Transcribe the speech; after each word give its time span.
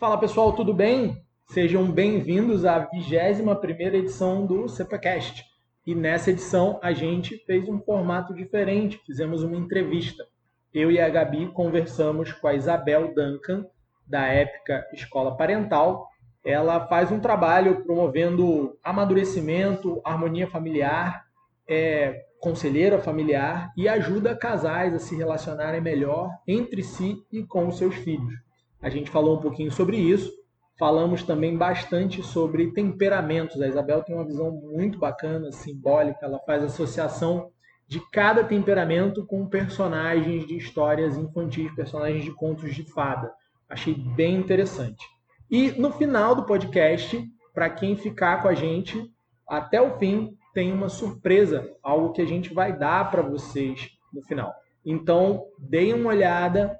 Fala 0.00 0.16
pessoal, 0.16 0.52
tudo 0.52 0.72
bem? 0.72 1.24
Sejam 1.46 1.90
bem-vindos 1.90 2.64
à 2.64 2.88
21ª 2.88 3.94
edição 3.94 4.46
do 4.46 4.68
CEPACast. 4.68 5.44
E 5.84 5.92
nessa 5.92 6.30
edição 6.30 6.78
a 6.80 6.92
gente 6.92 7.36
fez 7.38 7.68
um 7.68 7.80
formato 7.80 8.32
diferente, 8.32 9.02
fizemos 9.04 9.42
uma 9.42 9.56
entrevista. 9.56 10.24
Eu 10.72 10.92
e 10.92 11.00
a 11.00 11.08
Gabi 11.08 11.48
conversamos 11.48 12.30
com 12.30 12.46
a 12.46 12.54
Isabel 12.54 13.12
Duncan, 13.12 13.66
da 14.06 14.24
Épica 14.28 14.86
Escola 14.92 15.36
Parental. 15.36 16.08
Ela 16.44 16.86
faz 16.86 17.10
um 17.10 17.18
trabalho 17.18 17.82
promovendo 17.84 18.78
amadurecimento, 18.84 20.00
harmonia 20.04 20.46
familiar, 20.46 21.24
é 21.68 22.24
conselheira 22.38 23.00
familiar 23.00 23.72
e 23.76 23.88
ajuda 23.88 24.36
casais 24.36 24.94
a 24.94 25.00
se 25.00 25.16
relacionarem 25.16 25.80
melhor 25.80 26.30
entre 26.46 26.84
si 26.84 27.16
e 27.32 27.42
com 27.42 27.66
os 27.66 27.78
seus 27.78 27.96
filhos. 27.96 28.47
A 28.80 28.88
gente 28.88 29.10
falou 29.10 29.36
um 29.36 29.40
pouquinho 29.40 29.72
sobre 29.72 29.96
isso. 29.96 30.32
Falamos 30.78 31.22
também 31.24 31.56
bastante 31.56 32.22
sobre 32.22 32.72
temperamentos. 32.72 33.60
A 33.60 33.66
Isabel 33.66 34.02
tem 34.02 34.14
uma 34.14 34.24
visão 34.24 34.52
muito 34.52 34.98
bacana, 34.98 35.50
simbólica. 35.50 36.24
Ela 36.24 36.38
faz 36.40 36.62
associação 36.62 37.50
de 37.88 38.00
cada 38.12 38.44
temperamento 38.44 39.26
com 39.26 39.48
personagens 39.48 40.46
de 40.46 40.56
histórias 40.56 41.16
infantis, 41.16 41.74
personagens 41.74 42.24
de 42.24 42.32
contos 42.32 42.74
de 42.74 42.84
fada. 42.84 43.32
Achei 43.68 43.94
bem 43.94 44.36
interessante. 44.36 45.04
E 45.50 45.72
no 45.72 45.90
final 45.90 46.34
do 46.34 46.44
podcast, 46.44 47.26
para 47.54 47.70
quem 47.70 47.96
ficar 47.96 48.42
com 48.42 48.48
a 48.48 48.54
gente 48.54 49.10
até 49.48 49.80
o 49.80 49.98
fim, 49.98 50.36
tem 50.54 50.72
uma 50.72 50.88
surpresa, 50.88 51.68
algo 51.82 52.12
que 52.12 52.20
a 52.20 52.26
gente 52.26 52.52
vai 52.52 52.76
dar 52.76 53.10
para 53.10 53.22
vocês 53.22 53.90
no 54.12 54.22
final. 54.22 54.54
Então, 54.84 55.46
deem 55.58 55.94
uma 55.94 56.10
olhada, 56.10 56.78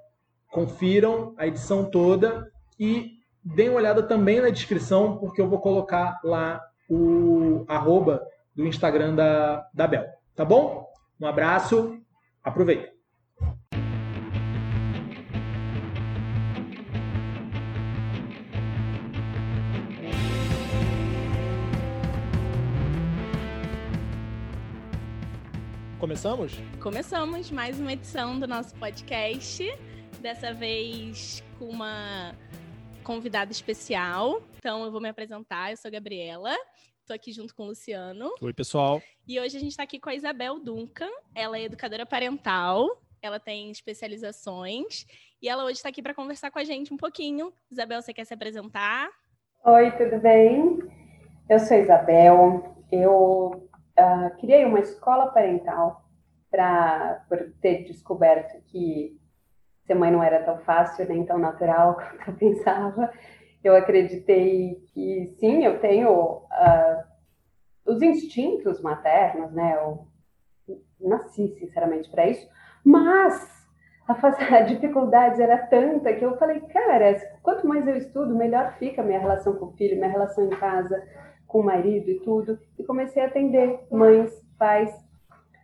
confiram 0.50 1.34
a 1.36 1.46
edição 1.46 1.84
toda 1.84 2.50
e 2.78 3.18
deem 3.44 3.68
uma 3.68 3.78
olhada 3.78 4.02
também 4.02 4.40
na 4.40 4.50
descrição, 4.50 5.16
porque 5.18 5.40
eu 5.40 5.48
vou 5.48 5.60
colocar 5.60 6.18
lá 6.24 6.60
o 6.88 7.64
arroba 7.68 8.26
do 8.54 8.66
Instagram 8.66 9.14
da, 9.14 9.68
da 9.72 9.86
Bel. 9.86 10.06
Tá 10.34 10.44
bom? 10.44 10.86
Um 11.20 11.26
abraço, 11.26 11.98
aproveita! 12.42 12.98
Começamos? 25.98 26.54
Começamos 26.80 27.50
mais 27.50 27.78
uma 27.78 27.92
edição 27.92 28.38
do 28.38 28.46
nosso 28.46 28.74
podcast. 28.76 29.68
Dessa 30.20 30.52
vez 30.52 31.44
com 31.58 31.66
uma 31.66 32.34
convidada 33.04 33.52
especial. 33.52 34.42
Então 34.58 34.84
eu 34.84 34.90
vou 34.90 35.00
me 35.00 35.08
apresentar. 35.08 35.70
Eu 35.70 35.76
sou 35.76 35.88
a 35.88 35.92
Gabriela. 35.92 36.56
Estou 37.00 37.14
aqui 37.14 37.32
junto 37.32 37.54
com 37.54 37.62
o 37.62 37.66
Luciano. 37.66 38.34
Oi, 38.40 38.52
pessoal. 38.52 39.00
E 39.26 39.38
hoje 39.38 39.56
a 39.56 39.60
gente 39.60 39.70
está 39.70 39.84
aqui 39.84 40.00
com 40.00 40.10
a 40.10 40.14
Isabel 40.14 40.58
Duncan. 40.58 41.08
Ela 41.34 41.56
é 41.56 41.64
educadora 41.64 42.04
parental. 42.04 43.00
Ela 43.22 43.38
tem 43.38 43.70
especializações. 43.70 45.06
E 45.40 45.48
ela 45.48 45.64
hoje 45.64 45.74
está 45.74 45.88
aqui 45.88 46.02
para 46.02 46.14
conversar 46.14 46.50
com 46.50 46.58
a 46.58 46.64
gente 46.64 46.92
um 46.92 46.96
pouquinho. 46.96 47.52
Isabel, 47.70 48.02
você 48.02 48.12
quer 48.12 48.24
se 48.24 48.34
apresentar? 48.34 49.08
Oi, 49.64 49.90
tudo 49.92 50.20
bem? 50.20 50.80
Eu 51.48 51.60
sou 51.60 51.76
Isabel. 51.76 52.76
Eu 52.90 53.70
uh, 53.98 54.36
criei 54.40 54.64
uma 54.64 54.80
escola 54.80 55.28
parental 55.28 56.04
para 56.50 57.24
por 57.28 57.52
ter 57.60 57.84
descoberto 57.84 58.60
que 58.64 59.16
ser 59.88 59.94
mãe 59.94 60.12
não 60.12 60.22
era 60.22 60.44
tão 60.44 60.58
fácil 60.58 61.08
nem 61.08 61.24
tão 61.24 61.38
natural 61.38 61.96
quanto 62.24 62.28
eu 62.28 62.34
pensava. 62.34 63.10
Eu 63.64 63.74
acreditei 63.74 64.76
que 64.92 65.34
sim, 65.40 65.64
eu 65.64 65.80
tenho 65.80 66.12
uh, 66.12 67.04
os 67.84 68.00
instintos 68.02 68.80
maternos, 68.80 69.50
né? 69.52 69.74
Eu 69.76 70.06
nasci 71.00 71.48
sinceramente 71.58 72.10
para 72.10 72.28
isso, 72.28 72.46
mas 72.84 73.58
a, 74.06 74.14
a 74.56 74.60
dificuldade 74.60 75.42
era 75.42 75.58
tanta 75.66 76.12
que 76.12 76.24
eu 76.24 76.36
falei, 76.36 76.60
cara, 76.60 77.18
quanto 77.42 77.66
mais 77.66 77.86
eu 77.88 77.96
estudo, 77.96 78.36
melhor 78.36 78.74
fica 78.78 79.02
a 79.02 79.04
minha 79.04 79.18
relação 79.18 79.56
com 79.56 79.66
o 79.66 79.72
filho, 79.72 79.96
minha 79.96 80.10
relação 80.10 80.44
em 80.44 80.50
casa, 80.50 81.02
com 81.46 81.60
o 81.60 81.64
marido 81.64 82.10
e 82.10 82.20
tudo, 82.20 82.58
e 82.78 82.84
comecei 82.84 83.22
a 83.22 83.26
atender 83.26 83.86
mães, 83.90 84.30
pais, 84.58 84.90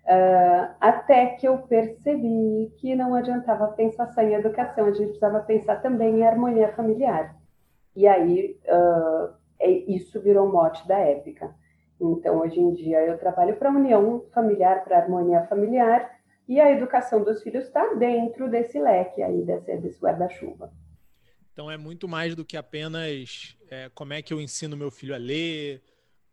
uh, 0.05 0.75
até 0.81 1.27
que 1.27 1.47
eu 1.47 1.59
percebi 1.59 2.73
que 2.79 2.95
não 2.95 3.15
adiantava 3.15 3.69
pensar 3.69 4.13
só 4.13 4.23
em 4.23 4.35
educação, 4.35 4.87
a 4.87 4.93
gente 4.93 5.09
precisava 5.09 5.41
pensar 5.41 5.83
também 5.83 6.21
em 6.21 6.27
harmonia 6.27 6.73
familiar. 6.75 7.37
E 7.97 8.07
aí, 8.07 8.59
uh, 8.67 9.35
isso 9.89 10.21
virou 10.21 10.51
mote 10.51 10.87
da 10.87 10.99
épica. 10.99 11.55
Então, 12.01 12.41
hoje 12.41 12.61
em 12.61 12.73
dia, 12.73 13.01
eu 13.05 13.19
trabalho 13.19 13.57
para 13.57 13.71
a 13.71 13.73
união 13.73 14.25
familiar, 14.33 14.85
para 14.85 14.99
a 14.99 15.03
harmonia 15.03 15.45
familiar, 15.45 16.11
e 16.47 16.61
a 16.61 16.71
educação 16.71 17.25
dos 17.25 17.43
filhos 17.43 17.65
está 17.65 17.95
dentro 17.95 18.51
desse 18.51 18.79
leque 18.79 19.23
aí, 19.23 19.43
desse, 19.43 19.77
desse 19.79 20.01
guarda-chuva. 20.01 20.71
Então 21.53 21.71
é 21.71 21.79
muito 21.79 22.09
mais 22.09 22.35
do 22.35 22.45
que 22.45 22.57
apenas 22.57 23.57
é, 23.71 23.89
como 23.95 24.13
é 24.13 24.21
que 24.21 24.35
eu 24.35 24.41
ensino 24.41 24.77
meu 24.77 24.91
filho 24.91 25.15
a 25.15 25.19
ler, 25.19 25.81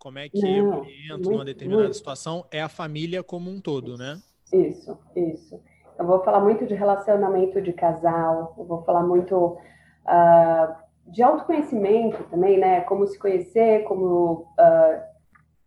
como 0.01 0.17
é 0.17 0.27
que 0.27 0.41
Não, 0.41 0.49
eu 0.49 0.79
oriento 0.79 1.29
numa 1.29 1.45
determinada 1.45 1.83
muito. 1.83 1.97
situação, 1.97 2.43
é 2.49 2.59
a 2.59 2.67
família 2.67 3.21
como 3.21 3.51
um 3.51 3.61
todo, 3.61 3.95
né? 3.95 4.19
Isso, 4.51 4.97
isso. 5.15 5.61
Eu 5.97 6.07
vou 6.07 6.23
falar 6.23 6.39
muito 6.39 6.65
de 6.65 6.73
relacionamento 6.73 7.61
de 7.61 7.71
casal, 7.71 8.55
eu 8.57 8.65
vou 8.65 8.81
falar 8.81 9.03
muito 9.03 9.35
uh, 9.37 10.75
de 11.05 11.21
autoconhecimento 11.21 12.23
também, 12.31 12.57
né? 12.57 12.81
Como 12.81 13.05
se 13.05 13.19
conhecer, 13.19 13.83
como 13.83 14.47
uh, 14.59 15.01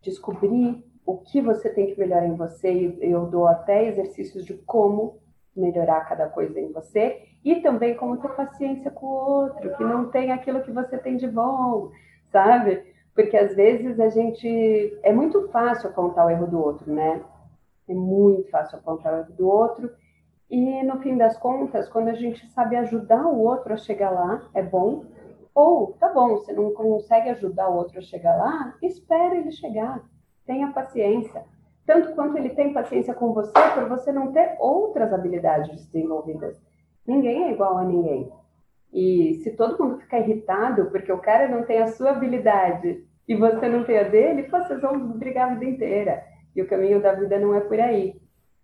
descobrir 0.02 0.84
o 1.06 1.18
que 1.18 1.40
você 1.40 1.70
tem 1.70 1.86
que 1.86 2.00
melhorar 2.00 2.26
em 2.26 2.34
você. 2.34 2.98
Eu 3.00 3.26
dou 3.26 3.46
até 3.46 3.86
exercícios 3.86 4.44
de 4.44 4.54
como 4.54 5.20
melhorar 5.54 6.08
cada 6.08 6.28
coisa 6.28 6.58
em 6.58 6.72
você 6.72 7.22
e 7.44 7.60
também 7.60 7.94
como 7.94 8.16
ter 8.16 8.30
paciência 8.30 8.90
com 8.90 9.06
o 9.06 9.10
outro, 9.10 9.76
que 9.76 9.84
não 9.84 10.10
tem 10.10 10.32
aquilo 10.32 10.62
que 10.62 10.72
você 10.72 10.98
tem 10.98 11.16
de 11.16 11.28
bom, 11.28 11.92
sabe? 12.32 12.93
Porque 13.14 13.36
às 13.36 13.54
vezes 13.54 13.98
a 14.00 14.08
gente. 14.08 14.98
É 15.02 15.12
muito 15.12 15.48
fácil 15.48 15.90
apontar 15.90 16.26
o 16.26 16.30
erro 16.30 16.46
do 16.46 16.60
outro, 16.60 16.92
né? 16.92 17.22
É 17.88 17.94
muito 17.94 18.50
fácil 18.50 18.78
apontar 18.78 19.14
o 19.14 19.18
erro 19.18 19.32
do 19.32 19.48
outro. 19.48 19.90
E 20.50 20.82
no 20.82 21.00
fim 21.00 21.16
das 21.16 21.38
contas, 21.38 21.88
quando 21.88 22.08
a 22.08 22.14
gente 22.14 22.46
sabe 22.50 22.76
ajudar 22.76 23.26
o 23.26 23.40
outro 23.40 23.72
a 23.72 23.76
chegar 23.76 24.10
lá, 24.10 24.42
é 24.54 24.62
bom. 24.62 25.04
Ou, 25.54 25.92
tá 25.94 26.08
bom, 26.12 26.30
você 26.30 26.52
não 26.52 26.72
consegue 26.72 27.30
ajudar 27.30 27.68
o 27.68 27.76
outro 27.76 27.98
a 27.98 28.02
chegar 28.02 28.36
lá, 28.36 28.74
espere 28.82 29.38
ele 29.38 29.52
chegar. 29.52 30.02
Tenha 30.44 30.72
paciência 30.72 31.44
tanto 31.86 32.14
quanto 32.14 32.38
ele 32.38 32.50
tem 32.50 32.72
paciência 32.72 33.14
com 33.14 33.32
você 33.32 33.52
por 33.74 33.88
você 33.88 34.10
não 34.10 34.32
ter 34.32 34.56
outras 34.58 35.12
habilidades 35.12 35.84
desenvolvidas. 35.86 36.60
Ninguém 37.06 37.44
é 37.44 37.52
igual 37.52 37.76
a 37.76 37.84
ninguém. 37.84 38.32
E 38.94 39.40
se 39.42 39.50
todo 39.56 39.82
mundo 39.82 40.00
ficar 40.00 40.20
irritado 40.20 40.86
porque 40.86 41.10
o 41.10 41.18
cara 41.18 41.48
não 41.48 41.64
tem 41.64 41.82
a 41.82 41.88
sua 41.88 42.10
habilidade 42.10 43.04
e 43.26 43.34
você 43.34 43.68
não 43.68 43.82
tem 43.82 43.98
a 43.98 44.04
dele, 44.04 44.44
vocês 44.44 44.80
vão 44.80 45.18
brigar 45.18 45.50
a 45.50 45.54
vida 45.54 45.64
inteira. 45.64 46.24
E 46.54 46.62
o 46.62 46.68
caminho 46.68 47.02
da 47.02 47.12
vida 47.12 47.38
não 47.40 47.52
é 47.54 47.60
por 47.60 47.80
aí. 47.80 48.14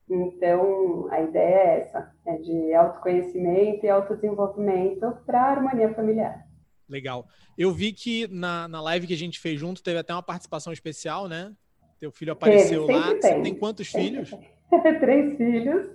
Então, 0.09 1.09
a 1.11 1.21
ideia 1.21 1.55
é 1.55 1.81
essa, 1.81 2.13
é 2.27 2.37
de 2.37 2.75
autoconhecimento 2.75 3.85
e 3.85 3.89
autodesenvolvimento 3.89 5.13
para 5.27 5.41
a 5.41 5.51
harmonia 5.51 5.93
familiar. 5.95 6.47
Legal. 6.89 7.27
Eu 7.57 7.73
vi 7.73 7.93
que 7.93 8.29
na, 8.29 8.69
na 8.69 8.81
live 8.83 9.07
que 9.07 9.15
a 9.15 9.17
gente 9.17 9.39
fez 9.39 9.59
junto 9.59 9.83
teve 9.83 9.99
até 9.99 10.13
uma 10.13 10.23
participação 10.23 10.73
especial, 10.73 11.29
né? 11.29 11.53
Teu 11.99 12.11
filho 12.11 12.33
apareceu 12.33 12.87
lá. 12.87 13.09
Tem. 13.15 13.21
Você 13.21 13.41
tem 13.41 13.55
quantos 13.55 13.89
filhos? 13.89 14.31
Três 15.01 15.37
filhos, 15.37 15.89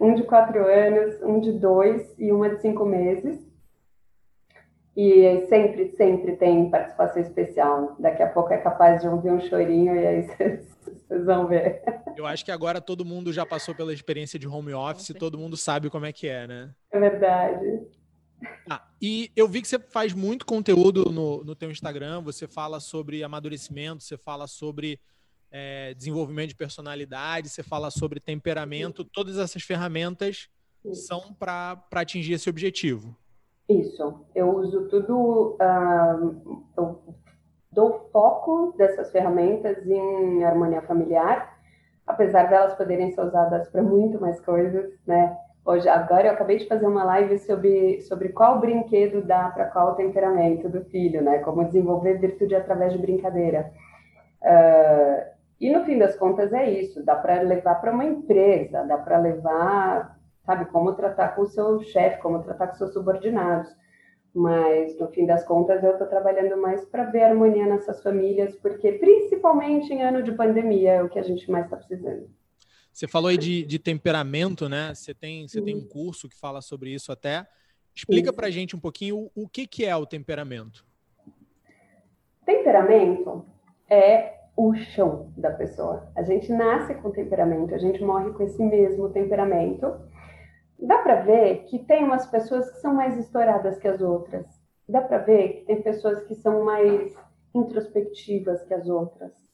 um 0.00 0.14
de 0.14 0.24
quatro 0.24 0.64
anos, 0.66 1.20
um 1.22 1.40
de 1.40 1.52
dois 1.52 2.14
e 2.18 2.32
uma 2.32 2.50
de 2.50 2.60
cinco 2.60 2.84
meses. 2.84 3.47
E 5.00 5.46
sempre, 5.46 5.94
sempre 5.96 6.34
tem 6.34 6.68
participação 6.70 7.22
especial. 7.22 7.94
Daqui 8.00 8.20
a 8.20 8.26
pouco 8.30 8.52
é 8.52 8.58
capaz 8.58 9.00
de 9.00 9.06
ouvir 9.06 9.30
um 9.30 9.40
chorinho 9.40 9.94
e 9.94 10.04
aí 10.04 10.22
vocês 11.06 11.24
vão 11.24 11.46
ver. 11.46 11.80
Eu 12.16 12.26
acho 12.26 12.44
que 12.44 12.50
agora 12.50 12.80
todo 12.80 13.04
mundo 13.04 13.32
já 13.32 13.46
passou 13.46 13.76
pela 13.76 13.94
experiência 13.94 14.40
de 14.40 14.48
home 14.48 14.74
office, 14.74 15.14
todo 15.16 15.38
mundo 15.38 15.56
sabe 15.56 15.88
como 15.88 16.04
é 16.04 16.12
que 16.12 16.26
é, 16.26 16.48
né? 16.48 16.74
É 16.90 16.98
verdade. 16.98 17.86
Ah, 18.68 18.84
e 19.00 19.30
eu 19.36 19.46
vi 19.46 19.62
que 19.62 19.68
você 19.68 19.78
faz 19.78 20.12
muito 20.12 20.44
conteúdo 20.44 21.12
no, 21.12 21.44
no 21.44 21.54
teu 21.54 21.70
Instagram, 21.70 22.20
você 22.20 22.48
fala 22.48 22.80
sobre 22.80 23.22
amadurecimento, 23.22 24.02
você 24.02 24.16
fala 24.16 24.48
sobre 24.48 24.98
é, 25.48 25.94
desenvolvimento 25.94 26.48
de 26.48 26.56
personalidade, 26.56 27.48
você 27.48 27.62
fala 27.62 27.92
sobre 27.92 28.18
temperamento, 28.18 29.04
todas 29.04 29.38
essas 29.38 29.62
ferramentas 29.62 30.48
são 30.92 31.32
para 31.32 31.80
atingir 31.92 32.32
esse 32.32 32.50
objetivo. 32.50 33.16
Isso, 33.68 34.24
eu 34.34 34.48
uso 34.56 34.88
tudo, 34.88 35.58
uh, 35.60 36.64
eu 36.76 37.00
dou 37.70 38.08
foco 38.10 38.74
dessas 38.78 39.12
ferramentas 39.12 39.86
em 39.86 40.42
harmonia 40.42 40.80
familiar, 40.82 41.58
apesar 42.06 42.48
delas 42.48 42.74
poderem 42.74 43.12
ser 43.12 43.20
usadas 43.20 43.68
para 43.68 43.82
muito 43.82 44.18
mais 44.18 44.40
coisas, 44.40 44.90
né? 45.06 45.36
Hoje, 45.66 45.86
agora 45.86 46.28
eu 46.28 46.32
acabei 46.32 46.56
de 46.56 46.66
fazer 46.66 46.86
uma 46.86 47.04
live 47.04 47.38
sobre, 47.40 48.00
sobre 48.00 48.30
qual 48.30 48.58
brinquedo 48.58 49.20
dá 49.20 49.50
para 49.50 49.66
qual 49.66 49.96
temperamento 49.96 50.66
do 50.66 50.82
filho, 50.86 51.20
né? 51.22 51.40
Como 51.40 51.66
desenvolver 51.66 52.18
virtude 52.18 52.54
através 52.54 52.94
de 52.94 52.98
brincadeira. 52.98 53.70
Uh, 54.40 55.28
e 55.60 55.70
no 55.70 55.84
fim 55.84 55.98
das 55.98 56.16
contas 56.16 56.54
é 56.54 56.70
isso, 56.70 57.04
dá 57.04 57.16
para 57.16 57.42
levar 57.42 57.74
para 57.82 57.92
uma 57.92 58.06
empresa, 58.06 58.82
dá 58.84 58.96
para 58.96 59.18
levar, 59.18 60.17
sabe, 60.48 60.64
como 60.72 60.94
tratar 60.94 61.34
com 61.34 61.42
o 61.42 61.46
seu 61.46 61.78
chefe, 61.82 62.22
como 62.22 62.42
tratar 62.42 62.68
com 62.68 62.74
seus 62.76 62.94
subordinados. 62.94 63.70
Mas 64.34 64.98
no 64.98 65.08
fim 65.08 65.26
das 65.26 65.44
contas 65.44 65.84
eu 65.84 65.92
estou 65.92 66.06
trabalhando 66.06 66.56
mais 66.56 66.86
para 66.86 67.04
ver 67.04 67.24
harmonia 67.24 67.66
nessas 67.66 68.02
famílias, 68.02 68.54
porque 68.56 68.92
principalmente 68.92 69.92
em 69.92 70.02
ano 70.02 70.22
de 70.22 70.32
pandemia 70.32 70.92
é 70.92 71.02
o 71.02 71.08
que 71.10 71.18
a 71.18 71.22
gente 71.22 71.50
mais 71.50 71.66
está 71.66 71.76
precisando. 71.76 72.30
Você 72.90 73.06
falou 73.06 73.28
aí 73.28 73.36
de, 73.36 73.62
de 73.62 73.78
temperamento, 73.78 74.70
né? 74.70 74.94
Você 74.94 75.12
tem, 75.12 75.46
você 75.46 75.60
tem 75.60 75.76
um 75.76 75.86
curso 75.86 76.30
que 76.30 76.34
fala 76.34 76.62
sobre 76.62 76.90
isso 76.90 77.12
até. 77.12 77.46
Explica 77.94 78.32
para 78.32 78.46
a 78.46 78.50
gente 78.50 78.74
um 78.74 78.80
pouquinho 78.80 79.30
o, 79.34 79.44
o 79.44 79.48
que, 79.48 79.66
que 79.66 79.84
é 79.84 79.94
o 79.94 80.06
temperamento. 80.06 80.86
Temperamento 82.46 83.44
é 83.90 84.38
o 84.56 84.74
chão 84.74 85.30
da 85.36 85.50
pessoa. 85.50 86.10
A 86.16 86.22
gente 86.22 86.50
nasce 86.50 86.94
com 86.94 87.10
temperamento, 87.10 87.74
a 87.74 87.78
gente 87.78 88.02
morre 88.02 88.30
com 88.32 88.42
esse 88.42 88.62
mesmo 88.62 89.10
temperamento. 89.10 90.08
Dá 90.78 90.98
para 90.98 91.22
ver 91.22 91.64
que 91.64 91.78
tem 91.78 92.04
umas 92.04 92.26
pessoas 92.26 92.70
que 92.70 92.78
são 92.78 92.94
mais 92.94 93.18
estouradas 93.18 93.78
que 93.78 93.88
as 93.88 94.00
outras. 94.00 94.46
Dá 94.88 95.00
para 95.00 95.18
ver 95.18 95.48
que 95.48 95.66
tem 95.66 95.82
pessoas 95.82 96.22
que 96.22 96.34
são 96.34 96.64
mais 96.64 97.14
introspectivas 97.54 98.62
que 98.62 98.74
as 98.74 98.88
outras 98.88 99.48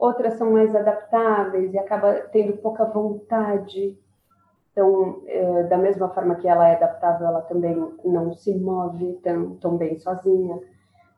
outras 0.00 0.34
são 0.34 0.50
mais 0.50 0.74
adaptáveis 0.74 1.74
e 1.74 1.78
acaba 1.78 2.14
tendo 2.32 2.56
pouca 2.56 2.86
vontade. 2.86 3.96
Então, 4.72 5.22
é, 5.26 5.64
da 5.64 5.76
mesma 5.76 6.08
forma 6.08 6.36
que 6.36 6.48
ela 6.48 6.66
é 6.66 6.74
adaptável, 6.74 7.26
ela 7.26 7.42
também 7.42 7.76
não 8.02 8.32
se 8.32 8.56
move 8.56 9.20
tão, 9.22 9.56
tão 9.56 9.76
bem 9.76 9.98
sozinha. 9.98 10.58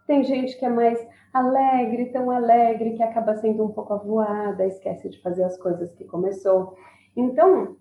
Tem 0.07 0.25
gente 0.25 0.59
que 0.59 0.65
é 0.65 0.69
mais 0.69 0.99
alegre, 1.33 2.07
tão 2.07 2.29
alegre, 2.31 2.95
que 2.95 3.03
acaba 3.03 3.37
sendo 3.37 3.65
um 3.65 3.69
pouco 3.69 3.95
avoada, 3.95 4.67
esquece 4.67 5.09
de 5.09 5.23
fazer 5.23 5.45
as 5.45 5.57
coisas 5.57 5.93
que 5.93 6.05
começou. 6.05 6.75
Então, 7.17 7.77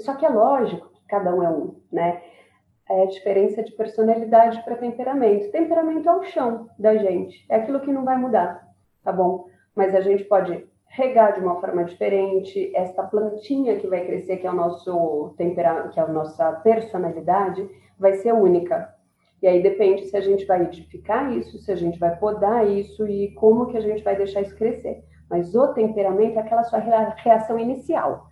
só 0.00 0.14
que 0.14 0.26
é 0.26 0.28
lógico 0.28 0.88
que 0.88 1.06
cada 1.08 1.34
um 1.34 1.42
é 1.42 1.48
um, 1.48 1.76
né? 1.92 2.22
É 2.88 3.02
a 3.02 3.06
diferença 3.06 3.62
de 3.62 3.72
personalidade 3.72 4.62
para 4.64 4.76
temperamento. 4.76 5.50
Temperamento 5.50 6.08
é 6.08 6.16
o 6.16 6.22
chão 6.22 6.68
da 6.78 6.96
gente, 6.96 7.44
é 7.48 7.56
aquilo 7.56 7.80
que 7.80 7.92
não 7.92 8.04
vai 8.04 8.16
mudar, 8.16 8.66
tá 9.02 9.12
bom? 9.12 9.46
mas 9.76 9.94
a 9.94 10.00
gente 10.00 10.24
pode 10.24 10.66
regar 10.88 11.34
de 11.34 11.40
uma 11.40 11.60
forma 11.60 11.84
diferente. 11.84 12.72
Esta 12.74 13.02
plantinha 13.02 13.76
que 13.76 13.86
vai 13.86 14.06
crescer, 14.06 14.38
que 14.38 14.46
é 14.46 14.50
o 14.50 14.54
nosso 14.54 15.34
temperamento, 15.36 15.90
que 15.90 16.00
é 16.00 16.02
a 16.02 16.08
nossa 16.08 16.50
personalidade, 16.52 17.68
vai 17.98 18.14
ser 18.14 18.32
única. 18.32 18.94
E 19.42 19.46
aí 19.46 19.62
depende 19.62 20.06
se 20.06 20.16
a 20.16 20.20
gente 20.22 20.46
vai 20.46 20.62
edificar 20.62 21.30
isso, 21.36 21.58
se 21.58 21.70
a 21.70 21.76
gente 21.76 21.98
vai 21.98 22.16
podar 22.16 22.66
isso 22.66 23.06
e 23.06 23.32
como 23.34 23.66
que 23.66 23.76
a 23.76 23.82
gente 23.82 24.02
vai 24.02 24.16
deixar 24.16 24.40
isso 24.40 24.56
crescer. 24.56 25.04
Mas 25.28 25.54
o 25.54 25.74
temperamento 25.74 26.38
é 26.38 26.40
aquela 26.40 26.64
sua 26.64 26.78
reação 26.78 27.58
inicial. 27.58 28.28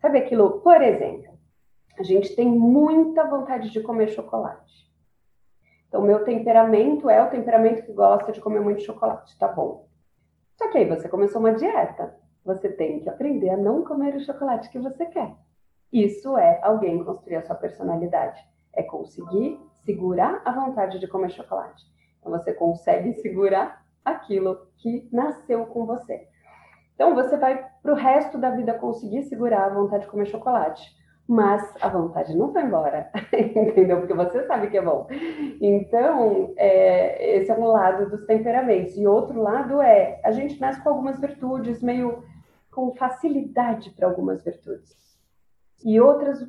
Sabe 0.00 0.18
aquilo, 0.18 0.60
por 0.60 0.80
exemplo, 0.80 1.36
a 1.98 2.02
gente 2.02 2.34
tem 2.36 2.48
muita 2.48 3.24
vontade 3.24 3.70
de 3.70 3.80
comer 3.82 4.08
chocolate. 4.08 4.88
Então, 5.88 6.02
meu 6.02 6.22
temperamento 6.22 7.08
é 7.08 7.22
o 7.22 7.30
temperamento 7.30 7.84
que 7.84 7.92
gosta 7.92 8.30
de 8.30 8.40
comer 8.40 8.60
muito 8.60 8.82
chocolate, 8.82 9.36
tá 9.38 9.48
bom? 9.48 9.88
Só 10.56 10.70
que 10.70 10.78
aí 10.78 10.84
você 10.84 11.08
começou 11.08 11.40
uma 11.40 11.54
dieta. 11.54 12.14
Você 12.44 12.68
tem 12.68 13.00
que 13.00 13.08
aprender 13.08 13.50
a 13.50 13.56
não 13.56 13.84
comer 13.84 14.14
o 14.14 14.20
chocolate 14.20 14.70
que 14.70 14.78
você 14.78 15.06
quer. 15.06 15.34
Isso 15.92 16.36
é 16.36 16.60
alguém 16.62 17.02
construir 17.02 17.36
a 17.36 17.42
sua 17.42 17.56
personalidade. 17.56 18.40
É 18.74 18.82
conseguir 18.82 19.58
segurar 19.84 20.42
a 20.44 20.52
vontade 20.52 20.98
de 20.98 21.08
comer 21.08 21.30
chocolate. 21.30 21.84
Então 22.18 22.30
você 22.30 22.52
consegue 22.52 23.14
segurar 23.14 23.84
aquilo 24.04 24.68
que 24.76 25.08
nasceu 25.10 25.66
com 25.66 25.86
você. 25.86 26.28
Então 26.98 27.14
você 27.14 27.36
vai 27.36 27.64
para 27.80 27.92
o 27.92 27.94
resto 27.94 28.36
da 28.36 28.50
vida 28.50 28.74
conseguir 28.74 29.22
segurar 29.22 29.66
a 29.66 29.74
vontade 29.74 30.02
de 30.02 30.10
comer 30.10 30.26
chocolate 30.26 30.98
mas 31.28 31.62
a 31.82 31.88
vontade 31.90 32.34
não 32.34 32.50
foi 32.50 32.62
embora, 32.62 33.10
entendeu? 33.30 33.98
Porque 33.98 34.14
você 34.14 34.46
sabe 34.46 34.70
que 34.70 34.78
é 34.78 34.82
bom. 34.82 35.06
Então, 35.60 36.54
é, 36.56 37.36
esse 37.36 37.50
é 37.50 37.54
um 37.54 37.66
lado 37.66 38.08
dos 38.08 38.24
temperamentos. 38.24 38.96
E 38.96 39.06
outro 39.06 39.38
lado 39.38 39.82
é, 39.82 40.22
a 40.24 40.30
gente 40.30 40.58
nasce 40.58 40.82
com 40.82 40.88
algumas 40.88 41.20
virtudes, 41.20 41.82
meio 41.82 42.24
com 42.72 42.94
facilidade 42.94 43.90
para 43.90 44.08
algumas 44.08 44.42
virtudes. 44.42 44.96
E 45.84 46.00
outras 46.00 46.42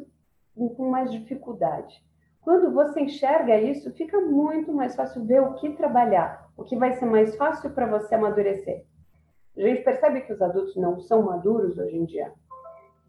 com 0.56 0.90
mais 0.90 1.12
dificuldade. 1.12 2.02
Quando 2.42 2.72
você 2.74 3.02
enxerga 3.02 3.60
isso, 3.60 3.92
fica 3.92 4.22
muito 4.22 4.72
mais 4.72 4.96
fácil 4.96 5.26
ver 5.26 5.42
o 5.42 5.56
que 5.56 5.72
trabalhar, 5.72 6.50
o 6.56 6.64
que 6.64 6.78
vai 6.78 6.94
ser 6.94 7.06
mais 7.06 7.36
fácil 7.36 7.70
para 7.72 7.86
você 7.86 8.16
amadurecer. 8.16 8.86
A 9.60 9.68
gente 9.68 9.84
percebe 9.84 10.22
que 10.22 10.32
os 10.32 10.42
adultos 10.42 10.76
não 10.78 11.00
são 11.00 11.22
maduros 11.22 11.78
hoje 11.78 11.98
em 11.98 12.06
dia. 12.06 12.32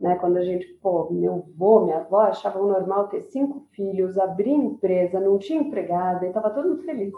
Né? 0.00 0.16
Quando 0.16 0.38
a 0.38 0.44
gente, 0.44 0.66
pô, 0.82 1.08
meu 1.10 1.44
avô, 1.54 1.84
minha 1.84 1.98
avó 1.98 2.22
achavam 2.22 2.66
normal 2.66 3.08
ter 3.08 3.22
cinco 3.22 3.66
filhos, 3.72 4.18
abrir 4.18 4.50
empresa, 4.50 5.20
não 5.20 5.38
tinha 5.38 5.60
empregada 5.60 6.24
e 6.24 6.28
estava 6.28 6.50
todo 6.50 6.68
mundo 6.68 6.82
feliz. 6.82 7.12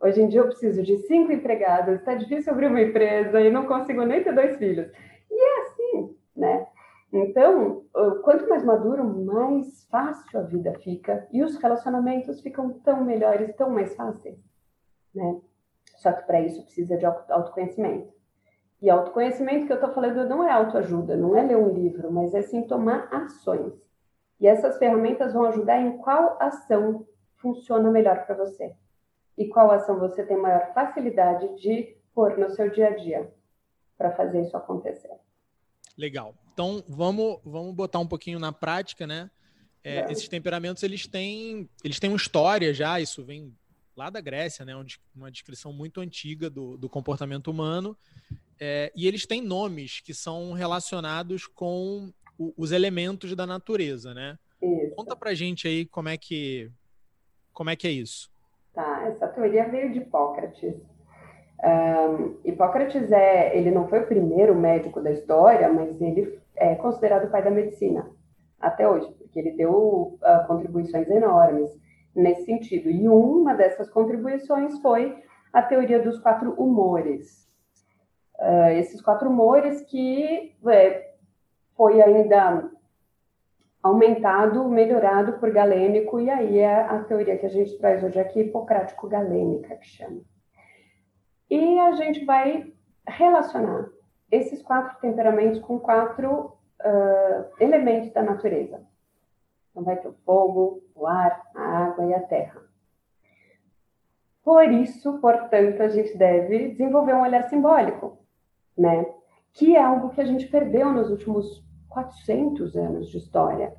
Hoje 0.00 0.22
em 0.22 0.28
dia 0.28 0.40
eu 0.40 0.46
preciso 0.46 0.82
de 0.82 0.96
cinco 0.98 1.32
empregados, 1.32 1.96
está 1.96 2.14
difícil 2.14 2.52
abrir 2.52 2.68
uma 2.68 2.80
empresa 2.80 3.40
e 3.40 3.50
não 3.50 3.66
consigo 3.66 4.04
nem 4.04 4.22
ter 4.22 4.32
dois 4.32 4.56
filhos. 4.56 4.88
E 5.30 5.34
é 5.34 5.60
assim, 5.62 6.16
né? 6.36 6.66
Então, 7.12 7.84
quanto 8.22 8.48
mais 8.48 8.62
maduro, 8.62 9.02
mais 9.02 9.84
fácil 9.90 10.38
a 10.38 10.42
vida 10.42 10.74
fica 10.78 11.26
e 11.32 11.42
os 11.42 11.56
relacionamentos 11.56 12.40
ficam 12.40 12.70
tão 12.84 13.02
melhores, 13.02 13.56
tão 13.56 13.70
mais 13.70 13.96
fáceis, 13.96 14.38
né? 15.14 15.40
Só 15.96 16.12
que 16.12 16.26
para 16.26 16.42
isso 16.42 16.62
precisa 16.62 16.96
de 16.96 17.06
autoconhecimento. 17.06 18.17
E 18.80 18.88
autoconhecimento 18.88 19.66
que 19.66 19.72
eu 19.72 19.76
estou 19.76 19.92
falando 19.92 20.28
não 20.28 20.44
é 20.44 20.52
autoajuda, 20.52 21.16
não 21.16 21.36
é 21.36 21.42
ler 21.42 21.56
um 21.56 21.72
livro, 21.72 22.12
mas 22.12 22.32
é 22.34 22.42
sim 22.42 22.62
tomar 22.62 23.08
ações. 23.12 23.72
E 24.40 24.46
essas 24.46 24.78
ferramentas 24.78 25.32
vão 25.32 25.46
ajudar 25.46 25.80
em 25.80 25.98
qual 25.98 26.36
ação 26.40 27.06
funciona 27.36 27.90
melhor 27.90 28.24
para 28.24 28.36
você. 28.36 28.74
E 29.36 29.46
qual 29.48 29.70
ação 29.70 29.98
você 29.98 30.24
tem 30.24 30.36
maior 30.36 30.72
facilidade 30.72 31.60
de 31.60 31.96
pôr 32.14 32.36
no 32.38 32.50
seu 32.50 32.70
dia 32.70 32.88
a 32.88 32.96
dia 32.96 33.32
para 33.96 34.12
fazer 34.12 34.42
isso 34.42 34.56
acontecer. 34.56 35.10
Legal. 35.96 36.34
Então 36.52 36.82
vamos, 36.88 37.40
vamos 37.44 37.74
botar 37.74 37.98
um 37.98 38.06
pouquinho 38.06 38.38
na 38.38 38.52
prática, 38.52 39.06
né? 39.06 39.30
É. 39.82 40.10
Esses 40.10 40.28
temperamentos 40.28 40.82
eles 40.82 41.06
têm, 41.06 41.68
eles 41.84 41.98
têm 41.98 42.10
uma 42.10 42.16
história 42.16 42.72
já, 42.74 43.00
isso 43.00 43.24
vem 43.24 43.54
lá 43.98 44.08
da 44.08 44.20
Grécia, 44.20 44.64
né? 44.64 44.72
Uma 45.14 45.30
descrição 45.30 45.72
muito 45.72 46.00
antiga 46.00 46.48
do, 46.48 46.76
do 46.76 46.88
comportamento 46.88 47.50
humano. 47.50 47.96
É, 48.60 48.92
e 48.94 49.06
eles 49.08 49.26
têm 49.26 49.42
nomes 49.42 50.00
que 50.00 50.14
são 50.14 50.52
relacionados 50.52 51.46
com 51.46 52.12
o, 52.38 52.54
os 52.56 52.70
elementos 52.70 53.34
da 53.34 53.46
natureza, 53.46 54.14
né? 54.14 54.38
Isso. 54.62 54.94
Conta 54.94 55.16
pra 55.16 55.34
gente 55.34 55.66
aí 55.66 55.84
como 55.84 56.08
é 56.08 56.16
que 56.16 56.70
como 57.52 57.70
é 57.70 57.76
que 57.76 57.88
é 57.88 57.90
isso. 57.90 58.30
Tá, 58.72 59.08
essa 59.08 59.26
teoria 59.26 59.68
veio 59.68 59.92
de 59.92 59.98
Hipócrates. 59.98 60.74
Um, 61.64 62.38
Hipócrates 62.44 63.10
é, 63.10 63.56
ele 63.58 63.72
não 63.72 63.88
foi 63.88 64.00
o 64.00 64.06
primeiro 64.06 64.54
médico 64.54 65.00
da 65.00 65.10
história, 65.10 65.68
mas 65.72 66.00
ele 66.00 66.38
é 66.54 66.76
considerado 66.76 67.26
o 67.26 67.30
pai 67.30 67.42
da 67.42 67.50
medicina 67.50 68.08
até 68.60 68.88
hoje, 68.88 69.12
porque 69.18 69.40
ele 69.40 69.52
deu 69.52 69.72
uh, 69.72 70.46
contribuições 70.46 71.08
enormes 71.10 71.70
nesse 72.18 72.44
sentido. 72.44 72.90
E 72.90 73.08
uma 73.08 73.54
dessas 73.54 73.88
contribuições 73.88 74.78
foi 74.80 75.16
a 75.52 75.62
teoria 75.62 76.02
dos 76.02 76.18
quatro 76.18 76.52
humores, 76.52 77.48
uh, 78.38 78.70
esses 78.72 79.00
quatro 79.00 79.30
humores 79.30 79.80
que 79.82 80.54
é, 80.66 81.14
foi 81.76 82.02
ainda 82.02 82.70
aumentado, 83.82 84.68
melhorado 84.68 85.34
por 85.34 85.50
galênico, 85.50 86.20
e 86.20 86.28
aí 86.28 86.58
é 86.58 86.80
a 86.80 87.02
teoria 87.04 87.38
que 87.38 87.46
a 87.46 87.50
gente 87.50 87.78
traz 87.78 88.02
hoje 88.02 88.18
aqui, 88.18 88.40
hipocrático-galênica, 88.40 89.76
que 89.76 89.86
chama. 89.86 90.20
E 91.48 91.78
a 91.78 91.92
gente 91.92 92.24
vai 92.24 92.72
relacionar 93.06 93.88
esses 94.30 94.60
quatro 94.60 95.00
temperamentos 95.00 95.60
com 95.60 95.78
quatro 95.78 96.52
uh, 96.84 97.44
elementos 97.58 98.12
da 98.12 98.22
natureza. 98.22 98.84
Então, 99.70 99.84
vai 99.84 99.96
ter 99.96 100.08
o 100.08 100.14
fogo, 100.24 100.82
o 100.94 101.06
ar, 101.06 101.42
a 101.54 101.62
água 101.84 102.06
e 102.06 102.14
a 102.14 102.20
terra. 102.20 102.62
Por 104.42 104.64
isso, 104.70 105.18
portanto, 105.18 105.82
a 105.82 105.88
gente 105.88 106.16
deve 106.16 106.70
desenvolver 106.70 107.14
um 107.14 107.22
olhar 107.22 107.48
simbólico 107.48 108.18
né? 108.78 109.04
Que 109.52 109.74
é 109.76 109.82
algo 109.82 110.10
que 110.10 110.20
a 110.20 110.24
gente 110.24 110.46
perdeu 110.46 110.92
nos 110.92 111.10
últimos 111.10 111.64
400 111.88 112.76
anos 112.76 113.08
de 113.08 113.18
história. 113.18 113.74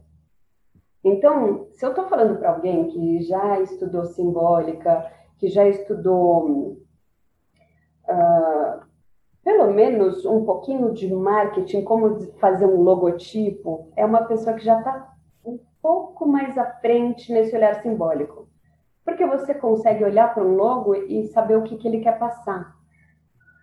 Então, 1.04 1.68
se 1.72 1.86
eu 1.86 1.92
estou 1.92 2.06
falando 2.10 2.38
para 2.38 2.52
alguém 2.52 2.90
que 2.90 3.22
já 3.22 3.62
estudou 3.62 4.04
simbólica, 4.06 5.10
que 5.38 5.48
já 5.48 5.66
estudou 5.66 6.74
uh, 8.04 8.82
pelo 9.42 9.72
menos 9.74 10.26
um 10.26 10.44
pouquinho 10.44 10.92
de 10.92 11.14
marketing, 11.14 11.86
como 11.86 12.20
fazer 12.40 12.66
um 12.66 12.82
logotipo, 12.82 13.90
é 13.96 14.06
uma 14.06 14.26
pessoa 14.26 14.54
que 14.58 14.66
já 14.66 14.80
está 14.80 15.16
pouco 15.82 16.26
mais 16.26 16.58
à 16.58 16.66
frente 16.66 17.32
nesse 17.32 17.56
olhar 17.56 17.82
simbólico. 17.82 18.48
Porque 19.04 19.26
você 19.26 19.54
consegue 19.54 20.04
olhar 20.04 20.34
para 20.34 20.44
um 20.44 20.56
logo 20.56 20.96
e 20.96 21.28
saber 21.28 21.58
o 21.58 21.64
que, 21.64 21.78
que 21.78 21.88
ele 21.88 22.02
quer 22.02 22.18
passar. 22.20 22.76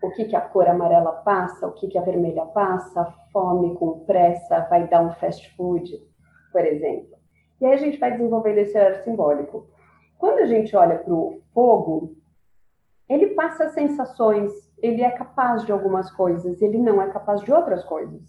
O 0.02 0.11
que, 0.11 0.25
que 0.25 0.37
a 0.37 0.40
cor 0.40 0.68
amarela 0.68 1.12
passa, 1.12 1.66
o 1.66 1.73
que, 1.73 1.88
que 1.88 1.99
a 1.99 2.02
vermelha 2.02 2.44
passa, 2.46 3.12
fome 3.32 3.75
com 3.76 4.00
pressa 4.00 4.66
vai 4.68 4.87
dar 4.88 5.02
um 5.02 5.12
fast 5.12 5.54
food, 5.56 5.90
por 6.52 6.64
exemplo. 6.64 7.16
E 7.61 7.66
aí 7.66 7.73
a 7.73 7.78
gente 7.78 7.99
vai 7.99 8.12
desenvolvendo 8.12 8.58
esse 8.58 8.76
olhar 8.76 9.02
simbólico. 9.02 9.68
Quando 10.18 10.40
a 10.40 10.46
gente 10.46 10.75
olha 10.76 10.99
para 10.99 11.12
o 11.12 11.40
fogo, 11.52 12.16
ele 13.08 13.28
passa 13.28 13.68
sensações, 13.70 14.52
ele 14.78 15.02
é 15.02 15.11
capaz 15.11 15.64
de 15.64 15.73
algumas 15.73 16.11
coisas, 16.11 16.61
ele 16.61 16.78
não 16.78 17.00
é 17.00 17.11
capaz 17.11 17.40
de 17.40 17.52
outras 17.52 17.85
coisas. 17.85 18.20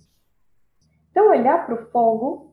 Então, 1.12 1.30
olhar 1.30 1.66
para 1.66 1.76
o 1.76 1.86
fogo 1.88 2.47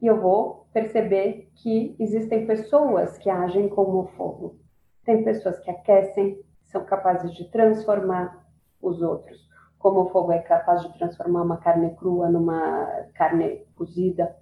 e 0.00 0.06
eu 0.06 0.20
vou 0.20 0.68
perceber 0.72 1.50
que 1.56 1.96
existem 1.98 2.46
pessoas 2.46 3.18
que 3.18 3.28
agem 3.28 3.68
como 3.68 4.06
fogo. 4.16 4.58
Tem 5.04 5.24
pessoas 5.24 5.58
que 5.60 5.70
aquecem, 5.70 6.38
são 6.66 6.84
capazes 6.84 7.34
de 7.34 7.50
transformar 7.50 8.46
os 8.80 9.02
outros. 9.02 9.48
Como 9.78 10.02
o 10.02 10.10
fogo 10.10 10.32
é 10.32 10.40
capaz 10.40 10.82
de 10.82 10.98
transformar 10.98 11.42
uma 11.42 11.56
carne 11.58 11.94
crua 11.96 12.28
numa 12.28 12.86
carne 13.14 13.64
cozida, 13.74 14.36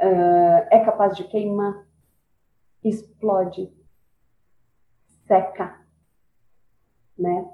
uh, 0.00 0.66
é 0.70 0.84
capaz 0.84 1.16
de 1.16 1.24
queimar, 1.24 1.86
explode, 2.82 3.72
seca, 5.26 5.80
né? 7.18 7.48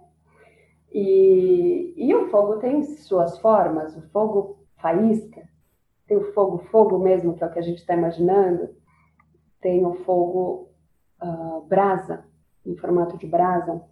E, 0.92 1.94
e 1.97 2.14
o 2.14 2.28
fogo 2.30 2.58
tem 2.58 2.82
suas 2.82 3.38
formas, 3.38 3.97
o 3.97 4.02
fogo 4.11 4.66
faísca, 4.76 5.47
tem 6.08 6.16
o 6.16 6.32
fogo, 6.32 6.58
fogo 6.70 6.98
mesmo, 6.98 7.34
que 7.34 7.44
é 7.44 7.46
o 7.46 7.52
que 7.52 7.58
a 7.58 7.62
gente 7.62 7.78
está 7.78 7.94
imaginando, 7.94 8.70
tem 9.60 9.84
o 9.84 9.94
fogo 10.04 10.70
uh, 11.22 11.60
brasa, 11.68 12.24
em 12.64 12.74
formato 12.76 13.18
de 13.18 13.26
brasa, 13.26 13.82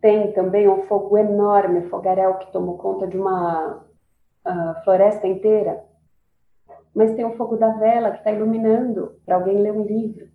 tem 0.00 0.32
também 0.32 0.68
um 0.68 0.86
fogo 0.86 1.18
enorme, 1.18 1.88
fogaréu 1.88 2.38
que 2.38 2.50
tomou 2.50 2.78
conta 2.78 3.06
de 3.06 3.18
uma 3.18 3.84
uh, 4.46 4.84
floresta 4.84 5.26
inteira, 5.26 5.84
mas 6.94 7.14
tem 7.14 7.24
o 7.26 7.36
fogo 7.36 7.56
da 7.56 7.72
vela 7.72 8.10
que 8.10 8.18
está 8.18 8.32
iluminando 8.32 9.20
para 9.26 9.36
alguém 9.36 9.60
ler 9.60 9.72
um 9.72 9.84
livro. 9.84 10.28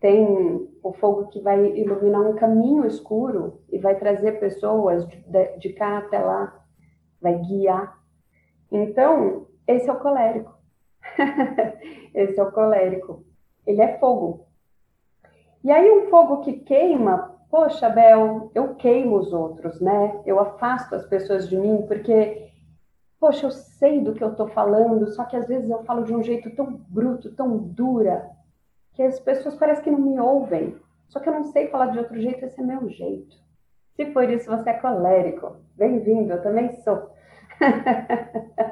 Tem 0.00 0.68
o 0.82 0.92
fogo 0.94 1.28
que 1.28 1.40
vai 1.40 1.64
iluminar 1.78 2.22
um 2.22 2.34
caminho 2.34 2.84
escuro 2.84 3.62
e 3.70 3.78
vai 3.78 3.96
trazer 3.96 4.40
pessoas 4.40 5.06
de, 5.06 5.58
de 5.58 5.72
cá 5.74 5.98
até 5.98 6.18
lá, 6.18 6.60
vai 7.20 7.38
guiar. 7.38 7.96
Então, 8.72 9.46
esse 9.66 9.88
é 9.88 9.92
o 9.92 9.98
colérico. 9.98 10.54
esse 12.14 12.38
é 12.38 12.42
o 12.42 12.52
colérico. 12.52 13.24
Ele 13.66 13.82
é 13.82 13.98
fogo. 13.98 14.46
E 15.62 15.70
aí, 15.70 15.90
um 15.90 16.08
fogo 16.08 16.40
que 16.40 16.54
queima, 16.54 17.36
poxa, 17.50 17.88
Bel, 17.88 18.50
eu 18.54 18.74
queimo 18.74 19.16
os 19.16 19.32
outros, 19.32 19.80
né? 19.80 20.20
Eu 20.26 20.40
afasto 20.40 20.94
as 20.94 21.06
pessoas 21.06 21.48
de 21.48 21.56
mim, 21.56 21.84
porque 21.86 22.50
poxa, 23.22 23.46
eu 23.46 23.52
sei 23.52 24.00
do 24.00 24.14
que 24.14 24.24
eu 24.24 24.32
estou 24.32 24.48
falando, 24.48 25.06
só 25.14 25.24
que 25.24 25.36
às 25.36 25.46
vezes 25.46 25.70
eu 25.70 25.84
falo 25.84 26.02
de 26.02 26.12
um 26.12 26.24
jeito 26.24 26.50
tão 26.56 26.72
bruto, 26.88 27.32
tão 27.36 27.56
dura, 27.56 28.28
que 28.94 29.02
as 29.02 29.20
pessoas 29.20 29.54
parecem 29.54 29.84
que 29.84 29.90
não 29.92 30.00
me 30.00 30.18
ouvem. 30.18 30.76
Só 31.06 31.20
que 31.20 31.28
eu 31.28 31.32
não 31.32 31.44
sei 31.44 31.68
falar 31.68 31.86
de 31.86 32.00
outro 32.00 32.20
jeito, 32.20 32.44
esse 32.44 32.60
é 32.60 32.64
meu 32.64 32.88
jeito. 32.88 33.36
Se 33.94 34.06
por 34.06 34.28
isso 34.28 34.50
você 34.50 34.70
é 34.70 34.74
colérico, 34.74 35.56
bem-vindo, 35.76 36.32
eu 36.32 36.42
também 36.42 36.72
sou. 36.82 37.10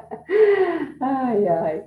ai, 1.01 1.47
ai. 1.47 1.83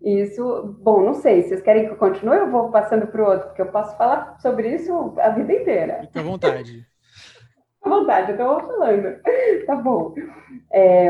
Isso, 0.00 0.76
bom, 0.80 1.00
não 1.00 1.14
sei, 1.14 1.42
vocês 1.42 1.62
querem 1.62 1.86
que 1.86 1.92
eu 1.92 1.96
continue 1.96 2.36
ou 2.36 2.42
eu 2.42 2.50
vou 2.50 2.70
passando 2.70 3.06
para 3.06 3.22
o 3.22 3.30
outro? 3.30 3.46
Porque 3.48 3.62
eu 3.62 3.70
posso 3.70 3.96
falar 3.96 4.36
sobre 4.40 4.74
isso 4.74 5.14
a 5.18 5.28
vida 5.30 5.52
inteira. 5.52 6.00
Fique 6.02 6.18
à 6.18 6.22
vontade. 6.22 6.86
à 7.82 7.88
vontade, 7.88 8.32
eu 8.32 8.36
vou 8.36 8.60
falando. 8.60 9.20
Tá 9.66 9.76
bom. 9.76 10.14
É, 10.72 11.08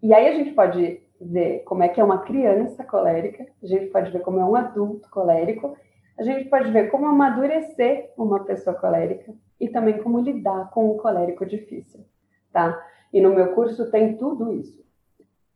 e 0.00 0.14
aí 0.14 0.28
a 0.28 0.32
gente 0.32 0.52
pode 0.52 1.02
ver 1.20 1.60
como 1.64 1.82
é 1.82 1.88
que 1.88 2.00
é 2.00 2.04
uma 2.04 2.18
criança 2.18 2.84
colérica, 2.84 3.46
a 3.62 3.66
gente 3.66 3.86
pode 3.86 4.12
ver 4.12 4.20
como 4.20 4.38
é 4.38 4.44
um 4.44 4.54
adulto 4.54 5.10
colérico, 5.10 5.76
a 6.16 6.22
gente 6.22 6.48
pode 6.48 6.70
ver 6.70 6.90
como 6.90 7.06
amadurecer 7.06 8.12
uma 8.16 8.44
pessoa 8.44 8.76
colérica 8.76 9.34
e 9.60 9.68
também 9.68 9.98
como 9.98 10.20
lidar 10.20 10.70
com 10.70 10.92
um 10.92 10.96
colérico 10.98 11.44
difícil, 11.44 12.04
tá? 12.52 12.80
E 13.12 13.20
no 13.20 13.34
meu 13.34 13.54
curso 13.54 13.90
tem 13.90 14.16
tudo 14.16 14.52
isso. 14.52 14.87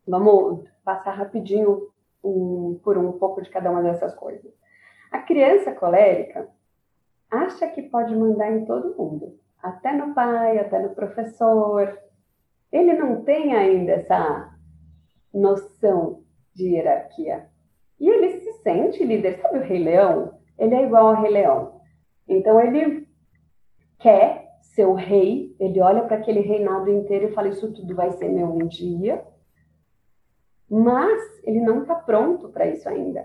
Vamos 0.07 0.67
passar 0.83 1.11
rapidinho 1.11 1.87
um, 2.23 2.79
por 2.83 2.97
um 2.97 3.13
pouco 3.13 3.41
de 3.41 3.49
cada 3.49 3.71
uma 3.71 3.81
dessas 3.81 4.13
coisas. 4.15 4.51
A 5.11 5.19
criança 5.19 5.71
colérica 5.73 6.47
acha 7.29 7.67
que 7.67 7.83
pode 7.83 8.15
mandar 8.15 8.51
em 8.51 8.65
todo 8.65 8.95
mundo, 8.95 9.39
até 9.61 9.93
no 9.93 10.13
pai, 10.13 10.59
até 10.59 10.79
no 10.79 10.93
professor, 10.93 11.97
ele 12.71 12.93
não 12.95 13.23
tem 13.23 13.53
ainda 13.53 13.93
essa 13.93 14.51
noção 15.33 16.23
de 16.55 16.69
hierarquia. 16.69 17.47
E 17.99 18.09
ele 18.09 18.41
se 18.41 18.51
sente 18.63 19.05
líder. 19.05 19.39
Sabe 19.39 19.59
o 19.59 19.61
Rei 19.61 19.83
Leão? 19.83 20.39
Ele 20.57 20.73
é 20.73 20.83
igual 20.83 21.07
ao 21.07 21.21
Rei 21.21 21.31
Leão. 21.31 21.79
Então 22.27 22.59
ele 22.59 23.07
quer 23.99 24.49
ser 24.61 24.85
o 24.85 24.93
rei, 24.93 25.55
ele 25.59 25.79
olha 25.81 26.03
para 26.03 26.17
aquele 26.17 26.39
reinado 26.39 26.89
inteiro 26.89 27.27
e 27.29 27.33
fala: 27.33 27.49
Isso 27.49 27.71
tudo 27.73 27.95
vai 27.95 28.11
ser 28.11 28.29
meu 28.29 28.47
um 28.47 28.67
dia. 28.67 29.23
Mas 30.75 31.21
ele 31.43 31.59
não 31.59 31.83
está 31.83 31.93
pronto 31.93 32.49
para 32.49 32.65
isso 32.65 32.89
ainda. 32.89 33.23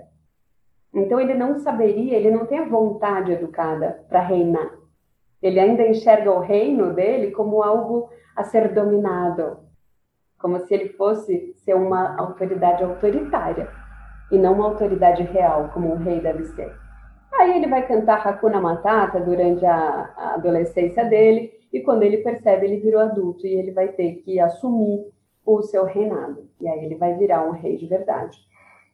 Então 0.92 1.18
ele 1.18 1.32
não 1.32 1.58
saberia, 1.58 2.14
ele 2.14 2.30
não 2.30 2.44
tem 2.44 2.58
a 2.58 2.68
vontade 2.68 3.32
educada 3.32 4.04
para 4.06 4.20
reinar. 4.20 4.70
Ele 5.40 5.58
ainda 5.58 5.88
enxerga 5.88 6.30
o 6.30 6.40
reino 6.40 6.92
dele 6.92 7.30
como 7.30 7.62
algo 7.62 8.10
a 8.36 8.44
ser 8.44 8.74
dominado, 8.74 9.60
como 10.38 10.60
se 10.60 10.74
ele 10.74 10.90
fosse 10.90 11.54
ser 11.64 11.72
uma 11.72 12.20
autoridade 12.20 12.84
autoritária 12.84 13.70
e 14.30 14.36
não 14.36 14.52
uma 14.52 14.66
autoridade 14.66 15.22
real, 15.22 15.70
como 15.72 15.90
um 15.90 15.96
rei 15.96 16.20
deve 16.20 16.44
ser. 16.44 16.70
Aí 17.32 17.56
ele 17.56 17.66
vai 17.66 17.86
cantar 17.86 18.26
Hakuna 18.26 18.60
Matata 18.60 19.20
durante 19.20 19.64
a, 19.64 20.12
a 20.14 20.34
adolescência 20.34 21.02
dele 21.06 21.50
e 21.72 21.80
quando 21.80 22.02
ele 22.02 22.18
percebe, 22.18 22.66
ele 22.66 22.76
virou 22.76 23.00
adulto 23.00 23.46
e 23.46 23.54
ele 23.54 23.70
vai 23.70 23.88
ter 23.88 24.16
que 24.16 24.38
assumir 24.38 25.06
o 25.48 25.62
seu 25.62 25.84
reinado. 25.84 26.48
E 26.60 26.68
aí 26.68 26.84
ele 26.84 26.96
vai 26.96 27.14
virar 27.14 27.44
um 27.44 27.52
rei 27.52 27.76
de 27.76 27.86
verdade. 27.86 28.38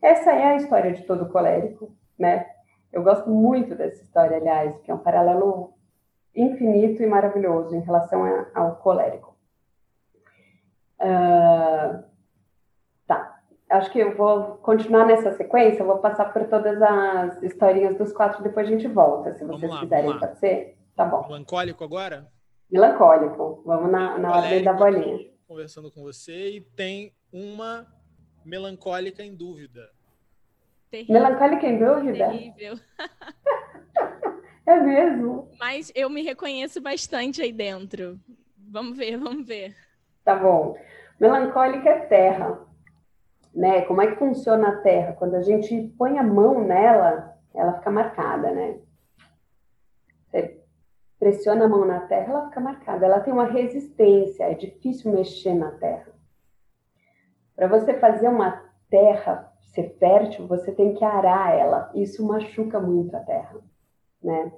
Essa 0.00 0.32
é 0.32 0.52
a 0.52 0.56
história 0.56 0.92
de 0.92 1.02
todo 1.02 1.28
colérico, 1.30 1.92
né? 2.18 2.46
Eu 2.92 3.02
gosto 3.02 3.28
muito 3.28 3.74
dessa 3.74 4.02
história, 4.02 4.36
aliás, 4.36 4.78
que 4.82 4.90
é 4.90 4.94
um 4.94 4.98
paralelo 4.98 5.72
infinito 6.34 7.02
e 7.02 7.06
maravilhoso 7.06 7.74
em 7.74 7.80
relação 7.80 8.24
ao 8.54 8.76
colérico. 8.76 9.34
Uh, 11.00 12.04
tá. 13.06 13.40
Acho 13.68 13.90
que 13.90 13.98
eu 13.98 14.16
vou 14.16 14.58
continuar 14.58 15.06
nessa 15.06 15.32
sequência, 15.32 15.82
eu 15.82 15.86
vou 15.86 15.98
passar 15.98 16.32
por 16.32 16.46
todas 16.46 16.80
as 16.80 17.42
historinhas 17.42 17.96
dos 17.96 18.12
quatro, 18.12 18.42
depois 18.44 18.68
a 18.68 18.70
gente 18.70 18.86
volta, 18.86 19.34
se 19.34 19.44
vocês 19.44 19.70
lá, 19.70 19.80
quiserem, 19.80 20.18
pode 20.18 20.38
ser? 20.38 20.78
Tá 20.94 21.04
bom. 21.04 21.26
Melancólico 21.26 21.82
agora? 21.82 22.28
Melancólico. 22.70 23.62
Vamos 23.66 23.90
na, 23.90 24.18
na 24.18 24.36
ordem 24.36 24.62
da 24.62 24.72
bolinha. 24.72 25.33
Conversando 25.54 25.88
com 25.88 26.02
você 26.02 26.56
e 26.56 26.60
tem 26.60 27.12
uma 27.32 27.86
melancólica 28.44 29.22
em 29.22 29.36
dúvida. 29.36 29.88
Terrível. 30.90 31.14
Melancólica 31.14 31.64
em 31.64 31.78
dúvida? 31.78 32.28
Terrível. 32.28 32.80
é 34.66 34.80
mesmo. 34.80 35.48
Mas 35.56 35.92
eu 35.94 36.10
me 36.10 36.22
reconheço 36.22 36.80
bastante 36.80 37.40
aí 37.40 37.52
dentro. 37.52 38.18
Vamos 38.58 38.98
ver, 38.98 39.16
vamos 39.16 39.46
ver. 39.46 39.76
Tá 40.24 40.34
bom. 40.34 40.76
Melancólica 41.20 41.88
é 41.88 42.00
terra. 42.00 42.58
Né? 43.54 43.82
Como 43.82 44.02
é 44.02 44.08
que 44.08 44.18
funciona 44.18 44.70
a 44.70 44.76
terra? 44.78 45.12
Quando 45.12 45.36
a 45.36 45.42
gente 45.42 45.94
põe 45.96 46.18
a 46.18 46.24
mão 46.24 46.66
nela, 46.66 47.32
ela 47.54 47.74
fica 47.74 47.92
marcada, 47.92 48.50
né? 48.50 48.80
Pressiona 51.24 51.64
a 51.64 51.68
mão 51.68 51.86
na 51.86 52.00
terra, 52.00 52.34
ela 52.34 52.44
fica 52.48 52.60
marcada. 52.60 53.06
Ela 53.06 53.18
tem 53.18 53.32
uma 53.32 53.46
resistência, 53.46 54.44
é 54.44 54.52
difícil 54.52 55.10
mexer 55.10 55.54
na 55.54 55.70
terra. 55.70 56.12
Para 57.56 57.66
você 57.66 57.94
fazer 57.94 58.28
uma 58.28 58.62
terra 58.90 59.50
ser 59.72 59.96
fértil, 59.98 60.46
você 60.46 60.70
tem 60.70 60.92
que 60.92 61.02
arar 61.02 61.58
ela. 61.58 61.90
Isso 61.94 62.22
machuca 62.26 62.78
muito 62.78 63.16
a 63.16 63.20
terra, 63.20 63.58
né? 64.22 64.52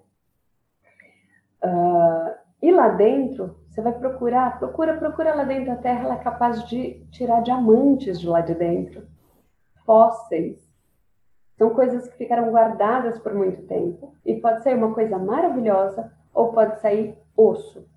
Uh, 1.62 2.34
e 2.60 2.72
lá 2.72 2.88
dentro 2.88 3.60
você 3.68 3.80
vai 3.80 3.92
procurar, 3.92 4.58
procura, 4.58 4.96
procura 4.96 5.36
lá 5.36 5.44
dentro 5.44 5.66
da 5.66 5.76
Terra, 5.76 6.06
ela 6.06 6.14
é 6.14 6.24
capaz 6.24 6.68
de 6.68 6.94
tirar 7.12 7.44
diamantes 7.44 8.18
de 8.18 8.26
lá 8.26 8.40
de 8.40 8.56
dentro, 8.56 9.06
fósseis. 9.84 10.68
São 11.56 11.70
coisas 11.70 12.08
que 12.08 12.18
ficaram 12.18 12.50
guardadas 12.50 13.20
por 13.20 13.32
muito 13.34 13.62
tempo 13.68 14.16
e 14.24 14.34
pode 14.40 14.64
sair 14.64 14.74
uma 14.74 14.92
coisa 14.92 15.16
maravilhosa 15.16 16.15
ou 16.36 16.52
pode 16.52 16.78
sair 16.80 17.16
osso. 17.34 17.88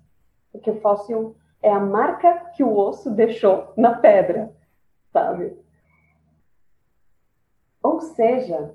Porque 0.50 0.70
o 0.70 0.80
fóssil 0.80 1.36
é 1.62 1.70
a 1.70 1.78
marca 1.78 2.50
que 2.56 2.64
o 2.64 2.74
osso 2.74 3.10
deixou 3.10 3.72
na 3.76 3.94
pedra, 3.94 4.50
sabe? 5.12 5.56
Ou 7.82 8.00
seja, 8.00 8.74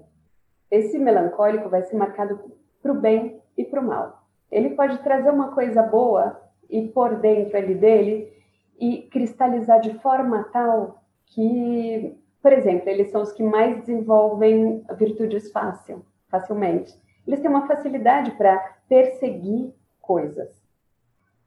esse 0.70 1.00
melancólico 1.00 1.68
vai 1.68 1.82
ser 1.82 1.96
marcado 1.96 2.40
para 2.82 2.92
o 2.92 3.02
bem 3.02 3.42
e 3.58 3.66
para 3.66 3.82
o 3.82 3.84
mal. 3.84 4.24
Ele 4.52 4.70
pode 4.70 5.00
trazer 5.00 5.32
uma 5.32 5.52
coisa 5.52 5.82
boa 5.82 6.40
e 6.70 6.88
por 6.88 7.16
dentro 7.16 7.58
ali 7.58 7.74
dele 7.74 8.32
e 8.80 9.02
cristalizar 9.12 9.80
de 9.82 9.98
forma 10.00 10.44
tal 10.52 11.04
que, 11.26 12.16
por 12.42 12.54
exemplo, 12.54 12.88
eles 12.88 13.10
são 13.10 13.24
os 13.24 13.32
que 13.32 13.42
mais 13.42 13.80
desenvolvem 13.80 14.86
virtudes 14.96 15.52
fácil, 15.52 16.06
facilmente. 16.30 16.96
Eles 17.26 17.40
têm 17.40 17.50
uma 17.50 17.68
facilidade 17.68 18.32
para 18.32 18.75
perseguir 18.88 19.74
coisas. 20.02 20.64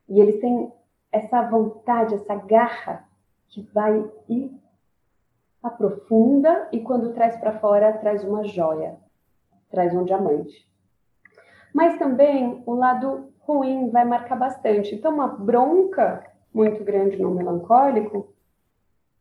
E 0.09 0.21
eles 0.21 0.40
têm 0.40 0.73
essa 1.12 1.42
vontade, 1.42 2.14
essa 2.14 2.35
garra 2.35 3.09
que 3.49 3.62
vai 3.73 4.04
e 4.28 4.50
aprofunda 5.62 6.68
e 6.73 6.80
quando 6.80 7.12
traz 7.12 7.37
para 7.37 7.59
fora 7.59 7.92
traz 7.99 8.25
uma 8.25 8.45
joia, 8.45 8.97
traz 9.71 9.95
um 9.95 10.04
diamante. 10.04 10.68
Mas 11.75 11.99
também 11.99 12.62
o 12.66 12.75
lado 12.75 13.33
ruim 13.40 13.90
vai 13.90 14.04
marcar 14.04 14.37
bastante. 14.37 14.95
Então 14.95 15.14
uma 15.14 15.28
bronca 15.28 16.25
muito 16.52 16.83
grande 16.85 17.21
no 17.21 17.30
melancólico 17.30 18.35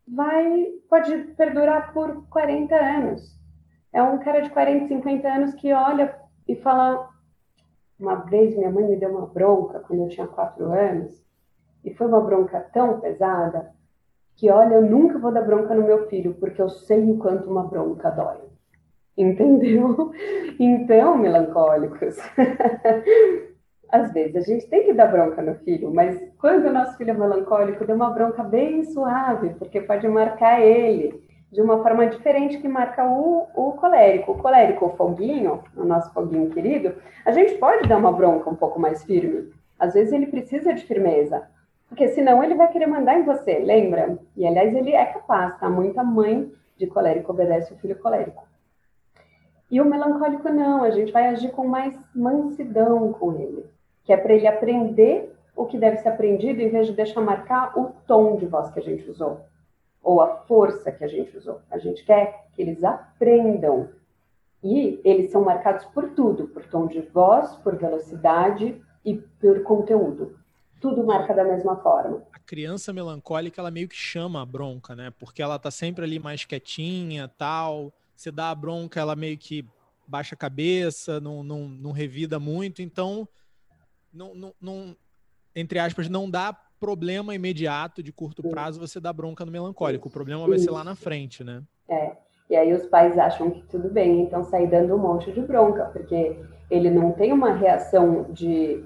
vai 0.08 0.68
pode 0.90 1.18
perdurar 1.36 1.94
por 1.94 2.28
40 2.30 2.76
anos. 2.76 3.38
É 3.92 4.02
um 4.02 4.18
cara 4.20 4.42
de 4.42 4.50
40, 4.50 4.88
50 4.88 5.28
anos 5.28 5.54
que 5.56 5.74
olha 5.74 6.18
e 6.48 6.56
fala 6.56 7.10
uma 8.00 8.16
vez 8.16 8.56
minha 8.56 8.70
mãe 8.70 8.84
me 8.84 8.96
deu 8.96 9.10
uma 9.10 9.28
bronca 9.28 9.80
quando 9.80 10.04
eu 10.04 10.10
tinha 10.10 10.28
quatro 10.28 10.72
anos 10.72 11.26
e 11.84 11.94
foi 11.94 12.08
uma 12.08 12.22
bronca 12.22 12.60
tão 12.74 13.00
pesada 13.00 13.72
que, 14.36 14.52
olha, 14.52 14.76
eu 14.76 14.82
nunca 14.84 15.18
vou 15.18 15.32
dar 15.32 15.42
bronca 15.42 15.74
no 15.74 15.84
meu 15.84 16.08
filho, 16.08 16.36
porque 16.36 16.62
eu 16.62 16.70
sei 16.70 17.12
o 17.12 17.18
quanto 17.18 17.50
uma 17.50 17.64
bronca 17.64 18.10
dói. 18.12 18.38
Entendeu? 19.18 20.12
Então, 20.60 21.18
melancólicos, 21.18 22.18
às 23.90 24.12
vezes 24.12 24.36
a 24.36 24.42
gente 24.42 24.68
tem 24.68 24.86
que 24.86 24.94
dar 24.94 25.06
bronca 25.06 25.40
no 25.42 25.54
filho, 25.56 25.94
mas 25.94 26.20
quando 26.40 26.66
o 26.66 26.74
nosso 26.74 26.98
filho 26.98 27.12
é 27.12 27.14
melancólico, 27.14 27.86
dê 27.86 27.94
uma 27.94 28.10
bronca 28.10 28.44
bem 28.44 28.84
suave, 28.84 29.54
porque 29.60 29.82
pode 29.82 30.08
marcar 30.08 30.60
ele 30.62 31.27
de 31.52 31.62
uma 31.62 31.82
forma 31.82 32.08
diferente 32.08 32.58
que 32.58 32.68
marca 32.68 33.06
o, 33.06 33.48
o 33.56 33.72
colérico. 33.74 34.34
O 34.34 34.38
colérico, 34.38 34.86
o 34.86 34.96
foguinho, 34.96 35.64
o 35.76 35.84
nosso 35.84 36.12
foguinho 36.14 36.50
querido, 36.50 36.96
a 37.26 37.32
gente 37.32 37.56
pode 37.56 37.88
dar 37.88 37.98
uma 37.98 38.12
bronca 38.12 38.50
um 38.50 38.56
pouco 38.56 38.80
mais 38.80 39.04
firme. 39.04 39.52
Às 39.80 39.94
vezes 39.94 40.12
ele 40.12 40.28
precisa 40.28 40.74
de 40.74 40.84
firmeza, 40.84 41.48
porque 41.88 42.10
senão 42.10 42.44
ele 42.44 42.56
vai 42.56 42.70
querer 42.72 42.88
mandar 42.88 43.18
em 43.18 43.24
você, 43.24 43.60
lembra? 43.60 44.18
E 44.36 44.46
aliás, 44.46 44.76
ele 44.76 44.92
é 44.92 45.06
capaz, 45.06 45.58
tá? 45.60 45.70
Muita 45.70 46.04
mãe 46.04 46.52
de 46.78 46.88
colérico 46.88 47.32
obedece 47.32 47.74
o 47.74 47.78
filho 47.78 47.98
colérico. 47.98 48.46
E 49.70 49.80
o 49.80 49.86
melancólico 49.86 50.50
não, 50.50 50.84
a 50.84 50.92
gente 50.92 51.12
vai 51.12 51.28
agir 51.28 51.52
com 51.52 51.68
mais 51.68 51.94
mansidão 52.16 53.12
com 53.14 53.34
ele, 53.34 53.66
que 54.04 54.14
é 54.14 54.18
para 54.18 54.34
ele 54.34 54.48
aprender 54.48 55.34
o 55.56 55.66
que 55.66 55.78
deve 55.78 55.98
ser 55.98 56.10
aprendido 56.10 56.62
em 56.62 56.70
vez 56.70 56.88
de 56.88 56.94
deixar 56.94 57.22
marcar 57.22 57.78
o 57.78 57.92
tom 58.06 58.38
de 58.38 58.46
voz 58.46 58.70
que 58.72 58.80
a 58.80 58.84
gente 58.84 59.10
usou 59.10 59.42
ou 60.02 60.22
a 60.22 60.38
força 60.46 60.92
que 60.92 61.04
a 61.04 61.08
gente 61.08 61.36
usou. 61.38 61.62
A 61.70 61.78
gente 61.78 62.04
quer 62.06 62.48
que 62.54 62.62
eles 62.62 62.84
aprendam. 62.84 63.90
E 64.64 65.00
eles 65.04 65.32
são 65.32 65.44
marcados 65.44 65.86
por 65.86 66.10
tudo, 66.10 66.48
por 66.48 66.66
tom 66.66 66.88
de 66.88 67.02
voz, 67.02 67.56
por 67.58 67.76
velocidade 67.76 68.82
e 69.06 69.16
por 69.16 69.64
conteúdo 69.64 70.38
tudo 70.80 71.04
marca 71.04 71.34
da 71.34 71.44
mesma 71.44 71.76
forma. 71.78 72.24
A 72.32 72.40
criança 72.40 72.94
melancólica, 72.94 73.60
ela 73.60 73.72
meio 73.72 73.88
que 73.88 73.96
chama 73.96 74.42
a 74.42 74.46
bronca, 74.46 74.96
né? 74.96 75.12
Porque 75.12 75.42
ela 75.42 75.58
tá 75.60 75.72
sempre 75.72 76.04
ali 76.04 76.20
mais 76.20 76.46
quietinha, 76.46 77.28
tal. 77.28 77.94
Você 78.16 78.32
dá 78.32 78.50
a 78.50 78.56
bronca, 78.56 79.00
ela 79.00 79.16
meio 79.16 79.38
que 79.38 79.66
baixa 80.08 80.36
a 80.36 80.38
cabeça, 80.38 81.20
não, 81.20 81.44
não, 81.44 81.68
não 81.68 81.92
revida 81.92 82.40
muito. 82.40 82.82
Então, 82.82 83.28
não, 84.14 84.34
não, 84.34 84.54
não, 84.62 84.98
entre 85.56 85.80
aspas, 85.80 86.10
não 86.10 86.30
dá 86.30 86.58
problema 86.80 87.36
imediato 87.36 88.02
de 88.02 88.12
curto 88.12 88.44
prazo 88.44 88.80
você 88.80 89.00
dá 89.00 89.12
bronca 89.12 89.46
no 89.46 89.52
melancólico. 89.52 90.08
O 90.08 90.12
problema 90.12 90.48
vai 90.48 90.60
ser 90.60 90.72
lá 90.72 90.84
na 90.84 90.96
frente, 90.96 91.44
né? 91.44 91.64
É. 91.90 92.12
E 92.50 92.56
aí 92.56 92.74
os 92.74 92.86
pais 92.86 93.18
acham 93.18 93.52
que 93.52 93.62
tudo 93.64 93.90
bem, 93.90 94.22
então 94.22 94.44
sair 94.44 94.68
dando 94.68 94.96
um 94.96 94.98
monte 94.98 95.32
de 95.34 95.42
bronca, 95.42 95.86
porque 95.86 96.40
ele 96.70 96.90
não 96.90 97.12
tem 97.12 97.34
uma 97.34 97.52
reação 97.52 98.24
de 98.32 98.86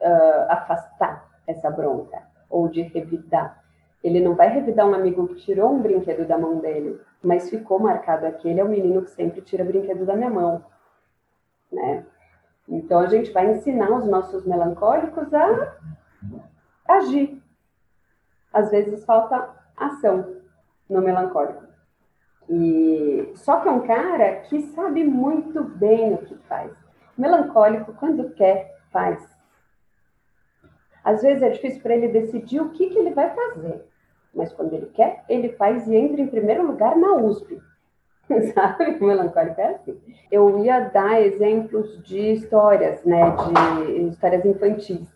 uh, 0.00 0.46
afastar 0.48 1.28
essa 1.46 1.70
bronca 1.70 2.22
ou 2.48 2.68
de 2.68 2.82
revidar. 2.82 3.62
Ele 4.02 4.18
não 4.18 4.34
vai 4.34 4.48
revidar 4.48 4.86
um 4.86 4.94
amigo 4.94 5.28
que 5.28 5.36
tirou 5.36 5.72
um 5.72 5.82
brinquedo 5.82 6.26
da 6.26 6.38
mão 6.38 6.58
dele, 6.58 6.98
mas 7.22 7.50
ficou 7.50 7.78
marcado 7.78 8.26
aquele 8.26 8.60
é 8.60 8.64
o 8.64 8.68
menino 8.68 9.02
que 9.02 9.10
sempre 9.10 9.42
tira 9.42 9.62
brinquedo 9.62 10.06
da 10.06 10.16
minha 10.16 10.30
mão, 10.30 10.64
né? 11.70 12.06
Então 12.66 13.00
a 13.00 13.06
gente 13.06 13.30
vai 13.30 13.50
ensinar 13.50 13.90
os 13.90 14.06
nossos 14.06 14.46
melancólicos 14.46 15.34
a 15.34 15.76
agir. 16.90 17.40
Às 18.52 18.70
vezes 18.70 19.04
falta 19.04 19.48
ação 19.76 20.36
no 20.88 21.00
melancólico. 21.00 21.64
E 22.48 23.32
só 23.36 23.60
que 23.60 23.68
é 23.68 23.70
um 23.70 23.86
cara 23.86 24.36
que 24.40 24.60
sabe 24.72 25.04
muito 25.04 25.62
bem 25.62 26.14
o 26.14 26.18
que 26.18 26.34
faz. 26.48 26.72
Melancólico, 27.16 27.92
quando 27.94 28.30
quer, 28.30 28.76
faz. 28.90 29.24
Às 31.04 31.22
vezes 31.22 31.42
é 31.42 31.50
difícil 31.50 31.80
para 31.80 31.94
ele 31.94 32.08
decidir 32.08 32.60
o 32.60 32.70
que, 32.70 32.90
que 32.90 32.98
ele 32.98 33.14
vai 33.14 33.30
fazer, 33.34 33.86
mas 34.34 34.52
quando 34.52 34.74
ele 34.74 34.86
quer, 34.86 35.24
ele 35.28 35.50
faz 35.50 35.86
e 35.86 35.94
entra 35.94 36.20
em 36.20 36.26
primeiro 36.26 36.66
lugar 36.66 36.96
na 36.96 37.14
USP. 37.14 37.60
Sabe? 38.54 38.96
O 39.00 39.06
melancólico 39.06 39.60
é 39.60 39.74
assim. 39.74 40.00
Eu 40.30 40.58
ia 40.64 40.80
dar 40.80 41.20
exemplos 41.20 42.02
de 42.02 42.32
histórias, 42.32 43.02
né? 43.04 43.22
De 43.84 44.08
histórias 44.08 44.44
infantis. 44.44 45.08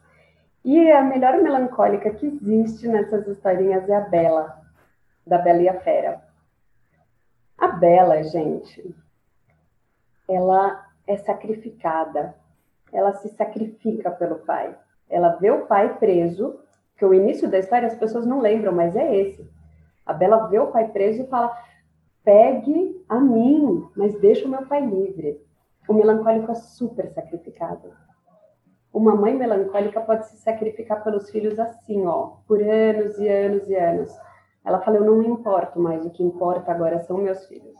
E 0.64 0.90
a 0.90 1.02
melhor 1.02 1.42
melancólica 1.42 2.10
que 2.10 2.26
existe 2.26 2.88
nessas 2.88 3.26
historinhas 3.28 3.86
é 3.86 3.96
a 3.96 4.00
Bela, 4.00 4.58
da 5.26 5.36
Bela 5.36 5.60
e 5.60 5.68
a 5.68 5.78
Fera. 5.80 6.22
A 7.58 7.68
Bela, 7.68 8.22
gente, 8.22 8.94
ela 10.26 10.86
é 11.06 11.18
sacrificada. 11.18 12.34
Ela 12.90 13.12
se 13.12 13.28
sacrifica 13.30 14.10
pelo 14.10 14.36
pai. 14.36 14.74
Ela 15.10 15.36
vê 15.36 15.50
o 15.50 15.66
pai 15.66 15.98
preso, 15.98 16.58
que 16.96 17.04
o 17.04 17.12
início 17.12 17.50
da 17.50 17.58
história 17.58 17.86
as 17.86 17.96
pessoas 17.96 18.26
não 18.26 18.40
lembram, 18.40 18.72
mas 18.72 18.96
é 18.96 19.14
esse. 19.14 19.46
A 20.06 20.14
Bela 20.14 20.46
vê 20.46 20.58
o 20.58 20.70
pai 20.70 20.88
preso 20.88 21.22
e 21.22 21.26
fala: 21.26 21.54
pegue 22.24 23.04
a 23.06 23.20
mim, 23.20 23.86
mas 23.94 24.18
deixa 24.18 24.46
o 24.46 24.50
meu 24.50 24.64
pai 24.66 24.80
livre. 24.80 25.44
O 25.86 25.92
melancólico 25.92 26.50
é 26.50 26.54
super 26.54 27.10
sacrificado. 27.10 27.92
Uma 28.94 29.16
mãe 29.16 29.34
melancólica 29.34 30.00
pode 30.00 30.28
se 30.28 30.36
sacrificar 30.36 31.02
pelos 31.02 31.28
filhos 31.28 31.58
assim, 31.58 32.06
ó, 32.06 32.36
por 32.46 32.62
anos 32.62 33.18
e 33.18 33.28
anos 33.28 33.68
e 33.68 33.74
anos. 33.74 34.16
Ela 34.64 34.80
fala: 34.82 34.98
Eu 34.98 35.04
não 35.04 35.16
me 35.16 35.26
importo 35.26 35.80
mais, 35.80 36.06
o 36.06 36.10
que 36.10 36.22
importa 36.22 36.70
agora 36.70 37.00
são 37.00 37.18
meus 37.18 37.44
filhos. 37.46 37.74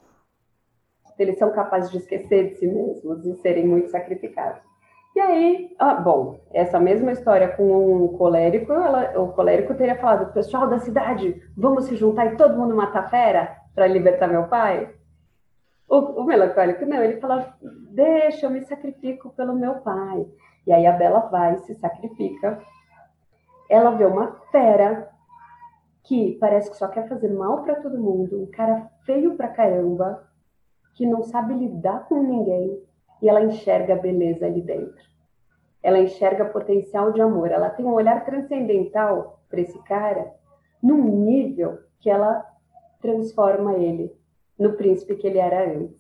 Eles 1.17 1.39
são 1.39 1.53
capazes 1.53 1.93
de 1.93 1.99
esquecer 1.99 2.49
de 2.49 2.57
si 2.57 2.67
mesmos 2.67 3.25
e 3.25 3.37
serem 3.37 3.65
muito 3.65 3.91
sacrificados. 3.91 4.61
E 5.15 5.21
aí, 5.21 5.77
ah, 5.79 5.95
bom, 5.95 6.41
essa 6.53 6.81
mesma 6.81 7.13
história 7.13 7.47
com 7.47 8.03
um 8.03 8.09
colérico, 8.19 8.73
ela, 8.73 9.17
o 9.17 9.29
colérico 9.29 9.73
teria 9.73 9.95
falado, 9.95 10.33
pessoal 10.33 10.67
da 10.69 10.81
cidade, 10.81 11.41
vamos 11.57 11.85
se 11.85 11.95
juntar 11.95 12.27
e 12.27 12.37
todo 12.37 12.59
mundo 12.59 12.75
matar 12.75 13.09
fera 13.09 13.57
para 13.73 13.87
libertar 13.87 14.27
meu 14.27 14.49
pai? 14.49 14.93
O, 15.89 16.23
o 16.23 16.25
melancólico, 16.25 16.85
não, 16.85 17.01
ele 17.01 17.21
fala, 17.21 17.55
deixa, 17.93 18.47
eu 18.47 18.51
me 18.51 18.63
sacrifico 18.63 19.31
pelo 19.37 19.55
meu 19.55 19.77
pai. 19.77 20.27
E 20.67 20.73
aí 20.73 20.87
a 20.87 20.93
Bela 20.93 21.21
vai, 21.21 21.59
se 21.59 21.75
sacrifica. 21.75 22.63
Ela 23.69 23.91
vê 23.91 24.05
uma 24.05 24.33
fera 24.51 25.11
que 26.03 26.37
parece 26.39 26.71
que 26.71 26.77
só 26.77 26.89
quer 26.89 27.09
fazer 27.09 27.33
mal 27.33 27.63
para 27.63 27.81
todo 27.81 27.99
mundo, 27.99 28.43
um 28.43 28.51
cara 28.51 28.91
feio 29.05 29.37
pra 29.37 29.49
caramba, 29.49 30.29
que 30.95 31.07
não 31.07 31.23
sabe 31.23 31.55
lidar 31.55 32.07
com 32.07 32.23
ninguém, 32.23 32.83
e 33.23 33.29
ela 33.29 33.43
enxerga 33.43 33.95
a 33.95 33.99
beleza 33.99 34.47
ali 34.47 34.61
dentro. 34.61 35.03
Ela 35.83 35.99
enxerga 35.99 36.45
potencial 36.47 37.13
de 37.13 37.21
amor. 37.21 37.51
Ela 37.51 37.71
tem 37.71 37.85
um 37.85 37.93
olhar 37.93 38.25
transcendental 38.25 39.41
para 39.49 39.61
esse 39.61 39.79
cara 39.85 40.33
num 40.83 41.03
nível 41.25 41.79
que 42.01 42.11
ela 42.11 42.45
transforma 43.01 43.75
ele 43.75 44.15
no 44.59 44.75
príncipe 44.75 45.17
que 45.17 45.27
ele 45.27 45.39
era 45.39 45.71
antes. 45.71 45.97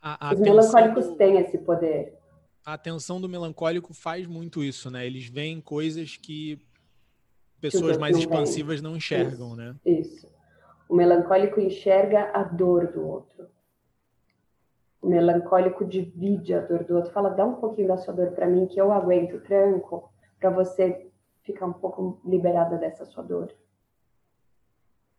A, 0.00 0.28
a 0.28 0.32
Os 0.32 0.40
melancólicos 0.40 1.08
têm 1.16 1.38
esse 1.38 1.58
poder. 1.58 2.18
A 2.64 2.74
atenção 2.74 3.20
do 3.20 3.28
melancólico 3.28 3.92
faz 3.92 4.26
muito 4.26 4.62
isso, 4.62 4.90
né? 4.90 5.06
Eles 5.06 5.26
veem 5.26 5.60
coisas 5.60 6.16
que 6.16 6.58
pessoas 7.60 7.96
mais 7.96 8.16
expansivas 8.16 8.80
não 8.80 8.96
enxergam, 8.96 9.48
isso, 9.48 9.56
né? 9.56 9.76
Isso. 9.84 10.28
O 10.88 10.94
melancólico 10.94 11.60
enxerga 11.60 12.30
a 12.34 12.42
dor 12.44 12.92
do 12.92 13.06
outro 13.06 13.48
o 15.02 15.08
melancólico 15.08 15.84
divide 15.84 16.54
a 16.54 16.60
dor 16.60 16.84
do 16.84 16.94
outro, 16.94 17.10
fala, 17.10 17.30
dá 17.30 17.44
um 17.44 17.56
pouquinho 17.56 17.88
da 17.88 17.96
sua 17.96 18.14
dor 18.14 18.30
para 18.30 18.46
mim 18.46 18.66
que 18.68 18.80
eu 18.80 18.92
aguento 18.92 19.34
o 19.34 19.40
tranco, 19.40 20.08
para 20.38 20.48
você 20.48 21.10
ficar 21.42 21.66
um 21.66 21.72
pouco 21.72 22.20
liberada 22.24 22.78
dessa 22.78 23.04
sua 23.04 23.24
dor. 23.24 23.52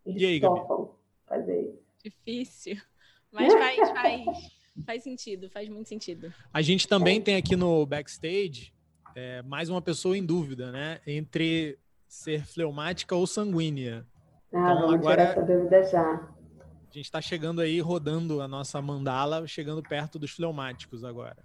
Eles 0.05 0.21
e 0.21 0.25
aí, 0.25 0.39
topam 0.39 0.85
Gabi? 0.85 0.91
fazer 1.27 1.61
isso. 1.61 1.83
Difícil. 2.01 2.81
Mas 3.29 3.53
faz, 3.53 3.89
faz, 3.89 4.62
faz 4.85 5.03
sentido, 5.03 5.49
faz 5.49 5.69
muito 5.69 5.87
sentido. 5.87 6.33
A 6.53 6.61
gente 6.61 6.87
também 6.87 7.21
tem 7.21 7.35
aqui 7.35 7.55
no 7.55 7.85
backstage 7.85 8.73
é, 9.15 9.41
mais 9.43 9.69
uma 9.69 9.81
pessoa 9.81 10.17
em 10.17 10.25
dúvida, 10.25 10.71
né? 10.71 10.99
Entre 11.05 11.77
ser 12.07 12.45
fleumática 12.45 13.15
ou 13.15 13.27
sanguínea. 13.27 14.05
Ah, 14.53 14.59
então, 14.59 14.75
vamos 14.81 14.93
agora, 14.95 15.27
tirar 15.27 15.31
essa 15.31 15.41
dúvida 15.41 15.83
já. 15.83 16.11
A 16.11 16.93
gente 16.93 17.05
está 17.05 17.21
chegando 17.21 17.61
aí, 17.61 17.79
rodando 17.79 18.41
a 18.41 18.47
nossa 18.47 18.81
mandala, 18.81 19.47
chegando 19.47 19.81
perto 19.81 20.19
dos 20.19 20.31
fleumáticos 20.31 21.03
agora. 21.03 21.37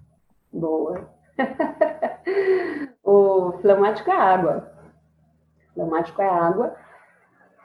Boa. 0.53 1.11
o 3.03 3.53
fleumático 3.61 4.11
é 4.11 4.17
água. 4.17 4.73
O 5.71 5.75
fleumático 5.75 6.21
é 6.21 6.29
água 6.29 6.77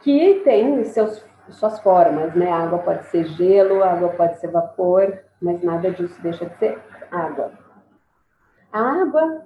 que 0.02 0.41
tem 0.43 0.84
seus, 0.86 1.26
suas 1.49 1.80
formas, 1.80 2.36
né? 2.36 2.49
A 2.49 2.63
água 2.63 2.80
pode 2.80 3.06
ser 3.08 3.26
gelo, 3.26 3.84
a 3.84 3.91
água 3.91 4.10
pode 4.10 4.39
ser 4.39 4.52
vapor, 4.52 5.17
mas 5.43 5.62
nada 5.62 5.91
disso 5.91 6.19
deixa 6.21 6.45
de 6.45 6.58
ser 6.58 6.79
água. 7.12 7.51
A 8.71 8.79
água 9.01 9.45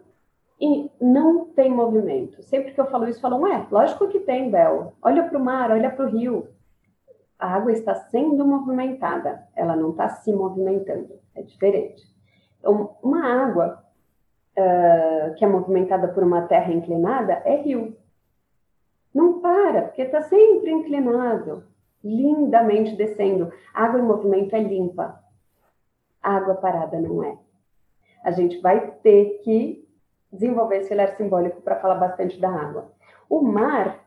e 0.61 0.89
não 1.01 1.45
tem 1.45 1.71
movimento. 1.71 2.41
Sempre 2.43 2.71
que 2.71 2.79
eu 2.79 2.85
falo 2.85 3.07
isso, 3.07 3.19
falam, 3.19 3.45
é, 3.47 3.67
lógico 3.69 4.07
que 4.07 4.19
tem, 4.19 4.49
Bel. 4.49 4.93
Olha 5.01 5.23
para 5.23 5.37
o 5.37 5.43
mar, 5.43 5.71
olha 5.71 5.89
para 5.89 6.05
o 6.05 6.09
rio. 6.09 6.47
A 7.37 7.55
água 7.55 7.71
está 7.71 7.93
sendo 7.95 8.45
movimentada, 8.45 9.43
ela 9.55 9.75
não 9.75 9.91
está 9.91 10.09
se 10.09 10.31
movimentando. 10.31 11.19
É 11.35 11.41
diferente. 11.41 12.03
Então, 12.59 12.95
uma 13.03 13.25
água 13.25 13.83
uh, 14.57 15.35
que 15.35 15.45
é 15.45 15.47
movimentada 15.47 16.07
por 16.07 16.23
uma 16.23 16.43
terra 16.43 16.71
inclinada 16.71 17.33
é 17.45 17.57
rio. 17.57 17.95
Não 19.13 19.39
para, 19.39 19.83
porque 19.83 20.03
está 20.03 20.21
sempre 20.21 20.71
inclinado, 20.71 21.63
lindamente 22.03 22.95
descendo. 22.95 23.51
Água 23.73 23.99
em 23.99 24.03
movimento 24.03 24.55
é 24.55 24.59
limpa. 24.59 25.26
Água 26.27 26.55
parada 26.55 26.99
não 26.99 27.23
é. 27.23 27.37
A 28.21 28.31
gente 28.31 28.59
vai 28.59 28.91
ter 28.97 29.39
que 29.45 29.87
desenvolver 30.29 30.79
esse 30.79 30.93
olhar 30.93 31.15
simbólico 31.15 31.61
para 31.61 31.79
falar 31.79 31.95
bastante 31.95 32.37
da 32.37 32.49
água. 32.49 32.91
O 33.29 33.41
mar 33.41 34.05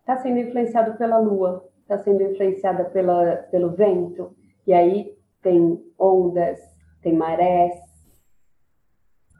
está 0.00 0.18
sendo 0.18 0.40
influenciado 0.40 0.98
pela 0.98 1.18
lua, 1.18 1.66
está 1.80 1.96
sendo 1.96 2.22
influenciada 2.22 2.84
pela, 2.84 3.36
pelo 3.50 3.70
vento, 3.70 4.36
e 4.66 4.74
aí 4.74 5.16
tem 5.40 5.82
ondas, 5.98 6.60
tem 7.00 7.14
marés, 7.14 7.74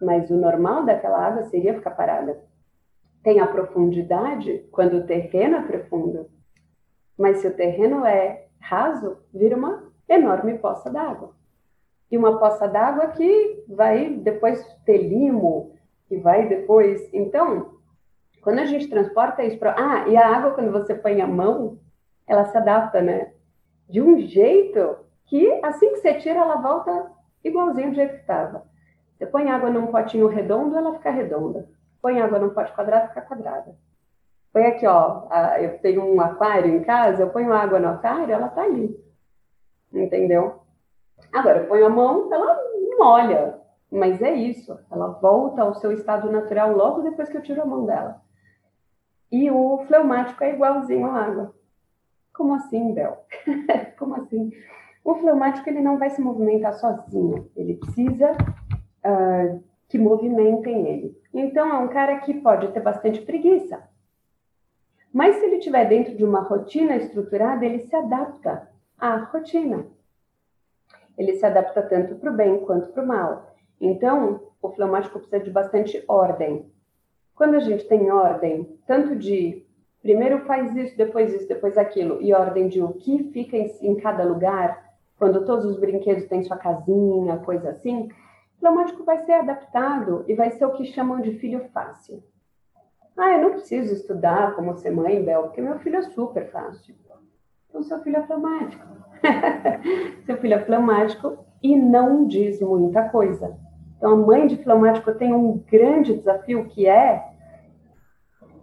mas 0.01 0.31
o 0.31 0.37
normal 0.37 0.87
daquela 0.87 1.27
água 1.27 1.43
seria 1.45 1.75
ficar 1.75 1.91
parada. 1.91 2.43
Tem 3.23 3.39
a 3.39 3.47
profundidade 3.47 4.67
quando 4.73 4.97
o 4.97 5.07
terreno 5.07 5.57
é 5.57 5.63
profundo, 5.63 6.31
mas 7.19 7.39
se 7.39 7.49
o 7.49 7.55
terreno 7.55 8.07
é 8.07 8.47
raso, 8.59 9.19
vira 9.33 9.55
uma 9.57 9.93
enorme 10.09 10.59
poça 10.59 10.91
d'água. 10.91 11.44
E 12.15 12.17
uma 12.17 12.39
poça 12.39 12.69
d'água 12.69 13.09
que 13.09 13.65
vai 13.67 14.09
depois 14.09 14.65
ter 14.87 14.99
limo, 14.99 15.75
que 16.07 16.17
vai 16.17 16.47
depois. 16.47 17.13
Então, 17.13 17.81
quando 18.41 18.61
a 18.61 18.65
gente 18.67 18.89
transporta 18.89 19.43
isso 19.43 19.59
para. 19.59 19.75
Ah, 19.77 20.07
e 20.07 20.17
a 20.17 20.25
água, 20.25 20.53
quando 20.53 20.71
você 20.71 20.95
põe 20.95 21.21
a 21.21 21.27
mão, 21.27 21.81
ela 22.25 22.45
se 22.45 22.57
adapta, 22.57 23.03
né? 23.03 23.33
De 23.91 24.01
um 24.01 24.21
jeito 24.21 24.97
que 25.25 25.59
assim 25.65 25.91
que 25.91 25.97
você 25.97 26.15
tira, 26.15 26.39
ela 26.39 26.55
volta 26.55 27.11
igualzinho 27.43 27.91
do 27.91 27.97
jeito 27.97 28.15
que 28.15 28.21
estava. 28.21 28.65
Você 29.19 29.27
põe 29.27 29.51
água 29.51 29.69
num 29.69 29.89
potinho 29.89 30.29
redondo, 30.29 30.79
ela 30.79 30.95
fica 30.95 31.11
redonda. 31.11 31.69
Põe 32.01 32.21
água 32.21 32.39
num 32.39 32.51
pote 32.51 32.73
quadrado, 32.75 33.09
fica 33.09 33.23
quadrada. 33.23 33.75
Põe 34.53 34.67
aqui, 34.67 34.87
ó, 34.87 35.27
eu 35.59 35.81
tenho 35.81 36.05
um 36.05 36.21
aquário 36.21 36.77
em 36.77 36.85
casa, 36.85 37.25
eu 37.25 37.31
ponho 37.31 37.53
água 37.53 37.81
no 37.81 37.89
aquário, 37.89 38.33
ela 38.33 38.47
tá 38.51 38.63
ali. 38.63 38.97
Entendeu? 39.93 40.64
Agora, 41.33 41.61
eu 41.61 41.69
ponho 41.69 41.87
a 41.87 41.91
mão, 41.91 42.33
ela 42.33 42.59
molha. 42.99 43.61
Mas 43.91 44.21
é 44.21 44.35
isso, 44.35 44.79
ela 44.91 45.09
volta 45.09 45.63
ao 45.63 45.75
seu 45.75 45.93
estado 45.93 46.31
natural 46.31 46.73
logo 46.73 47.03
depois 47.03 47.29
que 47.29 47.37
eu 47.37 47.43
tiro 47.43 47.63
a 47.63 47.67
mão 47.67 47.87
dela. 47.87 48.21
E 49.31 49.51
o 49.51 49.85
fleumático 49.87 50.43
é 50.43 50.53
igualzinho 50.53 51.07
à 51.07 51.23
água. 51.23 51.55
Como 52.33 52.55
assim, 52.55 52.93
Bel? 52.93 53.25
Como 53.99 54.17
assim? 54.17 54.51
O 55.05 55.15
fleumático 55.15 55.69
ele 55.69 55.81
não 55.81 55.99
vai 55.99 56.11
se 56.11 56.21
movimentar 56.21 56.75
sozinho, 56.75 57.51
ele 57.55 57.75
precisa 57.75 58.33
uh, 58.33 59.63
que 59.89 59.99
movimentem 59.99 60.87
ele. 60.89 61.21
Então 61.33 61.69
é 61.69 61.79
um 61.79 61.89
cara 61.89 62.19
que 62.19 62.35
pode 62.35 62.69
ter 62.73 62.81
bastante 62.81 63.21
preguiça. 63.21 63.89
Mas 65.13 65.37
se 65.37 65.45
ele 65.45 65.57
estiver 65.57 65.85
dentro 65.89 66.17
de 66.17 66.25
uma 66.25 66.41
rotina 66.41 66.97
estruturada, 66.97 67.65
ele 67.65 67.79
se 67.81 67.95
adapta 67.95 68.69
à 68.99 69.17
rotina. 69.17 69.87
Ele 71.17 71.35
se 71.35 71.47
adapta 71.47 71.83
tanto 71.83 72.17
para 72.17 72.31
o 72.31 72.35
bem 72.35 72.61
quanto 72.61 72.89
para 72.89 73.03
o 73.03 73.07
mal. 73.07 73.55
Então, 73.81 74.41
o 74.61 74.71
fleumático 74.71 75.19
precisa 75.19 75.43
de 75.43 75.51
bastante 75.51 76.03
ordem. 76.09 76.71
Quando 77.35 77.57
a 77.57 77.61
gente 77.61 77.85
tem 77.87 78.11
ordem, 78.11 78.79
tanto 78.87 79.17
de 79.17 79.65
primeiro 80.01 80.41
faz 80.41 80.75
isso, 80.77 80.97
depois 80.97 81.33
isso, 81.33 81.49
depois 81.49 81.77
aquilo, 81.79 82.21
e 82.23 82.33
ordem 82.33 82.69
de 82.69 82.83
o 82.83 82.93
que 82.93 83.25
fica 83.33 83.57
em, 83.57 83.97
cada 83.97 84.23
lugar, 84.23 84.93
quando 85.19 85.45
todos 85.45 85.65
os 85.65 85.79
brinquedos 85.79 86.27
têm 86.27 86.45
sua 86.45 86.57
casinha, 86.57 87.39
coisa 87.39 87.71
assim, 87.71 88.09
o 88.57 88.61
fleumático 88.61 89.03
vai 89.03 89.19
ser 89.25 89.33
adaptado 89.33 90.25
e 90.29 90.35
vai 90.35 90.51
ser 90.51 90.65
o 90.67 90.73
que 90.73 90.85
chamam 90.85 91.21
de 91.21 91.39
filho 91.39 91.69
fácil. 91.73 92.23
Ah, 93.17 93.33
eu 93.33 93.43
não 93.43 93.51
preciso 93.53 93.95
estudar 93.95 94.55
como 94.57 94.77
ser 94.77 94.91
mãe, 94.91 95.25
Bel, 95.25 95.45
porque 95.45 95.61
meu 95.61 95.79
filho 95.79 95.97
é 95.97 96.03
super 96.03 96.51
fácil. 96.51 96.95
Então, 97.75 97.83
seu 97.83 97.99
filho 98.05 98.19
é 98.19 98.23
fleumático. 98.23 98.87
seu 100.25 100.37
filho 100.37 100.55
é 100.55 100.65
fleumático 100.65 101.45
e 101.61 101.75
não 101.75 102.25
diz 102.25 102.61
muita 102.61 103.09
coisa. 103.09 103.59
Então, 103.97 104.13
a 104.13 104.17
mãe 104.17 104.47
de 104.47 104.59
fleumático 104.59 105.13
tem 105.15 105.35
um 105.35 105.59
grande 105.69 106.15
desafio 106.15 106.67
que 106.67 106.87
é 106.87 107.33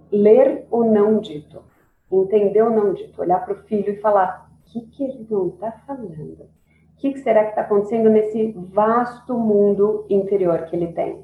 ler 0.09 0.65
o 0.71 0.85
não 0.85 1.19
dito, 1.19 1.61
entender 2.09 2.61
o 2.61 2.69
não 2.69 2.93
dito, 2.93 3.21
olhar 3.21 3.43
para 3.43 3.53
o 3.53 3.63
filho 3.63 3.91
e 3.91 3.99
falar: 3.99 4.49
o 4.49 4.71
que, 4.71 4.79
que 4.79 5.03
ele 5.03 5.27
não 5.29 5.49
está 5.49 5.73
falando? 5.85 6.43
O 6.43 6.97
que, 6.97 7.11
que 7.11 7.19
será 7.19 7.43
que 7.43 7.49
está 7.49 7.63
acontecendo 7.63 8.09
nesse 8.09 8.53
vasto 8.53 9.37
mundo 9.37 10.05
interior 10.09 10.67
que 10.67 10.75
ele 10.77 10.93
tem? 10.93 11.21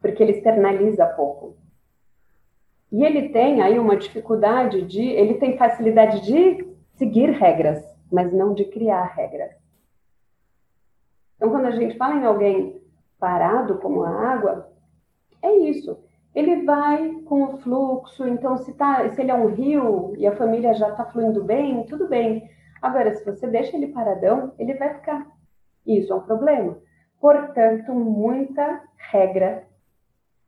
Porque 0.00 0.22
ele 0.22 0.32
externaliza 0.32 1.04
pouco. 1.04 1.58
E 2.90 3.04
ele 3.04 3.28
tem 3.28 3.60
aí 3.60 3.78
uma 3.78 3.98
dificuldade 3.98 4.80
de. 4.80 5.02
Ele 5.02 5.34
tem 5.34 5.58
facilidade 5.58 6.24
de 6.24 6.77
seguir 6.98 7.30
regras, 7.30 7.82
mas 8.12 8.32
não 8.32 8.52
de 8.52 8.64
criar 8.64 9.04
regras. 9.04 9.52
Então, 11.36 11.50
quando 11.50 11.66
a 11.66 11.70
gente 11.70 11.96
fala 11.96 12.16
em 12.16 12.24
alguém 12.24 12.82
parado 13.18 13.78
como 13.78 14.02
a 14.02 14.10
água, 14.10 14.72
é 15.40 15.52
isso. 15.56 15.98
Ele 16.34 16.64
vai 16.64 17.20
com 17.24 17.44
o 17.44 17.58
fluxo, 17.58 18.26
então 18.26 18.58
se, 18.58 18.72
tá, 18.74 19.08
se 19.12 19.20
ele 19.20 19.30
é 19.30 19.34
um 19.34 19.46
rio 19.46 20.12
e 20.16 20.26
a 20.26 20.36
família 20.36 20.74
já 20.74 20.90
está 20.90 21.04
fluindo 21.04 21.42
bem, 21.42 21.84
tudo 21.86 22.08
bem. 22.08 22.50
Agora, 22.82 23.14
se 23.14 23.24
você 23.24 23.46
deixa 23.46 23.76
ele 23.76 23.88
paradão, 23.88 24.52
ele 24.58 24.74
vai 24.74 24.94
ficar. 24.94 25.26
Isso 25.86 26.12
é 26.12 26.16
um 26.16 26.20
problema. 26.20 26.76
Portanto, 27.20 27.92
muita 27.92 28.82
regra 29.10 29.64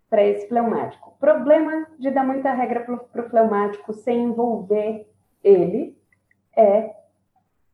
para 0.08 0.24
esse 0.24 0.48
fleumático. 0.48 1.16
Problema 1.18 1.86
de 1.98 2.10
dar 2.10 2.24
muita 2.24 2.52
regra 2.52 2.80
para 2.80 3.24
o 3.24 3.28
fleumático 3.28 3.92
sem 3.92 4.24
envolver 4.24 5.08
ele 5.42 5.99
é 6.56 6.94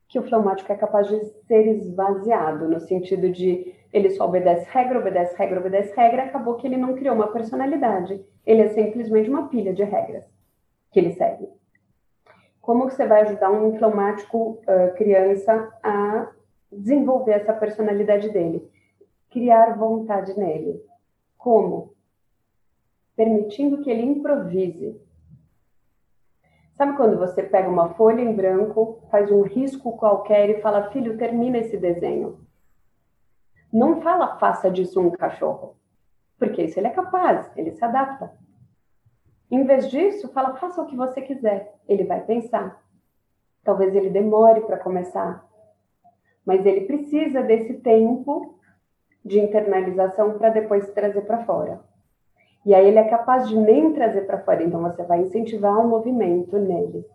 que 0.08 0.18
o 0.18 0.22
fleumático 0.22 0.72
é 0.72 0.76
capaz 0.76 1.08
de 1.08 1.24
ser 1.46 1.66
esvaziado, 1.66 2.68
no 2.68 2.80
sentido 2.80 3.30
de 3.30 3.74
ele 3.92 4.10
só 4.10 4.26
obedece 4.26 4.68
regra, 4.70 4.98
obedece 4.98 5.36
regra, 5.36 5.60
obedece 5.60 5.94
regra, 5.96 6.24
acabou 6.24 6.54
que 6.54 6.66
ele 6.66 6.76
não 6.76 6.94
criou 6.94 7.14
uma 7.14 7.32
personalidade. 7.32 8.24
Ele 8.44 8.62
é 8.62 8.68
simplesmente 8.68 9.30
uma 9.30 9.48
pilha 9.48 9.72
de 9.72 9.82
regras 9.82 10.24
que 10.90 11.00
ele 11.00 11.12
segue. 11.12 11.48
Como 12.60 12.90
você 12.90 13.06
vai 13.06 13.22
ajudar 13.22 13.50
um 13.50 13.76
fleumático 13.76 14.60
uh, 14.62 14.94
criança 14.96 15.72
a 15.82 16.30
desenvolver 16.70 17.32
essa 17.32 17.52
personalidade 17.52 18.28
dele? 18.30 18.68
Criar 19.30 19.76
vontade 19.76 20.38
nele. 20.38 20.82
Como? 21.38 21.94
Permitindo 23.14 23.82
que 23.82 23.90
ele 23.90 24.02
improvise. 24.02 25.00
Sabe 26.76 26.94
quando 26.94 27.16
você 27.16 27.42
pega 27.42 27.70
uma 27.70 27.94
folha 27.94 28.20
em 28.20 28.34
branco, 28.34 29.00
faz 29.10 29.30
um 29.30 29.40
risco 29.40 29.96
qualquer 29.96 30.50
e 30.50 30.60
fala, 30.60 30.90
filho, 30.90 31.16
termina 31.16 31.56
esse 31.56 31.78
desenho? 31.78 32.38
Não 33.72 34.02
fala 34.02 34.36
faça 34.38 34.70
disso 34.70 35.00
um 35.00 35.10
cachorro, 35.10 35.76
porque 36.38 36.64
isso 36.64 36.78
ele 36.78 36.88
é 36.88 36.90
capaz, 36.90 37.50
ele 37.56 37.72
se 37.72 37.82
adapta. 37.82 38.30
Em 39.50 39.64
vez 39.64 39.88
disso, 39.90 40.30
fala 40.32 40.56
faça 40.56 40.82
o 40.82 40.86
que 40.86 40.94
você 40.94 41.22
quiser, 41.22 41.74
ele 41.88 42.04
vai 42.04 42.20
pensar. 42.22 42.82
Talvez 43.64 43.94
ele 43.94 44.10
demore 44.10 44.60
para 44.60 44.78
começar, 44.78 45.48
mas 46.44 46.64
ele 46.66 46.82
precisa 46.82 47.42
desse 47.42 47.74
tempo 47.74 48.58
de 49.24 49.40
internalização 49.40 50.36
para 50.36 50.50
depois 50.50 50.90
trazer 50.90 51.22
para 51.22 51.44
fora. 51.44 51.80
E 52.66 52.74
aí 52.74 52.88
ele 52.88 52.98
é 52.98 53.04
capaz 53.04 53.48
de 53.48 53.56
nem 53.56 53.92
trazer 53.92 54.22
para 54.22 54.40
fora. 54.40 54.64
Então 54.64 54.82
você 54.82 55.04
vai 55.04 55.20
incentivar 55.20 55.78
um 55.78 55.88
movimento 55.88 56.58
nele. 56.58 57.06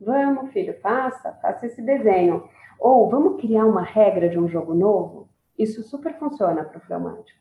Vamos, 0.00 0.50
filho, 0.52 0.74
faça, 0.80 1.32
faça 1.40 1.66
esse 1.66 1.80
desenho. 1.80 2.42
Ou 2.80 3.08
vamos 3.08 3.40
criar 3.40 3.64
uma 3.64 3.82
regra 3.82 4.28
de 4.28 4.36
um 4.36 4.48
jogo 4.48 4.74
novo? 4.74 5.28
Isso 5.56 5.84
super 5.84 6.18
funciona 6.18 6.64
para 6.64 6.78
o 6.78 6.80
fleumático. 6.80 7.40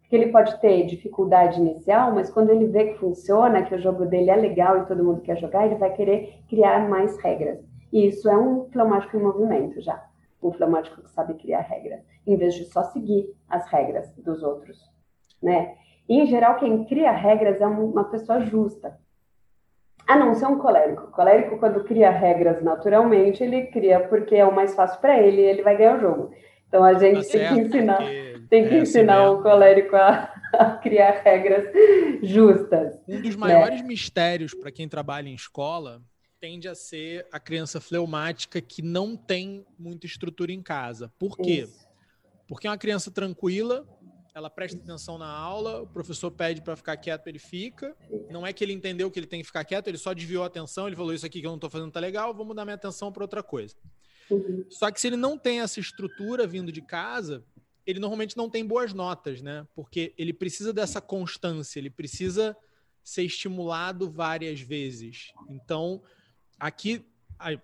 Porque 0.00 0.16
ele 0.16 0.32
pode 0.32 0.60
ter 0.60 0.84
dificuldade 0.86 1.60
inicial, 1.60 2.12
mas 2.12 2.28
quando 2.28 2.50
ele 2.50 2.66
vê 2.66 2.88
que 2.88 2.98
funciona, 2.98 3.62
que 3.62 3.74
o 3.76 3.80
jogo 3.80 4.04
dele 4.04 4.30
é 4.30 4.36
legal 4.36 4.78
e 4.78 4.86
todo 4.86 5.04
mundo 5.04 5.20
quer 5.20 5.36
jogar, 5.36 5.66
ele 5.66 5.76
vai 5.76 5.92
querer 5.92 6.40
criar 6.48 6.88
mais 6.88 7.16
regras. 7.18 7.60
E 7.92 8.08
isso 8.08 8.28
é 8.28 8.36
um 8.36 8.68
fleumático 8.70 9.16
em 9.16 9.22
movimento 9.22 9.80
já. 9.80 10.04
Um 10.42 10.52
fleumático 10.52 11.00
que 11.00 11.10
sabe 11.12 11.34
criar 11.34 11.60
regras, 11.60 12.00
em 12.26 12.36
vez 12.36 12.54
de 12.54 12.64
só 12.64 12.82
seguir 12.82 13.32
as 13.48 13.64
regras 13.68 14.12
dos 14.16 14.42
outros, 14.42 14.78
né? 15.40 15.76
E, 16.08 16.20
em 16.20 16.26
geral, 16.26 16.56
quem 16.56 16.84
cria 16.84 17.10
regras 17.10 17.60
é 17.60 17.66
uma 17.66 18.04
pessoa 18.04 18.40
justa. 18.40 18.98
A 20.06 20.16
não 20.16 20.34
ser 20.34 20.46
um 20.46 20.58
colérico. 20.58 21.04
O 21.04 21.10
colérico, 21.10 21.58
quando 21.58 21.82
cria 21.84 22.10
regras 22.10 22.62
naturalmente, 22.62 23.42
ele 23.42 23.66
cria 23.68 24.00
porque 24.00 24.34
é 24.34 24.44
o 24.44 24.54
mais 24.54 24.74
fácil 24.74 25.00
para 25.00 25.18
ele 25.18 25.40
e 25.40 25.44
ele 25.44 25.62
vai 25.62 25.76
ganhar 25.76 25.96
o 25.96 26.00
jogo. 26.00 26.34
Então 26.68 26.84
a 26.84 26.94
gente 26.94 27.14
tá 27.14 27.20
tem 27.20 27.40
certo, 27.40 27.54
que 27.54 27.60
ensinar, 27.60 27.98
tem 28.50 28.68
que 28.68 28.74
é 28.74 28.78
ensinar 28.80 29.24
assim 29.24 29.34
o 29.34 29.42
colérico 29.42 29.96
a, 29.96 30.34
a, 30.52 30.76
criar 30.76 31.22
regras 31.22 31.64
justas. 32.22 33.00
Um 33.08 33.22
dos 33.22 33.36
maiores 33.36 33.80
né? 33.80 33.86
mistérios 33.86 34.52
para 34.52 34.70
quem 34.70 34.88
trabalha 34.88 35.28
em 35.28 35.34
escola 35.34 36.02
tende 36.40 36.68
a 36.68 36.74
ser 36.74 37.26
a 37.32 37.40
criança 37.40 37.80
fleumática 37.80 38.60
que 38.60 38.82
não 38.82 39.16
tem 39.16 39.64
muita 39.78 40.04
estrutura 40.04 40.52
em 40.52 40.60
casa. 40.60 41.10
Por 41.18 41.38
quê? 41.38 41.62
Isso. 41.62 41.88
Porque 42.46 42.66
é 42.66 42.70
uma 42.70 42.76
criança 42.76 43.10
tranquila, 43.10 43.86
ela 44.34 44.50
presta 44.50 44.76
atenção 44.76 45.16
na 45.16 45.28
aula, 45.28 45.82
o 45.82 45.86
professor 45.86 46.28
pede 46.30 46.60
para 46.60 46.74
ficar 46.74 46.96
quieto, 46.96 47.28
ele 47.28 47.38
fica. 47.38 47.96
Não 48.28 48.44
é 48.44 48.52
que 48.52 48.64
ele 48.64 48.72
entendeu 48.72 49.08
que 49.08 49.18
ele 49.18 49.28
tem 49.28 49.40
que 49.40 49.46
ficar 49.46 49.64
quieto, 49.64 49.86
ele 49.86 49.96
só 49.96 50.12
desviou 50.12 50.42
a 50.42 50.48
atenção, 50.48 50.88
ele 50.88 50.96
falou 50.96 51.14
isso 51.14 51.24
aqui 51.24 51.40
que 51.40 51.46
eu 51.46 51.50
não 51.50 51.56
estou 51.56 51.70
fazendo 51.70 51.92
tá 51.92 52.00
legal, 52.00 52.34
vou 52.34 52.44
mudar 52.44 52.64
minha 52.64 52.74
atenção 52.74 53.12
para 53.12 53.22
outra 53.22 53.44
coisa. 53.44 53.76
Uhum. 54.28 54.66
Só 54.68 54.90
que 54.90 55.00
se 55.00 55.06
ele 55.06 55.16
não 55.16 55.38
tem 55.38 55.60
essa 55.60 55.78
estrutura 55.78 56.46
vindo 56.48 56.72
de 56.72 56.82
casa, 56.82 57.44
ele 57.86 58.00
normalmente 58.00 58.36
não 58.36 58.50
tem 58.50 58.66
boas 58.66 58.92
notas, 58.92 59.40
né? 59.40 59.66
Porque 59.72 60.12
ele 60.18 60.32
precisa 60.32 60.72
dessa 60.72 61.00
constância, 61.00 61.78
ele 61.78 61.90
precisa 61.90 62.56
ser 63.04 63.22
estimulado 63.22 64.10
várias 64.10 64.60
vezes. 64.60 65.32
Então, 65.48 66.02
aqui 66.58 67.06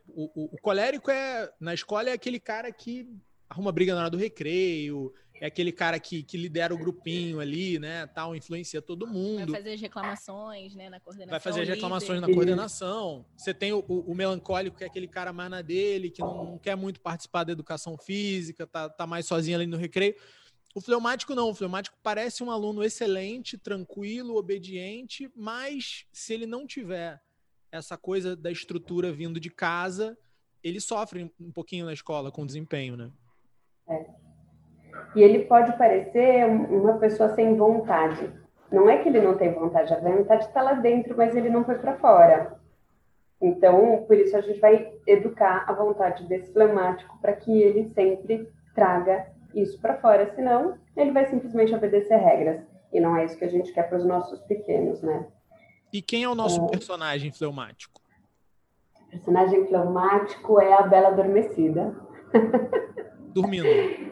o, 0.08 0.44
o, 0.44 0.54
o 0.54 0.58
colérico 0.60 1.10
é 1.10 1.50
na 1.58 1.74
escola 1.74 2.10
é 2.10 2.12
aquele 2.12 2.38
cara 2.38 2.70
que 2.70 3.08
arruma 3.48 3.72
briga 3.72 3.94
na 3.94 4.02
hora 4.02 4.10
do 4.10 4.16
recreio, 4.16 5.12
é 5.40 5.46
aquele 5.46 5.72
cara 5.72 5.98
que, 5.98 6.22
que 6.22 6.36
lidera 6.36 6.74
o 6.74 6.78
grupinho 6.78 7.40
ali, 7.40 7.78
né, 7.78 8.06
tal, 8.06 8.36
influencia 8.36 8.82
todo 8.82 9.06
mundo. 9.06 9.52
Vai 9.52 9.62
fazer 9.62 9.72
as 9.72 9.80
reclamações, 9.80 10.74
né, 10.74 10.90
na 10.90 11.00
coordenação. 11.00 11.30
Vai 11.30 11.40
fazer 11.40 11.62
as 11.62 11.68
reclamações 11.68 12.20
líder. 12.20 12.28
na 12.28 12.34
coordenação. 12.34 13.26
Você 13.34 13.54
tem 13.54 13.72
o, 13.72 13.82
o, 13.88 14.12
o, 14.12 14.14
melancólico, 14.14 14.76
que 14.76 14.84
é 14.84 14.86
aquele 14.86 15.08
cara 15.08 15.32
mais 15.32 15.50
na 15.50 15.62
dele, 15.62 16.10
que 16.10 16.20
não, 16.20 16.44
não, 16.44 16.58
quer 16.58 16.76
muito 16.76 17.00
participar 17.00 17.44
da 17.44 17.52
educação 17.52 17.96
física, 17.96 18.66
tá, 18.66 18.90
tá 18.90 19.06
mais 19.06 19.24
sozinho 19.24 19.56
ali 19.56 19.66
no 19.66 19.78
recreio. 19.78 20.14
O 20.74 20.80
fleumático 20.80 21.34
não, 21.34 21.48
o 21.48 21.54
fleumático 21.54 21.96
parece 22.02 22.44
um 22.44 22.50
aluno 22.50 22.84
excelente, 22.84 23.56
tranquilo, 23.56 24.36
obediente, 24.36 25.30
mas 25.34 26.04
se 26.12 26.34
ele 26.34 26.46
não 26.46 26.66
tiver 26.66 27.18
essa 27.72 27.96
coisa 27.96 28.36
da 28.36 28.52
estrutura 28.52 29.10
vindo 29.10 29.40
de 29.40 29.48
casa, 29.48 30.18
ele 30.62 30.80
sofre 30.80 31.32
um 31.40 31.50
pouquinho 31.50 31.86
na 31.86 31.94
escola 31.94 32.30
com 32.30 32.44
desempenho, 32.44 32.94
né? 32.94 33.10
É. 33.88 34.29
E 35.14 35.22
ele 35.22 35.44
pode 35.44 35.76
parecer 35.76 36.44
uma 36.46 36.98
pessoa 36.98 37.34
sem 37.34 37.56
vontade. 37.56 38.30
Não 38.70 38.88
é 38.88 38.98
que 38.98 39.08
ele 39.08 39.20
não 39.20 39.36
tem 39.36 39.52
vontade, 39.52 39.92
a 39.92 39.98
vontade 39.98 40.44
está 40.44 40.62
lá 40.62 40.74
dentro, 40.74 41.16
mas 41.16 41.34
ele 41.34 41.50
não 41.50 41.64
foi 41.64 41.76
para 41.76 41.96
fora. 41.96 42.60
Então, 43.40 44.04
por 44.06 44.16
isso 44.16 44.36
a 44.36 44.40
gente 44.40 44.60
vai 44.60 44.92
educar 45.06 45.64
a 45.66 45.72
vontade 45.72 46.24
desse 46.24 46.52
fleumático 46.52 47.18
para 47.20 47.32
que 47.32 47.50
ele 47.50 47.88
sempre 47.94 48.48
traga 48.74 49.26
isso 49.54 49.80
para 49.80 49.96
fora, 49.96 50.32
senão 50.34 50.78
ele 50.96 51.10
vai 51.10 51.26
simplesmente 51.26 51.74
obedecer 51.74 52.16
regras. 52.16 52.60
E 52.92 53.00
não 53.00 53.16
é 53.16 53.24
isso 53.24 53.36
que 53.36 53.44
a 53.44 53.50
gente 53.50 53.72
quer 53.72 53.88
para 53.88 53.98
os 53.98 54.04
nossos 54.04 54.40
pequenos, 54.42 55.00
né? 55.02 55.26
E 55.92 56.02
quem 56.02 56.22
é 56.22 56.28
o 56.28 56.34
nosso 56.34 56.64
é... 56.66 56.68
personagem 56.68 57.32
fleumático? 57.32 58.00
O 59.06 59.10
personagem 59.10 59.66
fleumático 59.66 60.60
é 60.60 60.72
a 60.72 60.82
Bela 60.82 61.08
Adormecida. 61.08 61.96
Dormindo. 63.32 63.66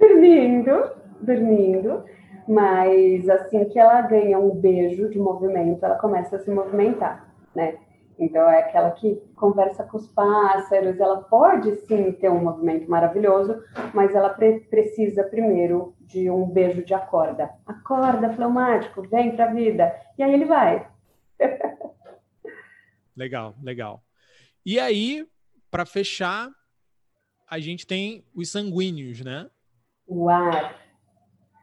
dormindo, 0.00 0.90
dormindo. 1.20 2.04
Mas 2.48 3.28
assim 3.28 3.66
que 3.66 3.78
ela 3.78 4.02
ganha 4.02 4.38
um 4.38 4.50
beijo 4.50 5.08
de 5.08 5.18
movimento, 5.18 5.84
ela 5.84 5.96
começa 5.96 6.34
a 6.34 6.38
se 6.40 6.50
movimentar, 6.50 7.32
né? 7.54 7.78
Então 8.18 8.42
é 8.50 8.58
aquela 8.58 8.90
que 8.90 9.16
conversa 9.36 9.84
com 9.84 9.96
os 9.96 10.06
pássaros, 10.08 10.98
ela 10.98 11.22
pode 11.22 11.74
sim 11.86 12.12
ter 12.12 12.28
um 12.28 12.42
movimento 12.42 12.90
maravilhoso, 12.90 13.62
mas 13.94 14.14
ela 14.14 14.28
pre 14.28 14.60
precisa 14.60 15.24
primeiro 15.24 15.94
de 16.00 16.28
um 16.28 16.44
beijo 16.44 16.84
de 16.84 16.92
acorda. 16.92 17.50
Acorda, 17.64 18.34
fleumático, 18.34 19.02
vem 19.08 19.34
pra 19.34 19.52
vida. 19.54 19.94
E 20.18 20.22
aí 20.22 20.34
ele 20.34 20.44
vai. 20.44 20.86
legal, 23.16 23.54
legal. 23.62 24.02
E 24.66 24.78
aí, 24.78 25.26
para 25.70 25.86
fechar, 25.86 26.50
a 27.48 27.58
gente 27.58 27.86
tem 27.86 28.24
os 28.34 28.50
sanguíneos, 28.50 29.20
né? 29.22 29.48
O 30.10 30.28
ar. 30.28 30.74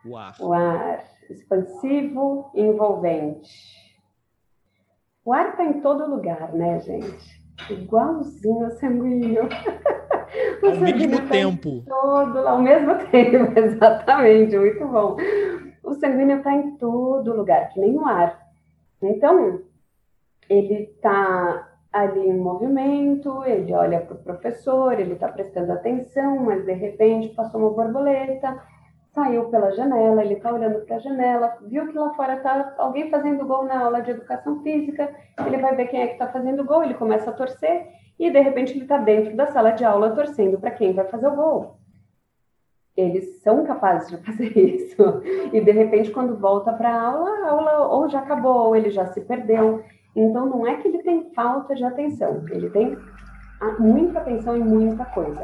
O 0.06 0.16
ar. 0.16 0.36
O 0.40 0.54
ar. 0.54 1.04
Expansivo 1.30 2.50
envolvente. 2.56 3.52
O 5.26 5.34
ar 5.34 5.50
está 5.50 5.66
em 5.66 5.82
todo 5.82 6.10
lugar, 6.10 6.54
né, 6.54 6.80
gente? 6.80 7.44
Igualzinho 7.70 8.64
ao 8.64 8.72
sanguíneo. 8.72 9.44
ao 10.64 10.76
mesmo 10.78 11.18
tá 11.18 11.28
tempo. 11.28 11.84
Todo, 11.86 12.38
ao 12.48 12.62
mesmo 12.62 12.96
tempo, 13.12 13.60
exatamente, 13.60 14.58
muito 14.58 14.88
bom. 14.88 15.18
O 15.84 15.94
sanguíneo 15.96 16.38
está 16.38 16.54
em 16.54 16.78
todo 16.78 17.36
lugar, 17.36 17.68
que 17.74 17.82
nem 17.82 17.98
o 17.98 18.06
ar. 18.06 18.40
Então, 19.02 19.62
ele 20.50 20.84
está 20.84 21.67
ali 21.92 22.28
em 22.28 22.38
movimento, 22.38 23.44
ele 23.46 23.74
olha 23.74 24.02
para 24.02 24.16
o 24.16 24.20
professor, 24.20 25.00
ele 25.00 25.14
está 25.14 25.28
prestando 25.28 25.72
atenção, 25.72 26.38
mas 26.38 26.66
de 26.66 26.74
repente 26.74 27.30
passou 27.30 27.62
uma 27.62 27.72
borboleta, 27.72 28.62
saiu 29.14 29.46
pela 29.46 29.72
janela, 29.72 30.24
ele 30.24 30.36
está 30.36 30.54
olhando 30.54 30.86
para 30.86 30.98
a 30.98 31.00
janela, 31.00 31.58
viu 31.62 31.88
que 31.88 31.98
lá 31.98 32.14
fora 32.14 32.36
está 32.36 32.76
alguém 32.78 33.10
fazendo 33.10 33.46
gol 33.46 33.66
na 33.66 33.86
aula 33.86 34.02
de 34.02 34.12
educação 34.12 34.62
física, 34.62 35.10
ele 35.46 35.58
vai 35.58 35.76
ver 35.76 35.88
quem 35.88 36.02
é 36.02 36.08
que 36.08 36.14
está 36.14 36.28
fazendo 36.28 36.64
gol, 36.64 36.84
ele 36.84 36.94
começa 36.94 37.30
a 37.30 37.34
torcer 37.34 37.88
e 38.20 38.30
de 38.30 38.40
repente 38.40 38.74
ele 38.74 38.84
está 38.84 38.98
dentro 38.98 39.36
da 39.36 39.48
sala 39.48 39.72
de 39.72 39.84
aula 39.84 40.12
torcendo 40.12 40.60
para 40.60 40.72
quem 40.72 40.94
vai 40.94 41.06
fazer 41.06 41.28
o 41.28 41.36
gol. 41.36 41.78
Eles 42.96 43.42
são 43.42 43.64
capazes 43.64 44.10
de 44.10 44.18
fazer 44.26 44.58
isso. 44.58 45.22
E 45.54 45.62
de 45.62 45.72
repente, 45.72 46.10
quando 46.10 46.36
volta 46.36 46.74
para 46.74 46.90
a 46.90 47.02
aula, 47.02 47.30
a 47.30 47.52
aula 47.52 47.88
ou 47.88 48.10
já 48.10 48.20
acabou, 48.20 48.68
ou 48.68 48.76
ele 48.76 48.90
já 48.90 49.06
se 49.08 49.22
perdeu. 49.22 49.84
Então, 50.18 50.48
não 50.48 50.66
é 50.66 50.76
que 50.78 50.88
ele 50.88 51.04
tem 51.04 51.30
falta 51.36 51.76
de 51.76 51.84
atenção, 51.84 52.44
ele 52.50 52.72
tem 52.72 52.98
muita 53.78 54.18
atenção 54.18 54.58
em 54.58 54.64
muita 54.64 55.06
coisa. 55.06 55.40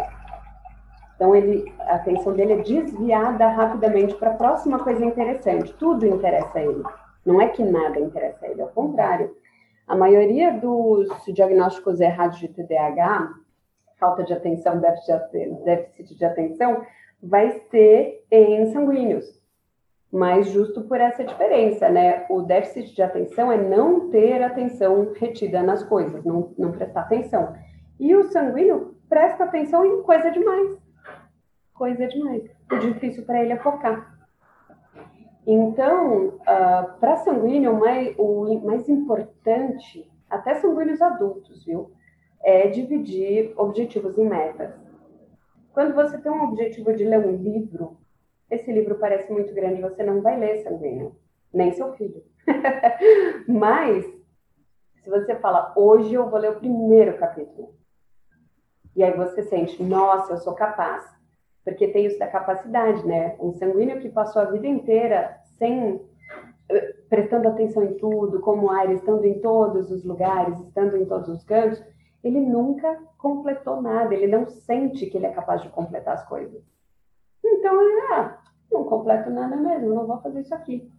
Então, 1.15 1.35
ele, 1.35 1.71
a 1.81 1.93
atenção 1.93 2.33
dele 2.33 2.53
é 2.53 2.57
desviada 2.63 3.47
rapidamente 3.49 4.15
para 4.15 4.31
a 4.31 4.33
próxima 4.35 4.79
coisa 4.79 5.05
interessante. 5.05 5.71
Tudo 5.73 6.07
interessa 6.07 6.57
a 6.57 6.63
ele. 6.63 6.81
Não 7.23 7.39
é 7.39 7.49
que 7.49 7.63
nada 7.63 7.99
interessa 7.99 8.47
a 8.47 8.49
ele, 8.49 8.63
ao 8.63 8.69
contrário. 8.69 9.37
A 9.87 9.95
maioria 9.95 10.51
dos 10.51 11.07
diagnósticos 11.27 12.01
errados 12.01 12.39
de 12.39 12.47
TDAH, 12.47 13.31
falta 13.99 14.23
de 14.23 14.33
atenção, 14.33 14.81
déficit 15.63 16.17
de 16.17 16.25
atenção, 16.25 16.81
vai 17.21 17.61
ser 17.69 18.25
em 18.31 18.71
sanguíneos 18.73 19.42
mas 20.13 20.51
justo 20.51 20.83
por 20.83 21.01
essa 21.01 21.23
diferença, 21.23 21.89
né? 21.89 22.27
O 22.29 22.43
déficit 22.43 22.93
de 22.93 23.01
atenção 23.01 23.51
é 23.51 23.57
não 23.57 24.11
ter 24.11 24.43
atenção 24.43 25.11
retida 25.15 25.63
nas 25.63 25.81
coisas, 25.83 26.23
não, 26.23 26.53
não 26.55 26.71
prestar 26.71 27.01
atenção. 27.01 27.55
E 27.99 28.15
o 28.15 28.23
sanguíneo 28.25 28.95
presta 29.09 29.43
atenção 29.43 29.83
em 29.83 30.03
coisa 30.03 30.29
demais. 30.29 30.77
Coisa 31.73 32.07
demais. 32.07 32.43
O 32.71 32.77
difícil 32.77 33.25
para 33.25 33.41
ele 33.41 33.53
é 33.53 33.57
focar. 33.57 34.15
Então, 35.47 36.27
uh, 36.27 36.99
para 36.99 37.17
sanguíneo, 37.17 37.73
o 37.73 37.79
mais, 37.79 38.15
o 38.19 38.59
mais 38.63 38.87
importante, 38.87 40.07
até 40.29 40.53
sanguíneos 40.53 41.01
adultos, 41.01 41.65
viu? 41.65 41.91
É 42.43 42.67
dividir 42.67 43.51
objetivos 43.57 44.15
em 44.19 44.29
metas. 44.29 44.75
Quando 45.73 45.95
você 45.95 46.19
tem 46.19 46.31
um 46.31 46.43
objetivo 46.43 46.93
de 46.93 47.03
ler 47.03 47.17
um 47.17 47.35
livro, 47.35 47.97
esse 48.53 48.71
livro 48.71 48.95
parece 48.95 49.31
muito 49.31 49.53
grande, 49.53 49.81
você 49.81 50.03
não 50.03 50.21
vai 50.21 50.39
ler, 50.39 50.63
sanguíneo, 50.63 51.15
nem 51.53 51.73
seu 51.73 51.93
filho. 51.93 52.23
Mas, 53.47 54.05
se 55.03 55.09
você 55.09 55.35
fala, 55.35 55.73
hoje 55.75 56.13
eu 56.13 56.29
vou 56.29 56.39
ler 56.39 56.51
o 56.51 56.59
primeiro 56.59 57.17
capítulo, 57.17 57.75
e 58.95 59.03
aí 59.03 59.15
você 59.15 59.43
sente, 59.43 59.81
nossa, 59.81 60.33
eu 60.33 60.37
sou 60.37 60.53
capaz, 60.53 61.03
porque 61.63 61.87
tem 61.87 62.05
isso 62.05 62.19
da 62.19 62.27
capacidade, 62.27 63.05
né? 63.07 63.35
Um 63.39 63.53
sanguíneo 63.53 63.99
que 63.99 64.09
passou 64.09 64.41
a 64.41 64.45
vida 64.45 64.67
inteira 64.67 65.37
sem 65.57 66.01
prestando 67.09 67.47
atenção 67.47 67.83
em 67.83 67.93
tudo, 67.95 68.39
como 68.39 68.71
Aire, 68.71 68.95
estando 68.95 69.25
em 69.25 69.39
todos 69.39 69.91
os 69.91 70.03
lugares, 70.03 70.59
estando 70.59 70.97
em 70.97 71.05
todos 71.05 71.29
os 71.29 71.43
cantos, 71.43 71.83
ele 72.23 72.39
nunca 72.39 72.97
completou 73.17 73.81
nada, 73.81 74.13
ele 74.13 74.27
não 74.27 74.47
sente 74.47 75.05
que 75.05 75.17
ele 75.17 75.25
é 75.25 75.31
capaz 75.31 75.61
de 75.61 75.69
completar 75.69 76.15
as 76.15 76.27
coisas. 76.27 76.63
Então, 77.63 77.81
ele, 77.81 78.01
ah, 78.11 78.37
não 78.69 78.83
completo 78.83 79.29
nada 79.29 79.55
mesmo, 79.55 79.95
não 79.95 80.05
vou 80.05 80.19
fazer 80.19 80.41
isso 80.41 80.53
aqui. 80.53 80.91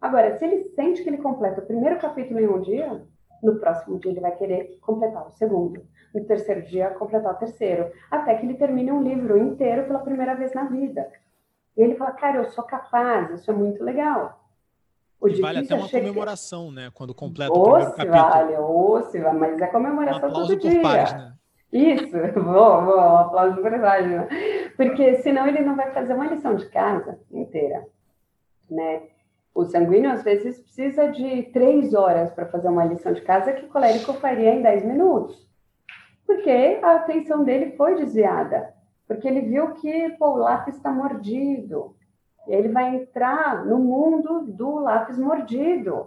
Agora, 0.00 0.36
se 0.36 0.44
ele 0.44 0.64
sente 0.70 1.00
que 1.00 1.08
ele 1.08 1.18
completa 1.18 1.60
o 1.60 1.64
primeiro 1.64 1.96
capítulo 2.00 2.40
em 2.40 2.48
um 2.48 2.60
dia, 2.60 3.04
no 3.40 3.60
próximo 3.60 4.00
dia 4.00 4.10
ele 4.10 4.20
vai 4.20 4.34
querer 4.34 4.76
completar 4.80 5.24
o 5.24 5.30
segundo. 5.30 5.80
No 6.12 6.24
terceiro 6.24 6.62
dia, 6.62 6.90
completar 6.90 7.32
o 7.32 7.36
terceiro. 7.36 7.92
Até 8.10 8.34
que 8.34 8.46
ele 8.46 8.54
termine 8.54 8.90
um 8.90 9.00
livro 9.00 9.38
inteiro 9.38 9.86
pela 9.86 10.00
primeira 10.00 10.34
vez 10.34 10.52
na 10.54 10.64
vida. 10.64 11.08
E 11.76 11.82
ele 11.82 11.94
fala, 11.94 12.10
cara, 12.10 12.38
eu 12.38 12.46
sou 12.46 12.64
capaz, 12.64 13.30
isso 13.30 13.48
é 13.48 13.54
muito 13.54 13.84
legal. 13.84 14.44
O 15.20 15.28
e 15.28 15.40
vale 15.40 15.58
até 15.60 15.74
uma 15.76 15.86
é 15.86 15.90
comemoração, 15.90 16.72
né? 16.72 16.90
Quando 16.92 17.14
completa 17.14 17.52
o 17.52 17.62
primeiro 17.62 17.92
capítulo. 17.92 18.12
Vale, 18.12 18.56
ou 18.56 19.02
se 19.04 19.20
vale, 19.20 19.38
mas 19.38 19.60
é 19.60 19.66
comemoração 19.68 20.30
um 20.30 20.32
todo 20.32 20.56
dia. 20.56 21.36
Isso, 21.72 22.10
vou, 22.34 22.84
vou, 22.84 22.98
aplauso 22.98 23.60
por 23.60 23.70
página. 23.80 24.26
Porque 24.78 25.16
senão 25.16 25.48
ele 25.48 25.58
não 25.58 25.74
vai 25.74 25.92
fazer 25.92 26.14
uma 26.14 26.28
lição 26.28 26.54
de 26.54 26.68
casa 26.68 27.18
inteira, 27.32 27.84
né? 28.70 29.02
O 29.52 29.64
sanguíneo, 29.64 30.08
às 30.08 30.22
vezes, 30.22 30.60
precisa 30.60 31.08
de 31.08 31.42
três 31.52 31.94
horas 31.94 32.30
para 32.30 32.46
fazer 32.46 32.68
uma 32.68 32.84
lição 32.84 33.12
de 33.12 33.20
casa 33.22 33.52
que 33.52 33.64
o 33.64 33.68
colérico 33.68 34.12
faria 34.14 34.54
em 34.54 34.62
dez 34.62 34.84
minutos. 34.84 35.50
Porque 36.24 36.78
a 36.80 36.94
atenção 36.94 37.42
dele 37.42 37.72
foi 37.76 37.96
desviada. 37.96 38.72
Porque 39.08 39.26
ele 39.26 39.40
viu 39.40 39.72
que 39.72 40.10
pô, 40.10 40.28
o 40.28 40.36
lápis 40.36 40.76
está 40.76 40.92
mordido. 40.92 41.96
Ele 42.46 42.68
vai 42.68 42.94
entrar 42.94 43.66
no 43.66 43.78
mundo 43.78 44.44
do 44.46 44.78
lápis 44.78 45.18
mordido. 45.18 46.06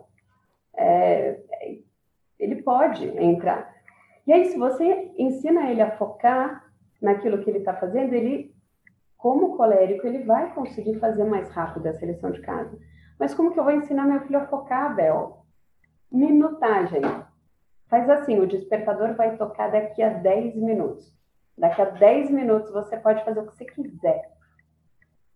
É, 0.77 1.41
ele 2.39 2.61
pode 2.61 3.05
entrar. 3.21 3.69
E 4.25 4.31
aí, 4.31 4.45
se 4.45 4.57
você 4.57 5.11
ensina 5.17 5.69
ele 5.69 5.81
a 5.81 5.91
focar 5.91 6.71
naquilo 7.01 7.39
que 7.39 7.49
ele 7.49 7.59
está 7.59 7.73
fazendo, 7.73 8.13
ele, 8.13 8.50
como 9.21 9.55
colérico, 9.55 10.07
ele 10.07 10.23
vai 10.23 10.51
conseguir 10.51 10.99
fazer 10.99 11.23
mais 11.23 11.47
rápido 11.51 11.85
a 11.85 11.93
seleção 11.93 12.31
de 12.31 12.41
casa. 12.41 12.75
Mas 13.19 13.35
como 13.35 13.51
que 13.51 13.59
eu 13.59 13.63
vou 13.63 13.71
ensinar 13.71 14.07
meu 14.07 14.19
filho 14.21 14.39
a 14.39 14.47
focar, 14.47 14.95
Bel? 14.95 15.45
Minutagem. 16.11 17.03
Faz 17.87 18.09
assim, 18.09 18.39
o 18.39 18.47
despertador 18.47 19.13
vai 19.13 19.37
tocar 19.37 19.69
daqui 19.71 20.01
a 20.01 20.09
10 20.09 20.55
minutos. 20.55 21.15
Daqui 21.55 21.83
a 21.83 21.85
10 21.85 22.31
minutos 22.31 22.71
você 22.71 22.97
pode 22.97 23.23
fazer 23.23 23.41
o 23.41 23.45
que 23.45 23.55
você 23.55 23.65
quiser. 23.65 24.31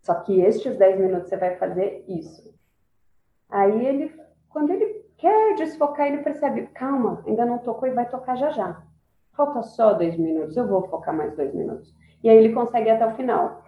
Só 0.02 0.16
que 0.16 0.42
estes 0.42 0.76
10 0.78 1.00
minutos 1.00 1.30
você 1.30 1.38
vai 1.38 1.56
fazer 1.58 2.04
isso. 2.08 2.56
Aí 3.48 3.86
ele, 3.86 4.12
quando 4.50 4.72
ele 4.72 5.06
quer 5.16 5.54
desfocar, 5.58 6.08
ele 6.08 6.24
percebe, 6.24 6.66
calma, 6.74 7.24
ainda 7.28 7.46
não 7.46 7.60
tocou 7.60 7.88
e 7.88 7.94
vai 7.94 8.10
tocar 8.10 8.36
já 8.36 8.50
já. 8.50 8.82
Falta 9.34 9.62
só 9.62 9.94
dois 9.94 10.18
minutos, 10.18 10.58
eu 10.58 10.68
vou 10.68 10.88
focar 10.90 11.16
mais 11.16 11.36
dois 11.36 11.54
minutos. 11.54 11.94
E 12.24 12.30
aí 12.30 12.38
ele 12.38 12.52
consegue 12.52 12.90
até 12.90 13.06
o 13.06 13.16
final. 13.16 13.64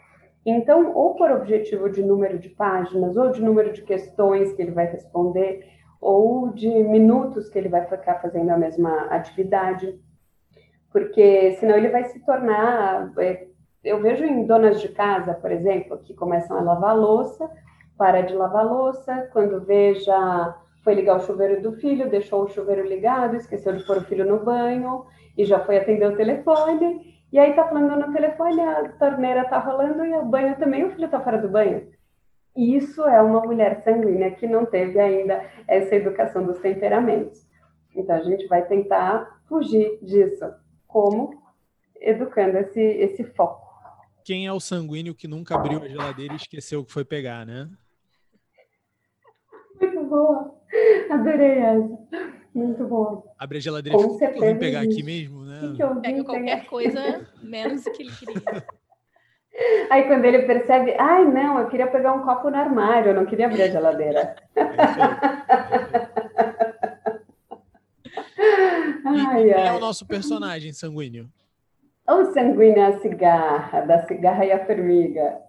Então, 0.50 0.94
ou 0.96 1.14
por 1.14 1.30
objetivo 1.30 1.90
de 1.90 2.02
número 2.02 2.40
de 2.40 2.48
páginas, 2.48 3.18
ou 3.18 3.30
de 3.30 3.42
número 3.42 3.74
de 3.74 3.82
questões 3.82 4.54
que 4.54 4.62
ele 4.62 4.72
vai 4.72 4.86
responder, 4.86 5.68
ou 6.00 6.54
de 6.54 6.70
minutos 6.70 7.50
que 7.50 7.58
ele 7.58 7.68
vai 7.68 7.86
ficar 7.86 8.22
fazendo 8.22 8.50
a 8.52 8.58
mesma 8.58 9.08
atividade, 9.10 10.00
porque 10.90 11.52
senão 11.60 11.76
ele 11.76 11.90
vai 11.90 12.06
se 12.06 12.24
tornar. 12.26 13.12
É, 13.20 13.46
eu 13.84 14.02
vejo 14.02 14.24
em 14.24 14.46
donas 14.46 14.80
de 14.80 14.88
casa, 14.88 15.34
por 15.34 15.52
exemplo, 15.52 15.98
que 15.98 16.14
começam 16.14 16.58
a 16.58 16.62
lavar 16.62 16.98
louça, 16.98 17.52
para 17.98 18.22
de 18.22 18.34
lavar 18.34 18.66
louça, 18.66 19.30
quando 19.34 19.66
veja 19.66 20.56
foi 20.82 20.94
ligar 20.94 21.18
o 21.18 21.26
chuveiro 21.26 21.62
do 21.62 21.74
filho, 21.74 22.10
deixou 22.10 22.44
o 22.44 22.48
chuveiro 22.48 22.88
ligado, 22.88 23.36
esqueceu 23.36 23.76
de 23.76 23.86
pôr 23.86 23.98
o 23.98 24.06
filho 24.06 24.24
no 24.24 24.46
banho 24.46 25.06
e 25.38 25.44
já 25.44 25.60
foi 25.60 25.78
atender 25.78 26.08
o 26.08 26.16
telefone 26.16 27.17
e 27.32 27.40
aí 27.40 27.54
tá 27.54 27.68
falando 27.68 27.96
no 27.96 28.14
telefone, 28.14 28.62
a 28.62 28.90
torneira 28.94 29.46
tá 29.46 29.60
rolando 29.60 30.06
e 30.06 30.14
o 30.14 30.26
banho 30.26 30.58
também, 30.58 30.86
o 30.86 30.92
filho 30.92 31.10
tá 31.10 31.20
fora 31.20 31.38
do 31.38 31.50
banho. 31.50 31.92
E 32.56 32.76
isso 32.76 33.04
é 33.04 33.22
uma 33.22 33.42
mulher 33.42 33.84
sanguínea 33.84 34.32
que 34.32 34.48
não 34.48 34.66
teve 34.66 35.00
ainda 35.00 35.46
essa 35.68 35.96
educação 35.96 36.44
dos 36.46 36.60
temperamentos. 36.60 37.46
Então 37.96 38.16
a 38.16 38.22
gente 38.22 38.48
vai 38.48 38.66
tentar 38.66 39.42
fugir 39.48 40.00
disso. 40.02 40.46
Como? 40.88 41.42
Educando 42.00 42.58
esse, 42.58 42.82
esse 42.82 43.24
foco. 43.24 43.68
Quem 44.24 44.48
é 44.48 44.54
o 44.54 44.60
sanguíneo 44.60 45.14
que 45.14 45.28
nunca 45.28 45.56
abriu 45.56 45.84
a 45.84 45.88
geladeira 45.88 46.34
e 46.34 46.38
esqueceu 46.38 46.80
o 46.80 46.86
que 46.86 46.92
foi 46.92 47.06
pegar, 47.06 47.46
né? 47.46 47.70
Muito 49.80 50.04
boa. 50.06 50.56
Adorei 51.10 51.60
essa. 51.60 51.98
Muito 52.54 52.84
bom. 52.86 53.24
Abre 53.38 53.60
a 53.60 53.62
geladeira 53.62 53.98
e 53.98 54.02
eu 54.02 54.18
vim 54.18 54.58
pegar 54.58 54.82
aqui 54.82 55.04
mesmo? 55.04 55.46
Que 55.60 55.74
que 55.74 55.84
eu 55.84 56.02
Pega 56.02 56.24
qualquer 56.24 56.66
coisa, 56.66 57.28
menos 57.42 57.86
o 57.86 57.92
que 57.92 58.04
ele 58.04 58.12
queria. 58.12 58.66
Aí 59.90 60.04
quando 60.04 60.26
ele 60.26 60.44
percebe, 60.44 60.96
ai 61.00 61.26
não, 61.26 61.60
eu 61.60 61.68
queria 61.68 61.88
pegar 61.88 62.14
um 62.14 62.24
copo 62.24 62.50
no 62.50 62.58
armário, 62.58 63.10
eu 63.10 63.16
não 63.16 63.26
queria 63.26 63.48
abrir 63.48 63.64
a 63.64 63.70
geladeira. 63.70 64.36
É 64.56 64.62
ai, 69.04 69.50
e 69.50 69.54
quem 69.54 69.68
é 69.68 69.74
o 69.74 69.80
nosso 69.80 70.06
personagem 70.06 70.72
sanguíneo? 70.72 71.28
O 72.08 72.26
sanguíneo 72.34 72.80
é 72.80 72.86
a 72.86 73.00
cigarra, 73.00 73.82
da 73.82 74.06
cigarra 74.06 74.46
e 74.46 74.52
a 74.52 74.64
formiga. 74.66 75.40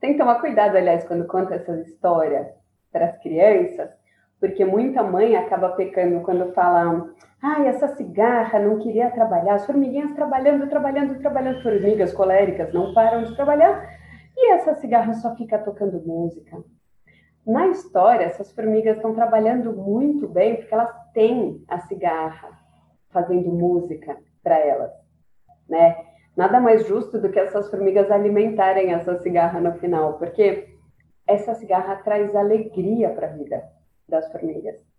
Tem 0.00 0.12
que 0.12 0.18
tomar 0.18 0.40
cuidado, 0.40 0.76
aliás, 0.76 1.04
quando 1.04 1.26
conta 1.26 1.56
essa 1.56 1.72
história 1.80 2.54
para 2.92 3.06
as 3.06 3.18
crianças, 3.18 3.90
porque 4.40 4.64
muita 4.64 5.02
mãe 5.02 5.36
acaba 5.36 5.70
pecando 5.70 6.22
quando 6.22 6.52
fala, 6.54 7.12
ai, 7.42 7.68
essa 7.68 7.88
cigarra 7.96 8.58
não 8.58 8.78
queria 8.78 9.10
trabalhar, 9.10 9.54
as 9.54 9.66
formiguinhas 9.66 10.12
trabalhando, 10.14 10.68
trabalhando, 10.68 11.18
trabalhando, 11.18 11.62
formigas 11.62 12.12
coléricas 12.12 12.72
não 12.72 12.92
param 12.92 13.24
de 13.24 13.34
trabalhar, 13.34 13.88
e 14.36 14.52
essa 14.52 14.74
cigarra 14.74 15.14
só 15.14 15.34
fica 15.36 15.58
tocando 15.58 16.00
música. 16.00 16.62
Na 17.46 17.68
história, 17.68 18.24
essas 18.24 18.52
formigas 18.52 18.96
estão 18.96 19.14
trabalhando 19.14 19.72
muito 19.72 20.28
bem 20.28 20.56
porque 20.56 20.74
elas 20.74 20.94
têm 21.12 21.64
a 21.68 21.80
cigarra 21.80 22.50
fazendo 23.10 23.50
música 23.50 24.16
para 24.42 24.58
elas, 24.58 24.92
né? 25.68 25.96
Nada 26.36 26.60
mais 26.60 26.86
justo 26.86 27.18
do 27.18 27.30
que 27.30 27.40
essas 27.40 27.68
formigas 27.70 28.10
alimentarem 28.10 28.92
essa 28.92 29.18
cigarra 29.18 29.60
no 29.60 29.72
final, 29.78 30.14
porque 30.18 30.76
essa 31.26 31.54
cigarra 31.54 31.96
traz 31.96 32.34
alegria 32.34 33.10
para 33.10 33.26
a 33.26 33.30
vida 33.30 33.62
das 34.08 34.30
formigas. 34.30 34.89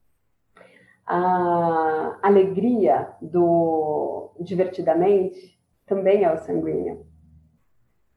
A 1.13 2.19
alegria 2.21 3.09
do 3.21 4.31
divertidamente 4.39 5.59
também 5.85 6.23
é 6.23 6.31
o 6.31 6.37
sanguíneo. 6.37 7.05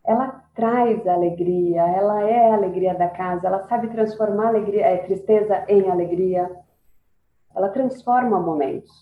Ela 0.06 0.44
traz 0.54 1.04
alegria, 1.04 1.82
ela 1.82 2.22
é 2.22 2.52
a 2.52 2.54
alegria 2.54 2.94
da 2.94 3.08
casa, 3.08 3.48
ela 3.48 3.64
sabe 3.64 3.88
transformar 3.88 4.46
alegria, 4.46 4.86
é, 4.86 4.98
tristeza 4.98 5.64
em 5.66 5.90
alegria. 5.90 6.48
Ela 7.52 7.68
transforma 7.70 8.38
momentos. 8.38 8.92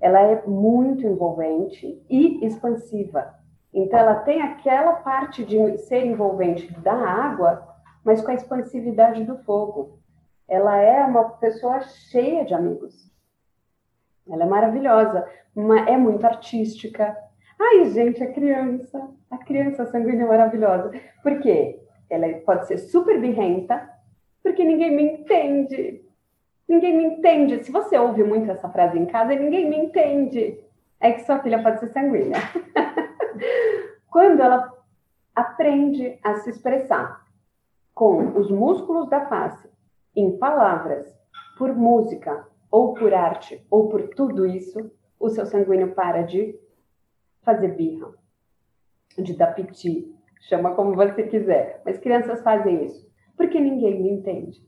Ela 0.00 0.22
é 0.22 0.46
muito 0.46 1.06
envolvente 1.06 2.02
e 2.08 2.42
expansiva. 2.46 3.34
Então, 3.74 3.98
ela 3.98 4.14
tem 4.14 4.40
aquela 4.40 4.94
parte 4.94 5.44
de 5.44 5.76
ser 5.76 6.06
envolvente 6.06 6.72
da 6.80 6.94
água, 6.94 7.68
mas 8.02 8.22
com 8.22 8.30
a 8.30 8.34
expansividade 8.34 9.24
do 9.24 9.36
fogo 9.44 10.00
ela 10.50 10.76
é 10.76 11.04
uma 11.04 11.30
pessoa 11.30 11.80
cheia 11.80 12.44
de 12.44 12.52
amigos. 12.52 13.09
Ela 14.30 14.44
é 14.44 14.46
maravilhosa, 14.46 15.26
é 15.86 15.96
muito 15.96 16.24
artística. 16.24 17.16
Ai, 17.58 17.90
gente, 17.90 18.22
a 18.22 18.32
criança, 18.32 19.10
a 19.30 19.38
criança 19.38 19.86
sanguínea 19.86 20.24
é 20.24 20.28
maravilhosa. 20.28 20.92
Por 21.22 21.40
quê? 21.40 21.80
Ela 22.08 22.28
pode 22.40 22.66
ser 22.66 22.78
super 22.78 23.20
birrenta, 23.20 23.88
porque 24.42 24.64
ninguém 24.64 24.94
me 24.94 25.02
entende. 25.02 26.04
Ninguém 26.68 26.96
me 26.96 27.04
entende. 27.04 27.64
Se 27.64 27.72
você 27.72 27.98
ouve 27.98 28.22
muito 28.22 28.50
essa 28.50 28.68
frase 28.68 28.98
em 28.98 29.06
casa, 29.06 29.34
ninguém 29.34 29.68
me 29.68 29.76
entende. 29.76 30.58
É 31.00 31.12
que 31.12 31.22
sua 31.22 31.40
filha 31.40 31.62
pode 31.62 31.80
ser 31.80 31.88
sanguínea. 31.88 32.38
Quando 34.10 34.40
ela 34.40 34.72
aprende 35.34 36.18
a 36.22 36.36
se 36.36 36.50
expressar 36.50 37.24
com 37.94 38.38
os 38.38 38.50
músculos 38.50 39.08
da 39.08 39.26
face 39.26 39.68
em 40.14 40.36
palavras, 40.36 41.06
por 41.56 41.74
música, 41.76 42.46
ou 42.70 42.94
por 42.94 43.12
arte, 43.12 43.64
ou 43.70 43.88
por 43.88 44.08
tudo 44.08 44.46
isso, 44.46 44.90
o 45.18 45.28
seu 45.28 45.44
sanguíneo 45.44 45.94
para 45.94 46.22
de 46.22 46.58
fazer 47.42 47.68
birra, 47.74 48.12
de 49.18 49.34
dar 49.34 49.54
piti, 49.54 50.14
chama 50.42 50.74
como 50.74 50.94
você 50.94 51.24
quiser. 51.24 51.82
Mas 51.84 51.98
crianças 51.98 52.42
fazem 52.42 52.84
isso, 52.84 53.10
porque 53.36 53.60
ninguém 53.60 54.00
me 54.00 54.10
entende. 54.10 54.64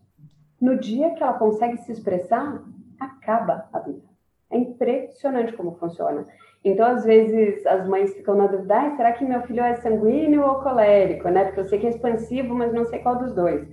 No 0.61 0.79
dia 0.79 1.15
que 1.15 1.23
ela 1.23 1.35
consegue 1.35 1.79
se 1.79 1.93
expressar, 1.93 2.63
acaba 2.99 3.69
a 3.73 3.79
birra. 3.81 4.13
É 4.51 4.59
impressionante 4.59 5.55
como 5.55 5.77
funciona. 5.77 6.27
Então, 6.65 6.87
às 6.87 7.05
vezes, 7.05 7.67
as 7.67 7.89
mães 7.89 8.15
ficam 8.15 8.35
na 8.35 8.47
dúvida: 8.47 8.79
ah, 8.79 8.97
será 8.97 9.13
que 9.13 9.25
meu 9.25 9.43
filho 9.43 9.63
é 9.63 9.75
sanguíneo 9.77 10.47
ou 10.47 10.57
colérico? 10.57 11.29
Né? 11.29 11.47
Porque 11.47 11.61
eu 11.61 11.65
sei 11.65 11.79
que 11.79 11.87
é 11.87 11.91
expansivo, 11.91 12.55
mas 12.55 12.73
não 12.73 12.85
sei 12.85 13.01
qual 13.01 13.19
dos 13.19 13.35
dois. 13.35 13.67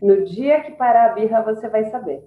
No 0.00 0.24
dia 0.24 0.62
que 0.62 0.72
parar 0.72 1.10
a 1.10 1.14
birra, 1.14 1.42
você 1.42 1.68
vai 1.68 1.84
saber. 1.84 2.24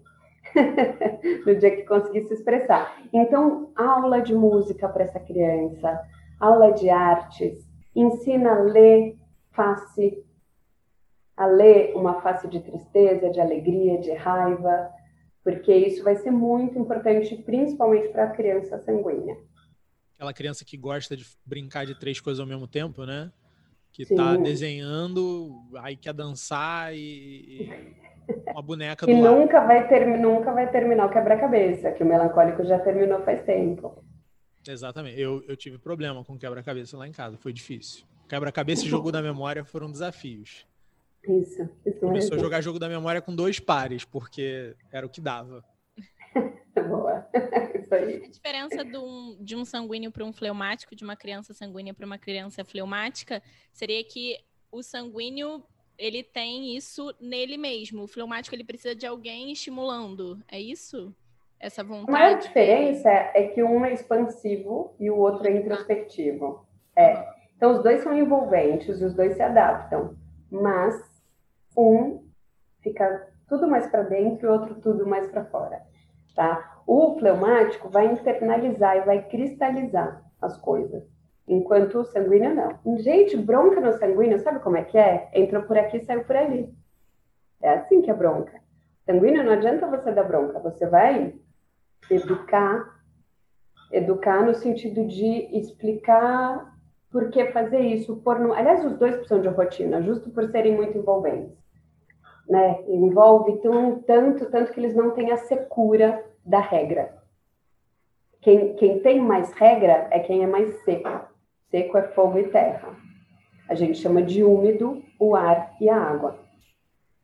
no 1.45 1.55
dia 1.55 1.75
que 1.75 1.83
conseguir 1.83 2.27
se 2.27 2.33
expressar. 2.33 3.01
Então, 3.13 3.71
aula 3.75 4.21
de 4.21 4.33
música 4.33 4.87
para 4.87 5.03
essa 5.03 5.19
criança, 5.19 6.01
aula 6.39 6.71
de 6.71 6.89
artes, 6.89 7.65
ensina 7.95 8.51
a 8.51 8.61
ler 8.61 9.17
face, 9.51 10.23
a 11.35 11.45
ler 11.45 11.95
uma 11.95 12.21
face 12.21 12.47
de 12.47 12.59
tristeza, 12.59 13.29
de 13.29 13.39
alegria, 13.39 13.99
de 13.99 14.13
raiva, 14.13 14.89
porque 15.43 15.73
isso 15.73 16.03
vai 16.03 16.15
ser 16.15 16.31
muito 16.31 16.77
importante, 16.79 17.35
principalmente 17.35 18.09
para 18.09 18.25
a 18.25 18.31
criança 18.31 18.79
sanguínea. 18.79 19.37
Aquela 20.15 20.33
criança 20.33 20.63
que 20.65 20.77
gosta 20.77 21.15
de 21.15 21.25
brincar 21.45 21.85
de 21.85 21.99
três 21.99 22.19
coisas 22.19 22.39
ao 22.39 22.47
mesmo 22.47 22.67
tempo, 22.67 23.05
né? 23.05 23.31
Que 23.91 24.03
está 24.03 24.35
desenhando, 24.35 25.61
aí 25.77 25.95
quer 25.95 26.13
dançar 26.13 26.93
e, 26.95 27.95
uma 28.55 28.61
boneca 28.61 29.05
do 29.05 29.11
E 29.11 29.15
nunca 29.15 29.65
vai, 29.65 29.87
ter, 29.87 30.05
nunca 30.17 30.53
vai 30.53 30.71
terminar 30.71 31.05
o 31.05 31.09
quebra-cabeça, 31.09 31.91
que 31.91 32.03
o 32.03 32.05
melancólico 32.05 32.63
já 32.63 32.79
terminou 32.79 33.21
faz 33.23 33.43
tempo. 33.43 34.01
Exatamente. 34.67 35.19
Eu, 35.19 35.43
eu 35.47 35.55
tive 35.55 35.77
problema 35.77 36.23
com 36.23 36.37
quebra-cabeça 36.37 36.97
lá 36.97 37.07
em 37.07 37.11
casa, 37.11 37.37
foi 37.37 37.51
difícil. 37.51 38.05
Quebra-cabeça 38.27 38.85
e 38.85 38.89
jogo 38.89 39.11
da 39.11 39.21
memória 39.21 39.63
foram 39.63 39.91
desafios. 39.91 40.65
Isso, 41.23 41.69
isso 41.85 41.99
Começou 41.99 42.31
mesmo. 42.31 42.35
a 42.35 42.39
jogar 42.39 42.61
jogo 42.61 42.79
da 42.79 42.87
memória 42.87 43.21
com 43.21 43.35
dois 43.35 43.59
pares, 43.59 44.05
porque 44.05 44.75
era 44.91 45.05
o 45.05 45.09
que 45.09 45.19
dava. 45.19 45.63
Boa. 46.87 47.27
Isso 47.75 47.93
aí. 47.93 48.23
A 48.23 48.27
diferença 48.27 48.83
de 48.83 48.97
um, 48.97 49.37
de 49.39 49.55
um 49.55 49.65
sanguíneo 49.65 50.11
para 50.11 50.23
um 50.23 50.33
fleumático, 50.33 50.95
de 50.95 51.03
uma 51.03 51.15
criança 51.15 51.53
sanguínea 51.53 51.93
para 51.93 52.05
uma 52.05 52.17
criança 52.17 52.63
fleumática, 52.63 53.41
seria 53.71 54.03
que 54.03 54.37
o 54.71 54.83
sanguíneo 54.83 55.63
ele 55.97 56.23
tem 56.23 56.75
isso 56.75 57.13
nele 57.19 57.57
mesmo. 57.57 58.03
O 58.03 58.07
fleumático 58.07 58.55
ele 58.55 58.63
precisa 58.63 58.95
de 58.95 59.05
alguém 59.05 59.51
estimulando. 59.51 60.39
É 60.47 60.59
isso? 60.59 61.15
Essa 61.59 61.83
vontade. 61.83 62.09
A 62.09 62.11
maior 62.11 62.39
diferença 62.39 63.09
é 63.09 63.47
que 63.47 63.63
um 63.63 63.85
é 63.85 63.93
expansivo 63.93 64.95
e 64.99 65.09
o 65.09 65.17
outro 65.17 65.47
é 65.47 65.51
introspectivo. 65.51 66.65
É. 66.97 67.25
Então 67.55 67.71
os 67.71 67.83
dois 67.83 68.01
são 68.01 68.15
envolventes, 68.15 69.01
os 69.01 69.13
dois 69.13 69.35
se 69.35 69.41
adaptam, 69.41 70.15
mas 70.51 70.95
um 71.77 72.25
fica 72.81 73.33
tudo 73.47 73.67
mais 73.67 73.87
para 73.87 74.03
dentro 74.03 74.45
e 74.45 74.49
o 74.49 74.53
outro 74.53 74.75
tudo 74.81 75.07
mais 75.07 75.27
para 75.27 75.45
fora, 75.45 75.81
tá? 76.35 76.81
O 76.85 77.17
fleumático 77.17 77.89
vai 77.89 78.05
internalizar 78.05 78.97
e 78.97 79.05
vai 79.05 79.27
cristalizar 79.27 80.23
as 80.41 80.57
coisas. 80.57 81.03
Enquanto 81.47 81.99
o 81.99 82.05
sanguíneo 82.05 82.55
não. 82.55 82.97
Gente, 82.97 83.37
bronca 83.37 83.79
no 83.79 83.93
sanguíneo, 83.93 84.39
sabe 84.39 84.59
como 84.59 84.77
é 84.77 84.83
que 84.83 84.97
é? 84.97 85.29
Entrou 85.33 85.63
por 85.63 85.77
aqui, 85.77 85.99
saiu 85.99 86.23
por 86.23 86.35
ali. 86.35 86.73
É 87.61 87.69
assim 87.69 88.01
que 88.01 88.09
é 88.09 88.13
bronca. 88.13 88.59
Sanguíneo 89.05 89.43
não 89.43 89.53
adianta 89.53 89.87
você 89.87 90.11
dar 90.11 90.23
bronca, 90.23 90.59
você 90.59 90.87
vai 90.87 91.35
educar, 92.09 92.99
educar 93.91 94.43
no 94.43 94.55
sentido 94.55 95.05
de 95.05 95.47
explicar 95.55 96.75
por 97.11 97.29
que 97.29 97.45
fazer 97.51 97.79
isso. 97.79 98.17
Por 98.17 98.39
no... 98.39 98.51
Aliás, 98.51 98.83
os 98.83 98.97
dois 98.97 99.15
precisam 99.15 99.41
de 99.41 99.47
rotina, 99.47 100.01
justo 100.01 100.31
por 100.31 100.49
serem 100.49 100.75
muito 100.75 100.97
envolventes. 100.97 101.55
Né? 102.49 102.83
Envolve 102.87 103.61
tão, 103.61 104.01
tanto, 104.01 104.49
tanto 104.49 104.71
que 104.73 104.79
eles 104.79 104.95
não 104.95 105.11
têm 105.11 105.31
a 105.31 105.37
secura 105.37 106.23
da 106.43 106.59
regra. 106.59 107.15
Quem, 108.41 108.75
quem 108.75 108.99
tem 108.99 109.19
mais 109.19 109.51
regra 109.53 110.07
é 110.11 110.19
quem 110.19 110.43
é 110.43 110.47
mais 110.47 110.83
seco. 110.83 111.34
Seco 111.75 111.97
é 111.97 112.07
fogo 112.13 112.39
e 112.39 112.47
terra. 112.47 112.97
A 113.67 113.75
gente 113.75 113.97
chama 113.97 114.21
de 114.21 114.41
úmido 114.41 115.03
o 115.19 115.35
ar 115.35 115.75
e 115.81 115.89
a 115.89 115.97
água. 115.97 116.39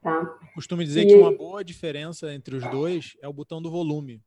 Tá? 0.02 0.26
Costumo 0.54 0.84
dizer 0.84 1.04
e... 1.04 1.08
que 1.08 1.16
uma 1.16 1.32
boa 1.32 1.64
diferença 1.64 2.34
entre 2.34 2.58
os 2.58 2.70
dois 2.70 3.16
é 3.22 3.30
o 3.30 3.32
botão 3.34 3.62
do 3.62 3.72
volume. 3.72 4.22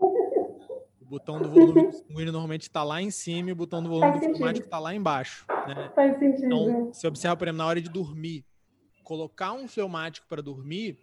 O 0.00 1.04
botão 1.04 1.40
do 1.40 1.48
volume 1.48 1.92
do 1.92 2.32
normalmente 2.32 2.62
está 2.62 2.82
lá 2.82 3.00
em 3.00 3.12
cima 3.12 3.50
e 3.50 3.52
o 3.52 3.56
botão 3.56 3.80
do 3.80 3.88
volume 3.88 4.18
fleumático 4.18 4.66
está 4.66 4.80
lá 4.80 4.92
embaixo. 4.92 5.46
Né? 5.68 5.92
Faz 5.94 6.18
sentido. 6.18 6.46
Então, 6.46 6.92
se 6.92 7.06
observa, 7.06 7.36
por 7.36 7.44
exemplo, 7.44 7.58
na 7.58 7.66
hora 7.66 7.80
de 7.80 7.88
dormir, 7.88 8.44
colocar 9.04 9.52
um 9.52 9.68
fleumático 9.68 10.26
para 10.26 10.42
dormir, 10.42 10.98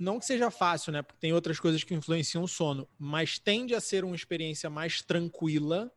não 0.00 0.18
que 0.18 0.24
seja 0.24 0.50
fácil, 0.50 0.92
né? 0.92 1.00
Porque 1.00 1.20
tem 1.20 1.32
outras 1.32 1.60
coisas 1.60 1.84
que 1.84 1.94
influenciam 1.94 2.42
o 2.42 2.48
sono, 2.48 2.88
mas 2.98 3.38
tende 3.38 3.72
a 3.72 3.80
ser 3.80 4.04
uma 4.04 4.16
experiência 4.16 4.68
mais 4.68 5.00
tranquila 5.00 5.92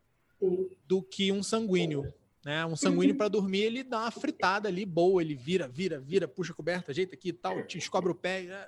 do 0.87 1.01
que 1.01 1.31
um 1.31 1.43
sanguíneo. 1.43 2.13
Né? 2.45 2.65
Um 2.65 2.75
sanguíneo 2.75 3.15
para 3.15 3.29
dormir, 3.29 3.61
ele 3.61 3.83
dá 3.83 4.01
uma 4.01 4.11
fritada 4.11 4.67
ali 4.67 4.85
boa, 4.85 5.21
ele 5.21 5.33
vira, 5.33 5.67
vira, 5.67 5.99
vira, 5.99 6.27
puxa 6.27 6.51
a 6.51 6.55
coberta, 6.55 6.91
ajeita 6.91 7.15
aqui 7.15 7.29
e 7.29 7.33
tal, 7.33 7.63
te 7.63 7.77
descobre 7.77 8.11
o 8.11 8.15
pé, 8.15 8.41
né? 8.41 8.65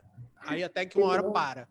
aí 0.47 0.63
até 0.63 0.85
que 0.85 0.97
uma 0.97 1.07
hora 1.07 1.23
para. 1.23 1.67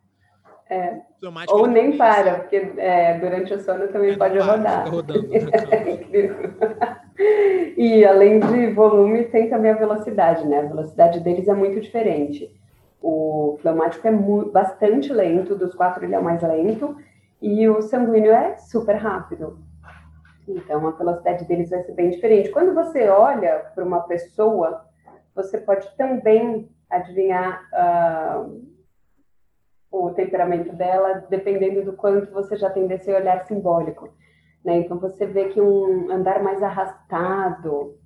É. 0.68 1.00
Ou 1.48 1.66
nem 1.66 1.96
para, 1.96 2.40
porque 2.40 2.56
é, 2.78 3.18
durante 3.18 3.52
o 3.52 3.60
sono 3.60 3.88
também 3.88 4.12
é, 4.12 4.16
pode 4.16 4.38
para, 4.38 4.56
rodar. 4.56 4.90
Rodando, 4.90 5.28
e 7.76 8.04
além 8.04 8.40
de 8.40 8.72
volume, 8.72 9.24
tem 9.24 9.50
também 9.50 9.70
a 9.70 9.76
velocidade, 9.76 10.46
né? 10.46 10.60
A 10.60 10.66
velocidade 10.66 11.20
deles 11.20 11.48
é 11.48 11.54
muito 11.54 11.80
diferente. 11.80 12.50
O 13.00 13.58
fleumático 13.60 14.08
é 14.08 14.12
bastante 14.50 15.12
lento, 15.12 15.54
dos 15.54 15.74
quatro 15.74 16.04
ele 16.04 16.14
é 16.14 16.18
o 16.18 16.24
mais 16.24 16.42
lento, 16.42 16.96
e 17.42 17.68
o 17.68 17.82
sanguíneo 17.82 18.32
é 18.32 18.56
super 18.56 18.96
rápido. 18.96 19.58
Então, 20.46 20.86
a 20.86 20.90
velocidade 20.90 21.44
deles 21.46 21.70
vai 21.70 21.82
ser 21.82 21.92
bem 21.92 22.10
diferente. 22.10 22.50
Quando 22.50 22.74
você 22.74 23.08
olha 23.08 23.70
para 23.74 23.84
uma 23.84 24.00
pessoa, 24.02 24.84
você 25.34 25.58
pode 25.58 25.88
também 25.96 26.70
adivinhar 26.90 27.62
uh, 27.72 28.62
o 29.90 30.10
temperamento 30.10 30.74
dela, 30.74 31.24
dependendo 31.30 31.84
do 31.84 31.94
quanto 31.94 32.30
você 32.30 32.56
já 32.56 32.68
tem 32.70 32.86
desse 32.86 33.10
olhar 33.12 33.46
simbólico. 33.46 34.12
Né? 34.64 34.78
Então, 34.78 34.98
você 34.98 35.26
vê 35.26 35.48
que 35.48 35.60
um 35.60 36.10
andar 36.10 36.42
mais 36.42 36.62
arrastado 36.62 37.98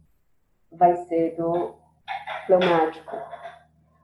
vai 0.70 0.94
ser 1.06 1.36
do 1.36 1.74
fleumático. 2.46 3.16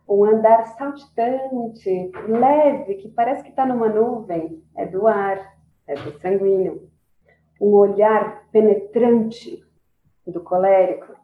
Um 0.08 0.24
andar 0.24 0.66
saltitante, 0.76 2.10
leve, 2.28 2.96
que 2.96 3.08
parece 3.08 3.42
que 3.42 3.50
está 3.50 3.64
numa 3.64 3.88
nuvem, 3.88 4.62
é 4.76 4.84
do 4.84 5.06
ar, 5.06 5.54
é 5.86 5.94
do 5.94 6.12
sanguíneo 6.18 6.93
um 7.64 7.72
olhar 7.76 8.46
penetrante 8.52 9.64
do 10.26 10.38
colérico, 10.42 11.16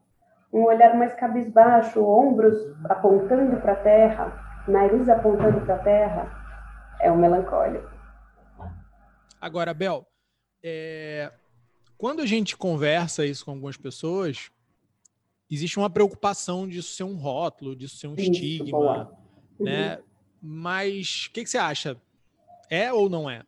um 0.51 0.65
olhar 0.65 0.97
mais 0.97 1.13
cabisbaixo, 1.13 2.03
ombros 2.03 2.57
apontando 2.85 3.61
para 3.61 3.73
a 3.73 3.77
terra, 3.77 4.65
nariz 4.67 5.07
apontando 5.11 5.61
para 5.61 5.75
a 5.75 5.79
terra, 5.79 6.97
é 6.99 7.13
o 7.13 7.17
melancólico. 7.17 7.91
Agora, 9.39 9.75
Bel, 9.75 10.07
é... 10.63 11.31
quando 11.99 12.21
a 12.21 12.27
gente 12.27 12.57
conversa 12.57 13.27
isso 13.27 13.45
com 13.45 13.51
algumas 13.51 13.77
pessoas, 13.77 14.51
existe 15.51 15.79
uma 15.79 15.91
preocupação 15.91 16.67
disso 16.67 16.95
ser 16.95 17.05
um 17.05 17.17
rótulo, 17.17 17.77
disso 17.77 17.99
ser 17.99 18.07
um 18.07 18.15
isso, 18.15 18.31
estigma, 18.31 19.15
né? 19.59 19.97
Uhum. 19.97 20.03
Mas 20.41 21.27
o 21.27 21.33
que, 21.35 21.45
que 21.45 21.51
você 21.51 21.59
acha? 21.59 22.01
É 22.71 22.91
ou 22.91 23.11
não 23.11 23.29
é? 23.29 23.43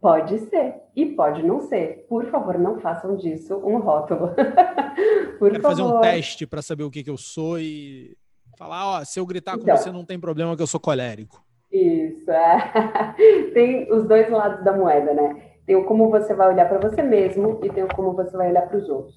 Pode 0.00 0.36
ser 0.40 0.77
e 0.98 1.06
pode 1.14 1.44
não 1.44 1.60
ser. 1.60 2.04
Por 2.08 2.26
favor, 2.26 2.58
não 2.58 2.80
façam 2.80 3.14
disso 3.14 3.56
um 3.64 3.78
rótulo. 3.78 4.34
Por 5.38 5.52
Quero 5.52 5.62
favor. 5.62 5.76
fazer 5.76 5.82
um 5.82 6.00
teste 6.00 6.44
para 6.44 6.60
saber 6.60 6.82
o 6.82 6.90
que, 6.90 7.04
que 7.04 7.10
eu 7.10 7.16
sou 7.16 7.56
e 7.60 8.16
falar, 8.58 8.84
ó, 8.84 9.04
se 9.04 9.20
eu 9.20 9.24
gritar 9.24 9.54
então, 9.54 9.76
com 9.76 9.80
você 9.80 9.92
não 9.92 10.04
tem 10.04 10.18
problema 10.18 10.56
que 10.56 10.62
eu 10.62 10.66
sou 10.66 10.80
colérico. 10.80 11.40
Isso, 11.70 12.28
é. 12.28 13.14
tem 13.54 13.92
os 13.92 14.08
dois 14.08 14.28
lados 14.28 14.64
da 14.64 14.76
moeda, 14.76 15.14
né? 15.14 15.40
Tem 15.64 15.76
o 15.76 15.84
como 15.84 16.10
você 16.10 16.34
vai 16.34 16.48
olhar 16.48 16.68
para 16.68 16.80
você 16.80 17.00
mesmo 17.00 17.60
e 17.62 17.70
tem 17.70 17.84
o 17.84 17.94
como 17.94 18.14
você 18.14 18.36
vai 18.36 18.50
olhar 18.50 18.62
para 18.62 18.78
os 18.78 18.88
outros. 18.88 19.14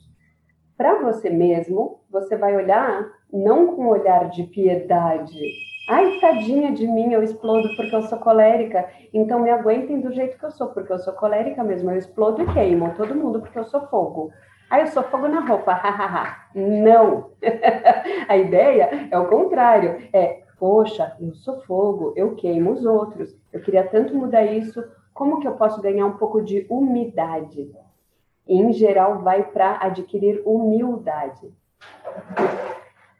Para 0.77 1.01
você 1.01 1.31
mesmo, 1.31 2.03
você 2.11 2.37
vai 2.37 2.55
olhar 2.55 3.11
não 3.33 3.75
com 3.75 3.85
um 3.85 3.89
olhar 3.89 4.29
de 4.29 4.43
piedade 4.43 5.39
Ai, 5.93 6.19
tadinha 6.21 6.71
de 6.71 6.87
mim, 6.87 7.11
eu 7.11 7.21
explodo 7.21 7.75
porque 7.75 7.93
eu 7.93 8.01
sou 8.03 8.17
colérica. 8.17 8.89
Então 9.13 9.41
me 9.41 9.49
aguentem 9.49 9.99
do 9.99 10.13
jeito 10.13 10.37
que 10.37 10.45
eu 10.45 10.51
sou, 10.51 10.67
porque 10.67 10.93
eu 10.93 10.99
sou 10.99 11.11
colérica 11.11 11.61
mesmo. 11.65 11.91
Eu 11.91 11.97
explodo 11.97 12.41
e 12.41 12.53
queimo 12.53 12.93
todo 12.95 13.13
mundo 13.13 13.41
porque 13.41 13.59
eu 13.59 13.65
sou 13.65 13.81
fogo. 13.87 14.31
Ai, 14.69 14.83
eu 14.83 14.87
sou 14.87 15.03
fogo 15.03 15.27
na 15.27 15.41
roupa. 15.41 15.81
Não! 16.55 17.31
a 18.25 18.37
ideia 18.37 19.09
é 19.11 19.19
o 19.19 19.27
contrário. 19.27 20.07
É, 20.13 20.43
poxa, 20.57 21.13
eu 21.19 21.33
sou 21.33 21.59
fogo, 21.63 22.13
eu 22.15 22.35
queimo 22.35 22.71
os 22.71 22.85
outros. 22.85 23.35
Eu 23.51 23.59
queria 23.59 23.83
tanto 23.83 24.15
mudar 24.15 24.45
isso. 24.45 24.81
Como 25.13 25.41
que 25.41 25.47
eu 25.47 25.55
posso 25.55 25.81
ganhar 25.81 26.05
um 26.05 26.17
pouco 26.17 26.41
de 26.41 26.65
umidade? 26.69 27.69
em 28.47 28.73
geral, 28.73 29.19
vai 29.19 29.43
para 29.43 29.77
adquirir 29.81 30.41
humildade. 30.45 31.53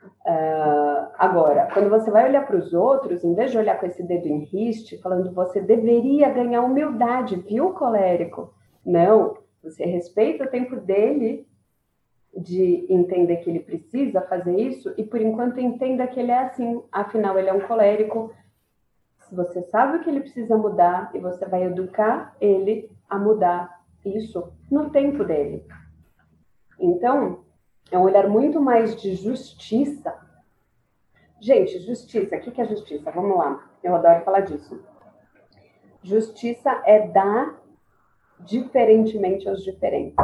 Uh, 0.03 1.11
agora, 1.17 1.67
quando 1.73 1.89
você 1.89 2.09
vai 2.09 2.29
olhar 2.29 2.45
para 2.45 2.57
os 2.57 2.73
outros, 2.73 3.23
em 3.23 3.33
vez 3.33 3.51
de 3.51 3.57
olhar 3.57 3.79
com 3.79 3.85
esse 3.85 4.03
dedo 4.03 4.27
em 4.27 4.39
riste, 4.39 4.97
falando 4.97 5.31
você 5.31 5.61
deveria 5.61 6.29
ganhar 6.29 6.61
humildade, 6.61 7.35
viu, 7.35 7.71
colérico? 7.73 8.53
Não, 8.85 9.37
você 9.63 9.85
respeita 9.85 10.43
o 10.43 10.49
tempo 10.49 10.75
dele 10.75 11.47
de 12.35 12.85
entender 12.89 13.37
que 13.37 13.49
ele 13.49 13.59
precisa 13.59 14.21
fazer 14.21 14.57
isso 14.57 14.93
e 14.97 15.03
por 15.03 15.21
enquanto 15.21 15.59
entenda 15.59 16.07
que 16.07 16.19
ele 16.19 16.31
é 16.31 16.39
assim, 16.39 16.81
afinal 16.91 17.37
ele 17.37 17.49
é 17.49 17.53
um 17.53 17.67
colérico. 17.67 18.33
Você 19.31 19.61
sabe 19.63 19.99
que 19.99 20.09
ele 20.09 20.21
precisa 20.21 20.57
mudar 20.57 21.11
e 21.13 21.19
você 21.19 21.45
vai 21.45 21.63
educar 21.63 22.35
ele 22.39 22.89
a 23.09 23.17
mudar 23.17 23.81
isso 24.05 24.51
no 24.69 24.89
tempo 24.89 25.23
dele. 25.23 25.65
Então, 26.79 27.43
é 27.91 27.97
um 27.97 28.03
olhar 28.03 28.27
muito 28.27 28.59
mais 28.61 28.95
de 28.99 29.13
justiça. 29.15 30.15
Gente, 31.39 31.79
justiça, 31.79 32.37
o 32.37 32.39
que 32.39 32.61
é 32.61 32.65
justiça? 32.65 33.11
Vamos 33.11 33.37
lá, 33.37 33.69
eu 33.83 33.93
adoro 33.93 34.23
falar 34.23 34.39
disso. 34.41 34.81
Justiça 36.01 36.81
é 36.85 37.07
dar 37.07 37.61
diferentemente 38.39 39.47
aos 39.47 39.63
diferentes. 39.63 40.15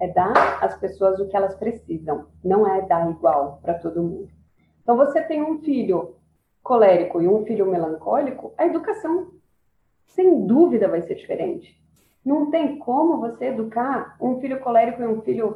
É 0.00 0.08
dar 0.08 0.62
às 0.62 0.78
pessoas 0.78 1.18
o 1.18 1.26
que 1.26 1.36
elas 1.36 1.54
precisam, 1.56 2.26
não 2.44 2.66
é 2.66 2.82
dar 2.82 3.10
igual 3.10 3.58
para 3.62 3.74
todo 3.74 4.02
mundo. 4.02 4.30
Então, 4.82 4.96
você 4.96 5.20
tem 5.22 5.42
um 5.42 5.58
filho 5.58 6.14
colérico 6.62 7.20
e 7.20 7.28
um 7.28 7.44
filho 7.44 7.66
melancólico, 7.66 8.52
a 8.56 8.66
educação, 8.66 9.32
sem 10.04 10.46
dúvida, 10.46 10.88
vai 10.88 11.02
ser 11.02 11.14
diferente. 11.14 11.80
Não 12.24 12.50
tem 12.50 12.78
como 12.78 13.18
você 13.18 13.46
educar 13.46 14.16
um 14.20 14.40
filho 14.40 14.60
colérico 14.60 15.02
e 15.02 15.06
um 15.06 15.22
filho 15.22 15.54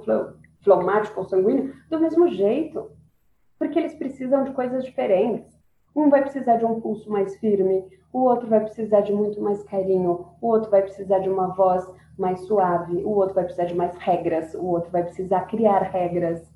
fleumático 0.63 1.21
ou 1.21 1.25
sanguíneo 1.27 1.75
do 1.89 2.01
mesmo 2.01 2.29
jeito, 2.29 2.91
porque 3.59 3.79
eles 3.79 3.95
precisam 3.95 4.45
de 4.45 4.53
coisas 4.53 4.85
diferentes. 4.85 5.59
Um 5.95 6.09
vai 6.09 6.23
precisar 6.23 6.57
de 6.57 6.65
um 6.65 6.81
pulso 6.81 7.11
mais 7.11 7.37
firme, 7.39 7.85
o 8.13 8.21
outro 8.21 8.49
vai 8.49 8.61
precisar 8.61 9.01
de 9.01 9.13
muito 9.13 9.41
mais 9.41 9.63
carinho, 9.65 10.27
o 10.41 10.47
outro 10.49 10.71
vai 10.71 10.83
precisar 10.83 11.19
de 11.21 11.29
uma 11.29 11.49
voz 11.49 11.87
mais 12.19 12.41
suave, 12.41 13.05
o 13.05 13.11
outro 13.11 13.35
vai 13.35 13.45
precisar 13.45 13.67
de 13.67 13.75
mais 13.75 13.97
regras, 13.97 14.55
o 14.55 14.65
outro 14.65 14.91
vai 14.91 15.03
precisar 15.03 15.43
criar 15.47 15.83
regras. 15.83 16.53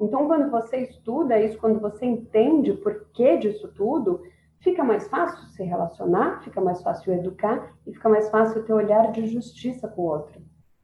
Então, 0.00 0.26
quando 0.26 0.50
você 0.50 0.78
estuda 0.78 1.38
isso, 1.38 1.58
quando 1.58 1.78
você 1.78 2.06
entende 2.06 2.70
o 2.70 2.78
porquê 2.78 3.36
disso 3.36 3.68
tudo, 3.68 4.22
fica 4.60 4.82
mais 4.82 5.08
fácil 5.08 5.44
se 5.48 5.62
relacionar, 5.62 6.42
fica 6.42 6.60
mais 6.60 6.82
fácil 6.82 7.12
educar 7.12 7.74
e 7.86 7.92
fica 7.92 8.08
mais 8.08 8.30
fácil 8.30 8.64
ter 8.64 8.72
olhar 8.72 9.12
de 9.12 9.26
justiça 9.26 9.88
com 9.88 10.02
o 10.02 10.06
outro. 10.06 10.40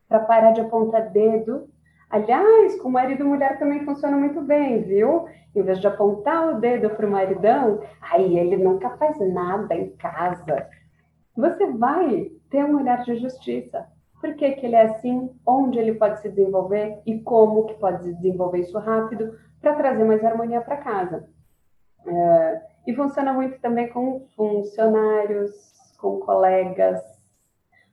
Para 0.09 0.20
parar 0.20 0.53
de 0.53 0.61
apontar 0.61 1.11
dedo. 1.11 1.68
Aliás, 2.09 2.80
com 2.80 2.88
marido 2.88 3.22
e 3.22 3.26
mulher 3.26 3.59
também 3.59 3.84
funciona 3.84 4.16
muito 4.16 4.40
bem, 4.40 4.82
viu? 4.82 5.26
Em 5.54 5.62
vez 5.62 5.80
de 5.80 5.86
apontar 5.86 6.48
o 6.48 6.61
dedo 6.61 6.90
para 6.90 7.07
o 7.07 7.11
maridão, 7.11 7.80
aí 8.00 8.38
ele 8.38 8.57
nunca 8.57 8.90
faz 8.96 9.18
nada 9.32 9.74
em 9.74 9.90
casa. 9.96 10.68
Você 11.36 11.66
vai 11.72 12.30
ter 12.50 12.64
um 12.64 12.76
olhar 12.80 13.02
de 13.02 13.16
justiça. 13.16 13.86
Por 14.20 14.34
que, 14.34 14.52
que 14.52 14.66
ele 14.66 14.76
é 14.76 14.82
assim? 14.82 15.30
Onde 15.46 15.78
ele 15.78 15.94
pode 15.94 16.20
se 16.20 16.28
desenvolver 16.28 17.00
e 17.04 17.18
como 17.20 17.66
que 17.66 17.74
pode 17.74 18.02
se 18.02 18.14
desenvolver 18.14 18.61
isso 18.61 18.78
rápido 18.78 19.36
para 19.61 19.74
trazer 19.74 20.04
mais 20.04 20.24
harmonia 20.24 20.61
para 20.61 20.76
casa. 20.78 21.28
É, 22.07 22.62
e 22.86 22.94
funciona 22.94 23.32
muito 23.32 23.61
também 23.61 23.88
com 23.88 24.26
funcionários, 24.36 25.52
com 25.98 26.20
colegas, 26.20 27.00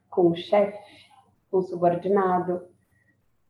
com 0.09 0.35
chefe, 0.35 0.77
com 1.49 1.61
subordinado. 1.61 2.72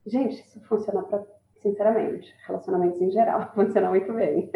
Gente, 0.05 0.41
isso 0.41 0.59
funciona 0.61 1.03
para 1.03 1.25
sinceramente. 1.63 2.35
Relacionamentos 2.45 3.01
em 3.01 3.09
geral, 3.09 3.51
funciona 3.55 3.89
muito 3.89 4.13
bem. 4.13 4.51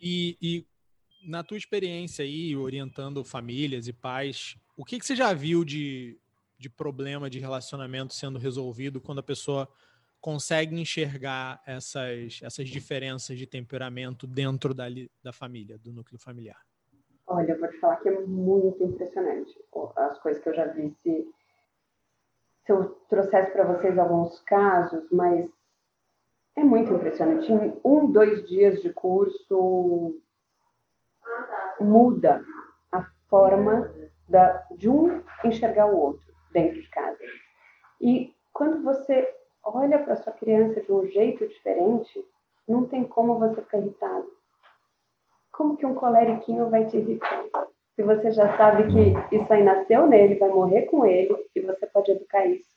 e, 0.00 0.36
e, 0.40 0.66
na 1.28 1.42
tua 1.42 1.58
experiência 1.58 2.24
aí, 2.24 2.56
orientando 2.56 3.22
famílias 3.24 3.88
e 3.88 3.92
pais, 3.92 4.56
o 4.76 4.84
que, 4.84 4.98
que 4.98 5.04
você 5.04 5.16
já 5.16 5.34
viu 5.34 5.64
de, 5.64 6.18
de 6.56 6.70
problema 6.70 7.28
de 7.28 7.38
relacionamento 7.38 8.14
sendo 8.14 8.38
resolvido 8.38 9.00
quando 9.00 9.18
a 9.18 9.22
pessoa 9.22 9.68
consegue 10.20 10.78
enxergar 10.78 11.62
essas, 11.66 12.40
essas 12.42 12.68
diferenças 12.68 13.38
de 13.38 13.46
temperamento 13.46 14.26
dentro 14.26 14.74
da, 14.74 14.84
da 15.22 15.32
família, 15.32 15.78
do 15.78 15.92
núcleo 15.92 16.18
familiar? 16.18 16.60
Olha, 17.26 17.52
eu 17.52 17.60
vou 17.60 17.68
te 17.68 17.78
falar 17.78 17.96
que 17.96 18.08
é 18.08 18.20
muito 18.20 18.82
impressionante 18.82 19.52
as 19.96 20.18
coisas 20.18 20.42
que 20.42 20.48
eu 20.48 20.54
já 20.54 20.66
vi. 20.66 20.94
Se, 21.02 21.26
eu 22.70 22.90
trouxesse 23.08 23.50
para 23.52 23.64
vocês 23.64 23.98
alguns 23.98 24.40
casos, 24.42 25.04
mas 25.10 25.48
é 26.56 26.64
muito 26.64 26.92
impressionante. 26.92 27.50
Em 27.50 27.80
um, 27.84 28.10
dois 28.10 28.46
dias 28.48 28.80
de 28.82 28.92
curso, 28.92 30.20
muda 31.80 32.44
a 32.92 33.04
forma 33.28 33.92
da, 34.28 34.66
de 34.76 34.88
um 34.88 35.22
enxergar 35.44 35.86
o 35.86 35.96
outro 35.96 36.32
dentro 36.52 36.80
de 36.80 36.88
casa. 36.88 37.18
E 38.00 38.34
quando 38.52 38.82
você 38.82 39.34
olha 39.62 39.98
para 39.98 40.16
sua 40.16 40.32
criança 40.32 40.80
de 40.80 40.92
um 40.92 41.06
jeito 41.06 41.46
diferente, 41.46 42.24
não 42.66 42.86
tem 42.86 43.04
como 43.04 43.38
você 43.38 43.60
ficar 43.62 43.78
irritado. 43.78 44.30
Como 45.52 45.76
que 45.76 45.86
um 45.86 45.94
colériquinho 45.94 46.70
vai 46.70 46.86
te 46.86 46.96
irritar? 46.96 47.44
Se 47.94 48.02
você 48.02 48.30
já 48.30 48.56
sabe 48.56 48.84
que 48.88 49.36
isso 49.36 49.52
aí 49.52 49.62
nasceu 49.62 50.06
nele, 50.06 50.38
vai 50.38 50.48
morrer 50.48 50.82
com 50.82 51.04
ele, 51.04 51.36
e 51.54 51.60
você 51.60 51.86
pode 51.86 52.10
educar 52.12 52.46
isso. 52.46 52.70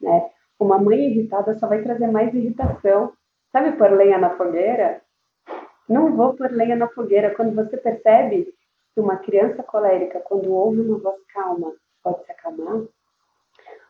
Né? 0.00 0.30
Uma 0.58 0.78
mãe 0.78 0.98
irritada 0.98 1.54
só 1.54 1.66
vai 1.66 1.82
trazer 1.82 2.06
mais 2.06 2.34
irritação. 2.34 3.12
Sabe 3.52 3.76
pôr 3.76 3.90
lenha 3.92 4.18
na 4.18 4.36
fogueira? 4.36 5.02
Não 5.88 6.16
vou 6.16 6.34
pôr 6.34 6.50
lenha 6.50 6.76
na 6.76 6.88
fogueira. 6.88 7.34
Quando 7.34 7.54
você 7.54 7.76
percebe 7.76 8.52
que 8.94 9.00
uma 9.00 9.16
criança 9.16 9.62
colérica, 9.62 10.20
quando 10.20 10.52
ouve 10.52 10.80
uma 10.80 10.98
voz 10.98 11.22
calma, 11.32 11.72
pode 12.02 12.24
se 12.24 12.32
acalmar, 12.32 12.82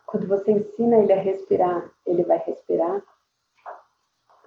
quando 0.07 0.27
você 0.27 0.53
ensina 0.53 0.99
ele 0.99 1.13
a 1.13 1.21
respirar, 1.21 1.91
ele 2.07 2.23
vai 2.25 2.39
respirar. 2.39 3.03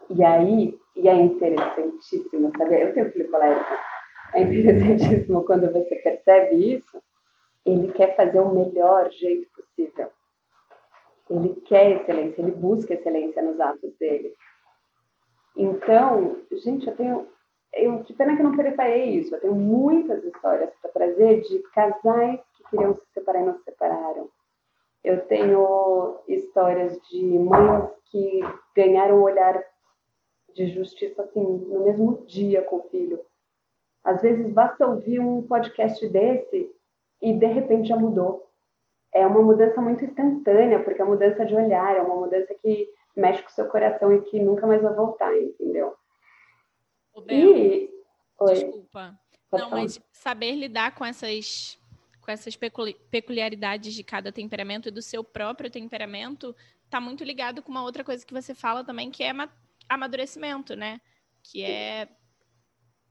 E 0.09 0.23
aí, 0.23 0.77
e 0.95 1.07
é 1.07 1.13
interessantíssimo, 1.13 2.51
sabe? 2.57 2.81
Eu 2.81 2.93
tenho 2.93 3.11
filho 3.11 3.29
colérico. 3.29 3.88
É 4.33 4.41
interessantíssimo 4.41 5.43
quando 5.43 5.71
você 5.71 5.95
percebe 5.95 6.75
isso, 6.75 7.01
ele 7.65 7.91
quer 7.91 8.15
fazer 8.15 8.39
o 8.39 8.53
melhor 8.53 9.09
jeito 9.11 9.47
possível. 9.51 10.11
Ele 11.29 11.55
quer 11.61 11.91
excelência, 11.91 12.41
ele 12.41 12.51
busca 12.51 12.93
excelência 12.93 13.41
nos 13.41 13.59
atos 13.59 13.95
dele. 13.97 14.33
Então, 15.55 16.37
gente, 16.51 16.87
eu 16.87 16.95
tenho. 16.95 17.27
Eu, 17.73 18.01
de 18.01 18.13
pena 18.13 18.35
que 18.35 18.41
não 18.41 18.55
preparei 18.55 19.11
isso, 19.11 19.35
eu 19.35 19.41
tenho 19.41 19.55
muitas 19.55 20.23
histórias 20.23 20.71
para 20.81 20.91
trazer 20.91 21.41
de 21.41 21.59
casais 21.73 22.39
que 22.55 22.63
queriam 22.71 22.95
se 22.95 23.13
separar 23.13 23.41
e 23.41 23.45
não 23.45 23.57
se 23.57 23.63
separaram. 23.63 24.29
Eu 25.03 25.25
tenho 25.27 26.19
histórias 26.27 26.99
de 27.09 27.23
mães 27.37 27.89
que 28.05 28.39
ganharam 28.75 29.19
um 29.19 29.23
olhar 29.23 29.63
de 30.55 30.67
justiça 30.67 31.21
assim 31.21 31.43
no 31.43 31.83
mesmo 31.83 32.25
dia 32.25 32.63
com 32.63 32.77
o 32.77 32.89
filho. 32.89 33.19
Às 34.09 34.21
vezes 34.21 34.51
basta 34.51 34.87
ouvir 34.87 35.19
um 35.19 35.41
podcast 35.43 36.07
desse 36.07 36.71
e 37.21 37.33
de 37.33 37.45
repente 37.45 37.89
já 37.89 37.95
mudou 37.95 38.49
é 39.13 39.25
uma 39.25 39.41
mudança 39.41 39.81
muito 39.81 40.05
instantânea, 40.05 40.83
porque 40.83 41.01
é 41.01 41.03
uma 41.03 41.13
mudança 41.13 41.45
de 41.45 41.55
olhar, 41.55 41.95
é 41.95 42.01
uma 42.01 42.15
mudança 42.15 42.53
que 42.61 42.89
mexe 43.15 43.41
com 43.41 43.49
o 43.49 43.51
seu 43.51 43.67
coração 43.67 44.13
e 44.13 44.21
que 44.21 44.39
nunca 44.39 44.67
mais 44.67 44.81
vai 44.81 44.93
voltar, 44.93 45.35
entendeu? 45.35 45.95
O 47.13 47.21
Bel, 47.21 47.57
e... 47.57 47.89
Desculpa. 48.47 49.19
Pode 49.49 49.63
Não, 49.63 49.69
falar. 49.69 49.81
mas 49.81 49.99
saber 50.11 50.53
lidar 50.53 50.95
com 50.95 51.03
essas 51.03 51.77
com 52.21 52.31
essas 52.31 52.55
peculiaridades 52.55 53.95
de 53.95 54.03
cada 54.03 54.31
temperamento 54.31 54.87
e 54.87 54.91
do 54.91 55.01
seu 55.01 55.23
próprio 55.23 55.71
temperamento 55.71 56.55
está 56.85 57.01
muito 57.01 57.23
ligado 57.23 57.63
com 57.63 57.71
uma 57.71 57.83
outra 57.83 58.03
coisa 58.03 58.23
que 58.23 58.33
você 58.33 58.53
fala 58.53 58.83
também, 58.83 59.09
que 59.09 59.23
é 59.23 59.31
amadurecimento, 59.89 60.75
né? 60.75 61.01
Que 61.41 61.63
é 61.63 62.07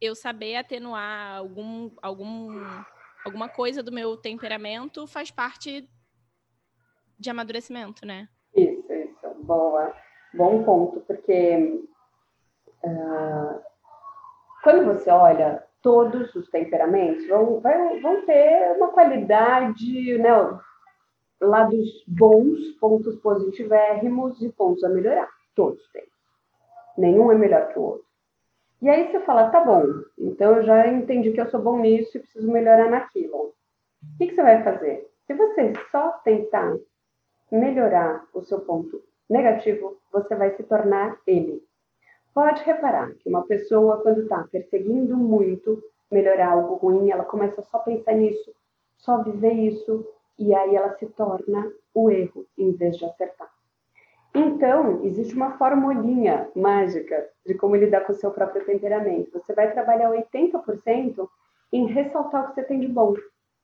eu 0.00 0.14
saber 0.14 0.56
atenuar 0.56 1.38
algum, 1.38 1.90
algum 2.00 2.50
alguma 3.24 3.48
coisa 3.48 3.82
do 3.82 3.92
meu 3.92 4.16
temperamento 4.16 5.06
faz 5.06 5.30
parte 5.30 5.88
de 7.18 7.30
amadurecimento, 7.30 8.06
né? 8.06 8.28
Isso, 8.54 8.92
isso. 8.92 9.34
Boa. 9.42 9.94
Bom 10.34 10.62
ponto, 10.62 11.00
porque 11.00 11.82
uh, 12.84 13.60
quando 14.62 14.84
você 14.84 15.10
olha 15.10 15.64
todos 15.82 16.34
os 16.34 16.48
temperamentos, 16.50 17.26
vão, 17.28 17.60
vai, 17.60 18.00
vão 18.00 18.24
ter 18.24 18.76
uma 18.76 18.88
qualidade, 18.88 20.18
né? 20.18 20.60
Lados 21.40 22.04
bons, 22.06 22.72
pontos 22.80 23.16
positivérrimos 23.16 24.42
e 24.42 24.50
pontos 24.52 24.82
a 24.82 24.88
melhorar. 24.88 25.28
Todos 25.54 25.80
têm. 25.92 26.06
Nenhum 26.96 27.30
é 27.30 27.34
melhor 27.36 27.72
que 27.72 27.78
o 27.78 27.82
outro. 27.82 28.07
E 28.80 28.88
aí 28.88 29.10
você 29.10 29.20
fala, 29.20 29.50
tá 29.50 29.64
bom, 29.64 29.82
então 30.16 30.56
eu 30.56 30.62
já 30.62 30.86
entendi 30.86 31.32
que 31.32 31.40
eu 31.40 31.50
sou 31.50 31.60
bom 31.60 31.80
nisso 31.80 32.16
e 32.16 32.20
preciso 32.20 32.50
melhorar 32.50 32.88
naquilo. 32.88 33.36
O 33.36 34.18
que, 34.18 34.28
que 34.28 34.34
você 34.36 34.42
vai 34.42 34.62
fazer? 34.62 35.10
Se 35.26 35.34
você 35.34 35.72
só 35.90 36.12
tentar 36.24 36.76
melhorar 37.50 38.24
o 38.32 38.40
seu 38.42 38.60
ponto 38.60 39.02
negativo, 39.28 39.98
você 40.12 40.34
vai 40.36 40.54
se 40.54 40.62
tornar 40.62 41.18
ele. 41.26 41.60
Pode 42.32 42.62
reparar 42.62 43.12
que 43.14 43.28
uma 43.28 43.44
pessoa, 43.44 44.00
quando 44.00 44.22
está 44.22 44.44
perseguindo 44.44 45.16
muito 45.16 45.82
melhorar 46.08 46.52
algo 46.52 46.74
ruim, 46.76 47.10
ela 47.10 47.24
começa 47.24 47.60
só 47.62 47.78
a 47.78 47.80
pensar 47.80 48.14
nisso, 48.14 48.54
só 48.96 49.22
viver 49.24 49.54
isso, 49.54 50.06
e 50.38 50.54
aí 50.54 50.76
ela 50.76 50.96
se 50.98 51.06
torna 51.06 51.68
o 51.92 52.08
erro 52.08 52.46
em 52.56 52.70
vez 52.72 52.96
de 52.96 53.04
acertar. 53.04 53.50
Então, 54.38 55.04
existe 55.04 55.34
uma 55.34 55.58
formulinha 55.58 56.48
mágica 56.54 57.28
de 57.44 57.54
como 57.54 57.74
lidar 57.74 58.02
com 58.02 58.12
o 58.12 58.14
seu 58.14 58.30
próprio 58.30 58.64
temperamento. 58.64 59.32
Você 59.32 59.52
vai 59.52 59.72
trabalhar 59.72 60.10
80% 60.10 61.28
em 61.72 61.86
ressaltar 61.86 62.44
o 62.44 62.48
que 62.48 62.54
você 62.54 62.62
tem 62.62 62.78
de 62.78 62.86
bom. 62.86 63.14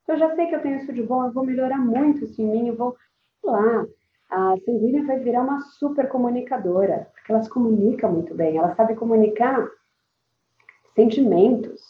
Eu 0.09 0.17
já 0.17 0.35
sei 0.35 0.49
que 0.49 0.55
eu 0.57 0.61
tenho 0.61 0.79
isso 0.79 0.93
de 0.93 1.03
bom, 1.03 1.25
eu 1.25 1.33
vou 1.33 1.47
melhorar 1.47 1.79
muito 1.79 2.25
isso 2.25 2.43
em 2.43 2.47
mim, 2.47 2.69
eu 2.69 2.77
vou 2.77 2.97
lá. 3.45 3.87
A 4.29 4.57
sanguínea 4.65 5.05
vai 5.05 5.21
virar 5.21 5.43
uma 5.43 5.61
super 5.61 6.09
comunicadora, 6.09 7.09
porque 7.15 7.31
ela 7.31 7.43
se 7.43 7.49
comunica 7.49 8.09
muito 8.09 8.35
bem, 8.35 8.57
ela 8.57 8.75
sabe 8.75 8.97
comunicar 8.97 9.71
sentimentos. 10.97 11.81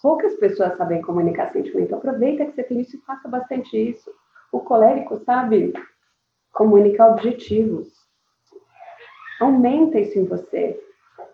Poucas 0.00 0.34
pessoas 0.36 0.78
sabem 0.78 1.02
comunicar 1.02 1.52
sentimento. 1.52 1.94
Aproveita 1.94 2.46
que 2.46 2.52
você 2.52 2.62
tem 2.62 2.80
isso 2.80 2.96
e 2.96 3.00
faça 3.00 3.28
bastante 3.28 3.76
isso. 3.76 4.10
O 4.50 4.60
colérico 4.60 5.18
sabe 5.24 5.74
comunicar 6.58 7.12
objetivos. 7.12 7.88
Aumenta 9.40 10.00
isso 10.00 10.18
em 10.18 10.24
você. 10.24 10.76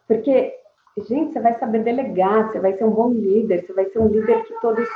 Porque, 0.06 0.52
gente, 1.08 1.32
você 1.32 1.40
vai 1.40 1.58
saber 1.58 1.82
delegar, 1.82 2.52
você 2.52 2.60
vai 2.60 2.74
ser 2.74 2.84
um 2.84 2.90
bom 2.90 3.10
líder, 3.10 3.64
você 3.64 3.72
vai 3.72 3.86
ser 3.86 4.00
um 4.00 4.08
líder 4.08 4.44
que 4.44 4.60
todos 4.60 4.86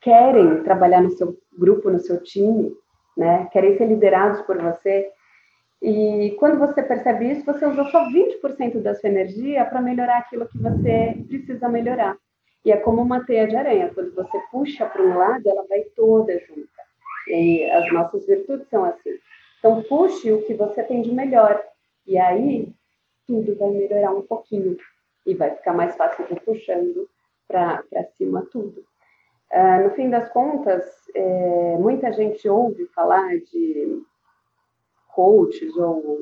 querem 0.00 0.62
trabalhar 0.62 1.02
no 1.02 1.10
seu 1.10 1.36
grupo, 1.58 1.90
no 1.90 1.98
seu 1.98 2.22
time, 2.22 2.72
né? 3.16 3.48
Querem 3.52 3.76
ser 3.76 3.86
liderados 3.86 4.42
por 4.42 4.62
você. 4.62 5.10
E 5.82 6.36
quando 6.38 6.60
você 6.60 6.80
percebe 6.80 7.32
isso, 7.32 7.44
você 7.44 7.66
usou 7.66 7.86
só 7.86 8.06
20% 8.08 8.80
da 8.80 8.94
sua 8.94 9.10
energia 9.10 9.64
para 9.64 9.82
melhorar 9.82 10.18
aquilo 10.18 10.46
que 10.46 10.58
você 10.58 11.16
precisa 11.26 11.68
melhorar. 11.68 12.16
E 12.64 12.70
é 12.70 12.76
como 12.76 13.02
uma 13.02 13.24
teia 13.24 13.48
de 13.48 13.56
aranha, 13.56 13.90
quando 13.92 14.14
você 14.14 14.38
puxa 14.52 14.86
para 14.86 15.02
um 15.02 15.18
lado, 15.18 15.42
ela 15.46 15.66
vai 15.68 15.80
toda 15.96 16.32
junta. 16.46 16.68
E 17.26 17.64
as 17.70 17.92
nossas 17.92 18.24
virtudes 18.24 18.68
são 18.68 18.84
assim. 18.84 19.18
Então, 19.64 19.82
puxe 19.84 20.30
o 20.30 20.42
que 20.42 20.52
você 20.52 20.82
tem 20.82 21.00
de 21.00 21.10
melhor. 21.10 21.58
E 22.06 22.18
aí, 22.18 22.70
tudo 23.26 23.56
vai 23.56 23.70
melhorar 23.70 24.10
um 24.10 24.20
pouquinho. 24.20 24.76
E 25.24 25.32
vai 25.32 25.56
ficar 25.56 25.72
mais 25.72 25.96
fácil 25.96 26.26
de 26.26 26.38
puxando 26.40 27.08
para 27.48 27.82
cima 28.14 28.46
tudo. 28.52 28.84
Uh, 29.50 29.84
no 29.84 29.90
fim 29.94 30.10
das 30.10 30.28
contas, 30.30 30.84
é, 31.14 31.78
muita 31.78 32.12
gente 32.12 32.46
ouve 32.46 32.84
falar 32.88 33.38
de 33.38 34.02
coaches, 35.14 35.74
ou 35.76 36.18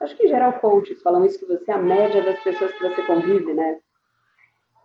acho 0.00 0.16
que 0.16 0.26
em 0.26 0.28
geral 0.28 0.52
coaches 0.60 1.02
falam 1.02 1.24
isso, 1.24 1.40
que 1.40 1.46
você 1.46 1.72
é 1.72 1.74
a 1.74 1.78
média 1.78 2.22
das 2.22 2.40
pessoas 2.40 2.72
que 2.72 2.88
você 2.88 3.02
convive, 3.02 3.52
né? 3.52 3.80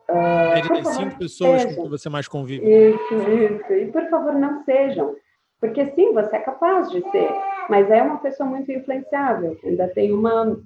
Uh, 0.09 0.53
média 0.55 0.81
das 0.81 0.95
cinco 0.95 1.19
pessoas 1.19 1.61
sejam. 1.61 1.75
com 1.75 1.83
que 1.83 1.89
você 1.89 2.09
mais 2.09 2.27
convive. 2.27 2.65
Isso, 2.65 3.13
isso. 3.13 3.73
E 3.73 3.91
por 3.91 4.09
favor, 4.09 4.33
não 4.33 4.63
sejam. 4.63 5.15
Porque 5.59 5.85
sim, 5.93 6.13
você 6.13 6.37
é 6.37 6.39
capaz 6.39 6.89
de 6.89 7.01
ser, 7.11 7.29
mas 7.69 7.89
é 7.89 8.01
uma 8.01 8.17
pessoa 8.17 8.47
muito 8.47 8.71
influenciável, 8.71 9.57
ainda 9.63 9.87
tem 9.89 10.13
uma 10.13 10.57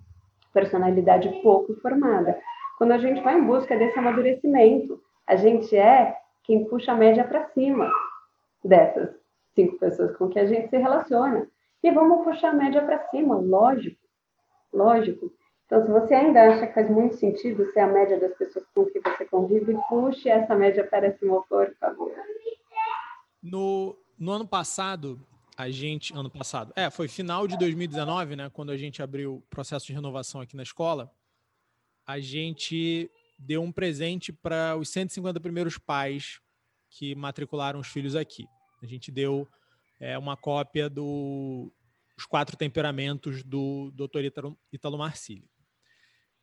personalidade 0.54 1.30
pouco 1.42 1.74
formada. 1.82 2.40
Quando 2.78 2.92
a 2.92 2.98
gente 2.98 3.22
vai 3.22 3.38
em 3.38 3.46
busca 3.46 3.78
desse 3.78 3.98
amadurecimento, 4.00 5.02
a 5.28 5.36
gente 5.36 5.76
é 5.76 6.16
quem 6.44 6.66
puxa 6.66 6.92
a 6.92 6.96
média 6.96 7.24
para 7.24 7.46
cima 7.50 7.92
dessas 8.64 9.20
cinco 9.54 9.78
pessoas 9.78 10.16
com 10.16 10.30
que 10.30 10.40
a 10.40 10.46
gente 10.46 10.70
se 10.70 10.78
relaciona. 10.78 11.48
E 11.84 11.92
vamos 11.92 12.24
puxar 12.24 12.50
a 12.50 12.54
média 12.54 12.82
para 12.82 13.08
cima, 13.10 13.36
lógico, 13.36 14.02
lógico. 14.74 15.32
Então, 15.66 15.86
se 15.86 15.92
você 15.92 16.14
ainda 16.16 16.42
acha 16.50 16.68
que 16.68 16.74
faz 16.74 16.90
muito 16.90 17.16
sentido 17.16 17.72
ser 17.72 17.82
a 17.82 17.88
média 17.88 18.20
das 18.20 18.34
pessoas 18.36 18.66
com 18.74 18.86
que 18.86 19.00
você 19.00 19.26
convive, 19.26 19.78
puxe 19.88 20.28
essa 20.28 20.56
média 20.56 20.86
para 20.86 21.16
cima, 21.18 21.44
por 21.48 21.72
favor. 21.76 22.12
No, 23.42 23.96
no 24.18 24.32
ano 24.32 24.48
passado, 24.48 25.20
a 25.60 25.70
gente. 25.70 26.14
Ano 26.14 26.30
passado. 26.30 26.72
É, 26.74 26.90
foi 26.90 27.10
final 27.10 27.46
de 27.46 27.58
2019, 27.58 28.38
né? 28.38 28.50
Quando 28.50 28.72
a 28.72 28.78
gente 28.78 29.04
abriu 29.04 29.36
o 29.36 29.42
processo 29.50 29.86
de 29.86 29.92
renovação 29.92 30.40
aqui 30.40 30.56
na 30.56 30.64
escola. 30.64 31.12
A 32.08 32.18
gente 32.18 33.12
deu 33.38 33.62
um 33.62 33.72
presente 33.72 34.32
para 34.32 34.78
os 34.78 34.88
150 34.88 35.38
primeiros 35.42 35.78
pais 35.78 36.40
que 36.90 37.14
matricularam 37.14 37.82
os 37.82 37.88
filhos 37.88 38.16
aqui. 38.16 38.48
A 38.82 38.86
gente 38.86 39.12
deu 39.12 39.46
é, 40.00 40.18
uma 40.18 40.38
cópia 40.38 40.90
do, 40.90 41.70
Quatro 42.30 42.56
Temperamentos 42.56 43.44
do 43.44 43.92
Dr. 43.92 44.24
Italo, 44.72 44.98
Marcilli. 44.98 45.50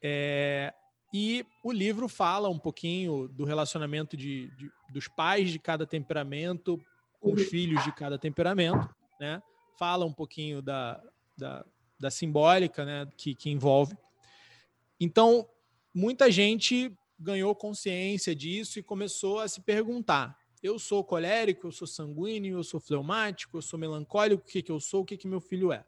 É, 0.03 0.75
e 1.13 1.45
o 1.65 1.73
livro 1.73 2.07
fala 2.07 2.51
um 2.51 2.59
pouquinho 2.59 3.29
do 3.29 3.45
relacionamento 3.45 4.15
de, 4.15 4.55
de, 4.57 4.71
dos 4.93 5.09
pais 5.09 5.51
de 5.51 5.59
cada 5.59 5.87
temperamento 5.87 6.79
com 7.19 7.33
os 7.33 7.45
filhos 7.49 7.83
de 7.83 7.93
cada 7.93 8.19
temperamento, 8.19 8.95
né? 9.21 9.43
Fala 9.79 10.05
um 10.05 10.13
pouquinho 10.13 10.63
da, 10.63 11.03
da, 11.37 11.65
da 11.99 12.11
simbólica, 12.11 12.85
né? 12.85 13.07
Que, 13.17 13.35
que 13.35 13.51
envolve. 13.51 13.97
Então, 14.99 15.49
muita 15.93 16.31
gente 16.31 16.93
ganhou 17.19 17.55
consciência 17.55 18.35
disso 18.35 18.79
e 18.79 18.83
começou 18.83 19.41
a 19.41 19.49
se 19.49 19.61
perguntar: 19.61 20.37
eu 20.63 20.79
sou 20.79 21.05
colérico, 21.05 21.67
eu 21.67 21.73
sou 21.73 21.87
sanguíneo, 21.87 22.59
eu 22.59 22.65
sou 22.65 22.81
fleumático, 22.81 23.57
eu 23.57 23.63
sou 23.63 23.79
melancólico, 23.79 24.43
o 24.43 24.47
que, 24.47 24.63
que 24.63 24.73
eu 24.73 24.81
sou, 24.81 25.03
o 25.03 25.05
que, 25.05 25.17
que 25.17 25.29
meu 25.29 25.41
filho 25.41 25.73
é? 25.73 25.85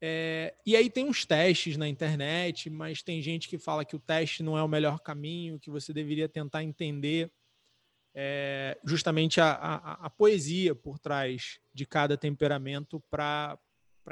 é? 0.00 0.54
E 0.64 0.76
aí 0.76 0.88
tem 0.88 1.04
uns 1.04 1.24
testes 1.24 1.76
na 1.76 1.88
internet, 1.88 2.70
mas 2.70 3.02
tem 3.02 3.20
gente 3.20 3.48
que 3.48 3.58
fala 3.58 3.84
que 3.84 3.96
o 3.96 4.00
teste 4.00 4.42
não 4.42 4.56
é 4.56 4.62
o 4.62 4.68
melhor 4.68 5.00
caminho, 5.00 5.58
que 5.58 5.70
você 5.70 5.92
deveria 5.92 6.28
tentar 6.28 6.62
entender 6.62 7.30
é, 8.20 8.76
justamente 8.84 9.40
a, 9.40 9.52
a, 9.52 9.92
a, 10.06 10.10
poesia 10.10 10.74
por 10.74 10.98
trás 10.98 11.60
de 11.72 11.86
cada 11.86 12.16
temperamento 12.16 13.00
para 13.08 13.56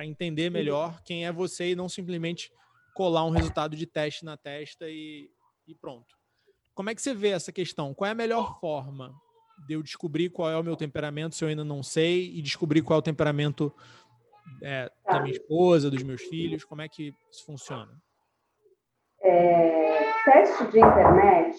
entender 0.04 0.48
melhor 0.48 1.02
quem 1.02 1.26
é 1.26 1.32
você 1.32 1.72
e 1.72 1.74
não 1.74 1.88
simplesmente 1.88 2.52
colar 2.94 3.24
um 3.24 3.30
resultado 3.30 3.74
de 3.74 3.84
teste 3.84 4.24
na 4.24 4.36
testa 4.36 4.88
e, 4.88 5.28
e 5.66 5.74
pronto. 5.74 6.14
Como 6.72 6.88
é 6.88 6.94
que 6.94 7.02
você 7.02 7.12
vê 7.12 7.30
essa 7.30 7.50
questão? 7.50 7.92
Qual 7.92 8.06
é 8.06 8.12
a 8.12 8.14
melhor 8.14 8.60
forma 8.60 9.12
de 9.66 9.74
eu 9.74 9.82
descobrir 9.82 10.30
qual 10.30 10.52
é 10.52 10.56
o 10.56 10.62
meu 10.62 10.76
temperamento 10.76 11.34
se 11.34 11.42
eu 11.42 11.48
ainda 11.48 11.64
não 11.64 11.82
sei 11.82 12.32
e 12.32 12.40
descobrir 12.40 12.82
qual 12.82 12.98
é 12.98 13.00
o 13.00 13.02
temperamento 13.02 13.74
é, 14.62 14.88
da 15.04 15.18
minha 15.18 15.34
esposa, 15.34 15.90
dos 15.90 16.04
meus 16.04 16.22
filhos? 16.22 16.64
Como 16.64 16.80
é 16.80 16.88
que 16.88 17.12
isso 17.28 17.44
funciona? 17.44 18.00
É, 19.20 20.05
teste 20.26 20.66
de 20.72 20.80
internet, 20.80 21.56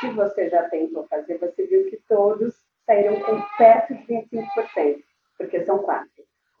se 0.00 0.10
você 0.10 0.48
já 0.48 0.62
tentou 0.68 1.04
fazer, 1.08 1.36
você 1.38 1.66
viu 1.66 1.90
que 1.90 1.98
todos 2.08 2.54
saíram 2.86 3.18
com 3.20 3.42
perto 3.58 3.92
de 3.92 4.04
25%, 4.06 4.98
porque 5.36 5.64
são 5.64 5.78
quatro. 5.78 6.08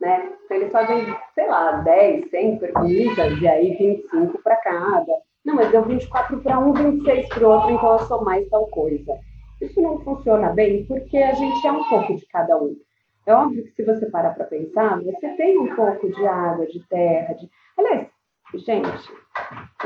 Né? 0.00 0.32
Então, 0.44 0.56
eles 0.56 0.72
fazem, 0.72 1.16
sei 1.34 1.46
lá, 1.48 1.72
10, 1.82 2.28
100 2.28 2.58
perguntas, 2.58 3.40
e 3.40 3.48
aí 3.48 3.76
25 3.76 4.42
para 4.42 4.56
cada. 4.56 5.12
Não, 5.44 5.54
mas 5.54 5.70
deu 5.70 5.84
24 5.84 6.40
para 6.40 6.58
um, 6.58 6.72
26 6.72 7.28
para 7.28 7.48
o 7.48 7.52
outro, 7.52 7.70
então 7.70 7.92
eu 7.92 7.98
sou 8.00 8.24
mais 8.24 8.48
tal 8.48 8.66
coisa. 8.66 9.16
Isso 9.60 9.80
não 9.80 10.00
funciona 10.00 10.50
bem 10.50 10.86
porque 10.86 11.18
a 11.18 11.34
gente 11.34 11.66
é 11.66 11.72
um 11.72 11.84
pouco 11.88 12.16
de 12.16 12.26
cada 12.26 12.56
um. 12.60 12.76
É 13.26 13.34
óbvio 13.34 13.62
que 13.64 13.70
se 13.70 13.84
você 13.84 14.06
parar 14.06 14.34
para 14.34 14.44
pensar, 14.44 15.00
você 15.02 15.28
tem 15.36 15.58
um 15.58 15.74
pouco 15.74 16.08
de 16.10 16.26
água, 16.26 16.66
de 16.66 16.80
terra, 16.88 17.34
de. 17.34 17.48
Aliás, 17.76 18.08
gente, 18.54 19.12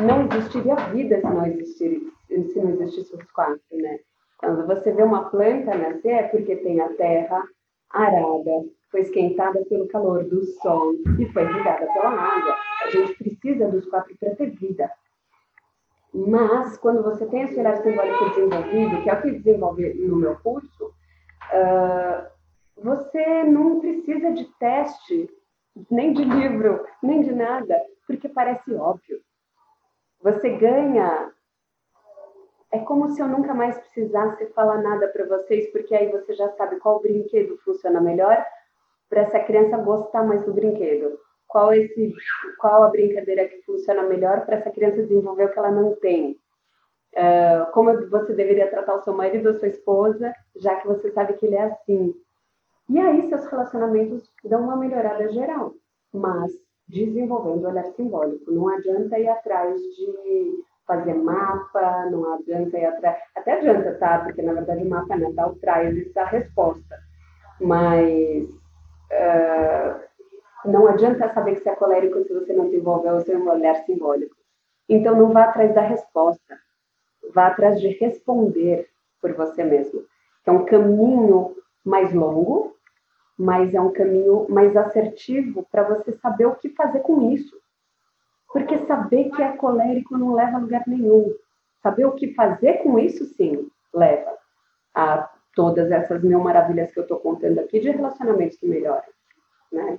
não 0.00 0.26
existiria 0.26 0.76
vida 0.92 1.20
se 1.20 1.26
não 1.26 1.46
existisse, 1.46 2.12
se 2.28 2.60
não 2.60 2.70
existisse 2.70 3.14
os 3.14 3.30
quatro, 3.32 3.60
né? 3.72 3.98
Quando 4.38 4.66
você 4.66 4.92
vê 4.92 5.02
uma 5.02 5.30
planta 5.30 5.76
nascer, 5.76 6.10
é 6.10 6.22
porque 6.24 6.56
tem 6.56 6.80
a 6.80 6.88
terra 6.94 7.42
arada, 7.90 8.64
foi 8.90 9.00
esquentada 9.00 9.64
pelo 9.66 9.86
calor 9.86 10.24
do 10.24 10.44
sol 10.60 10.94
e 11.18 11.26
foi 11.26 11.44
regada 11.44 11.86
pela 11.86 12.10
água. 12.10 12.56
A 12.84 12.90
gente 12.90 13.14
precisa 13.14 13.68
dos 13.68 13.86
quatro 13.86 14.16
para 14.18 14.34
ter 14.34 14.50
vida. 14.50 14.90
Mas, 16.12 16.76
quando 16.76 17.02
você 17.02 17.24
tem 17.26 17.42
esse 17.42 17.58
olhar 17.58 17.76
simbólico 17.78 18.28
desenvolvido, 18.30 19.02
que 19.02 19.08
é 19.08 19.14
o 19.14 19.22
que 19.22 19.30
desenvolve 19.30 19.94
no 19.94 20.16
meu 20.16 20.36
curso, 20.40 20.86
uh, 20.86 22.26
você 22.76 23.44
não 23.44 23.80
precisa 23.80 24.32
de 24.32 24.44
teste, 24.58 25.30
nem 25.90 26.12
de 26.12 26.24
livro, 26.24 26.84
nem 27.02 27.22
de 27.22 27.32
nada, 27.32 27.80
porque 28.06 28.28
parece 28.28 28.74
óbvio. 28.74 29.20
Você 30.22 30.50
ganha. 30.50 31.32
É 32.70 32.78
como 32.78 33.10
se 33.10 33.20
eu 33.20 33.28
nunca 33.28 33.52
mais 33.52 33.78
precisasse 33.78 34.46
falar 34.54 34.78
nada 34.78 35.08
para 35.08 35.26
vocês, 35.26 35.70
porque 35.72 35.94
aí 35.94 36.10
você 36.10 36.32
já 36.32 36.48
sabe 36.52 36.80
qual 36.80 37.00
brinquedo 37.00 37.58
funciona 37.58 38.00
melhor 38.00 38.42
para 39.10 39.22
essa 39.22 39.40
criança 39.40 39.76
gostar 39.76 40.24
mais 40.24 40.42
do 40.44 40.54
brinquedo 40.54 41.18
qual 41.52 41.74
esse 41.74 42.14
qual 42.58 42.82
a 42.82 42.88
brincadeira 42.88 43.46
que 43.46 43.60
funciona 43.62 44.02
melhor 44.04 44.46
para 44.46 44.56
essa 44.56 44.70
criança 44.70 45.02
desenvolver 45.02 45.44
o 45.44 45.52
que 45.52 45.58
ela 45.58 45.70
não 45.70 45.94
tem. 45.96 46.32
Uh, 47.12 47.70
como 47.72 48.08
você 48.08 48.32
deveria 48.32 48.70
tratar 48.70 48.94
o 48.94 49.02
seu 49.02 49.12
marido 49.12 49.50
ou 49.50 49.54
sua 49.54 49.68
esposa, 49.68 50.34
já 50.56 50.76
que 50.76 50.88
você 50.88 51.10
sabe 51.10 51.34
que 51.34 51.44
ele 51.44 51.56
é 51.56 51.64
assim. 51.64 52.14
E 52.88 52.98
aí 52.98 53.28
seus 53.28 53.44
relacionamentos 53.44 54.32
dão 54.42 54.62
uma 54.62 54.76
melhorada 54.76 55.28
geral, 55.28 55.74
mas 56.10 56.50
desenvolvendo 56.92 57.64
o 57.64 57.68
olhar 57.70 57.86
simbólico. 57.96 58.52
Não 58.52 58.68
adianta 58.68 59.18
ir 59.18 59.28
atrás 59.28 59.80
de 59.80 60.64
fazer 60.86 61.14
mapa, 61.14 62.06
não 62.10 62.34
adianta 62.34 62.78
ir 62.78 62.84
atrás. 62.86 63.18
Até 63.36 63.52
adianta, 63.54 63.94
tá? 63.94 64.20
Porque 64.20 64.42
na 64.42 64.52
verdade 64.54 64.84
o 64.84 64.90
mapa 64.90 65.16
natal 65.16 65.56
traz 65.60 65.96
essa 65.98 66.24
resposta. 66.24 66.96
Mas 67.60 68.44
uh, 69.10 70.00
Não 70.64 70.86
adianta 70.86 71.28
saber 71.32 71.56
que 71.56 71.62
você 71.62 71.70
é 71.70 71.76
colérico 71.76 72.22
se 72.22 72.32
você 72.32 72.52
não 72.52 72.66
desenvolve 72.66 73.08
o 73.08 73.20
seu 73.20 73.44
olhar 73.48 73.74
simbólico. 73.84 74.36
Então, 74.88 75.16
não 75.16 75.32
vá 75.32 75.44
atrás 75.44 75.74
da 75.74 75.80
resposta, 75.80 76.58
vá 77.34 77.48
atrás 77.48 77.80
de 77.80 77.88
responder 77.88 78.88
por 79.20 79.32
você 79.34 79.64
mesmo. 79.64 80.04
É 80.46 80.50
um 80.52 80.64
caminho 80.64 81.56
mais 81.84 82.12
longo, 82.12 82.76
mas 83.42 83.74
é 83.74 83.80
um 83.80 83.92
caminho 83.92 84.46
mais 84.48 84.76
assertivo 84.76 85.66
para 85.68 85.82
você 85.82 86.12
saber 86.18 86.46
o 86.46 86.54
que 86.54 86.68
fazer 86.68 87.00
com 87.00 87.32
isso. 87.32 87.60
Porque 88.52 88.78
saber 88.86 89.30
que 89.30 89.42
é 89.42 89.56
colérico 89.56 90.16
não 90.16 90.32
leva 90.32 90.58
a 90.58 90.60
lugar 90.60 90.84
nenhum. 90.86 91.34
Saber 91.82 92.04
o 92.04 92.12
que 92.12 92.34
fazer 92.34 92.74
com 92.84 93.00
isso, 93.00 93.24
sim, 93.34 93.68
leva 93.92 94.38
a 94.94 95.28
todas 95.56 95.90
essas 95.90 96.22
mil 96.22 96.38
maravilhas 96.38 96.92
que 96.92 97.00
eu 97.00 97.02
estou 97.02 97.18
contando 97.18 97.58
aqui 97.58 97.80
de 97.80 97.90
relacionamentos 97.90 98.56
que 98.58 98.66
melhoram. 98.66 99.02
Né? 99.72 99.98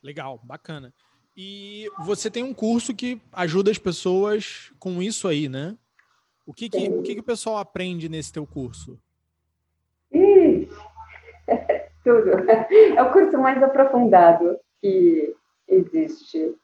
Legal, 0.00 0.40
bacana. 0.44 0.94
E 1.36 1.90
você 2.04 2.30
tem 2.30 2.44
um 2.44 2.54
curso 2.54 2.94
que 2.94 3.20
ajuda 3.32 3.72
as 3.72 3.78
pessoas 3.78 4.72
com 4.78 5.02
isso 5.02 5.26
aí, 5.26 5.48
né? 5.48 5.76
O 6.46 6.54
que, 6.54 6.70
que, 6.70 6.88
o, 6.88 7.02
que, 7.02 7.14
que 7.14 7.20
o 7.20 7.24
pessoal 7.24 7.58
aprende 7.58 8.08
nesse 8.08 8.32
teu 8.32 8.46
curso? 8.46 8.96
Ih, 10.12 10.68
tudo. 12.06 12.30
É 12.96 13.02
o 13.02 13.12
curso 13.12 13.36
mais 13.36 13.60
aprofundado 13.60 14.58
que 14.80 15.34
existe, 15.68 16.54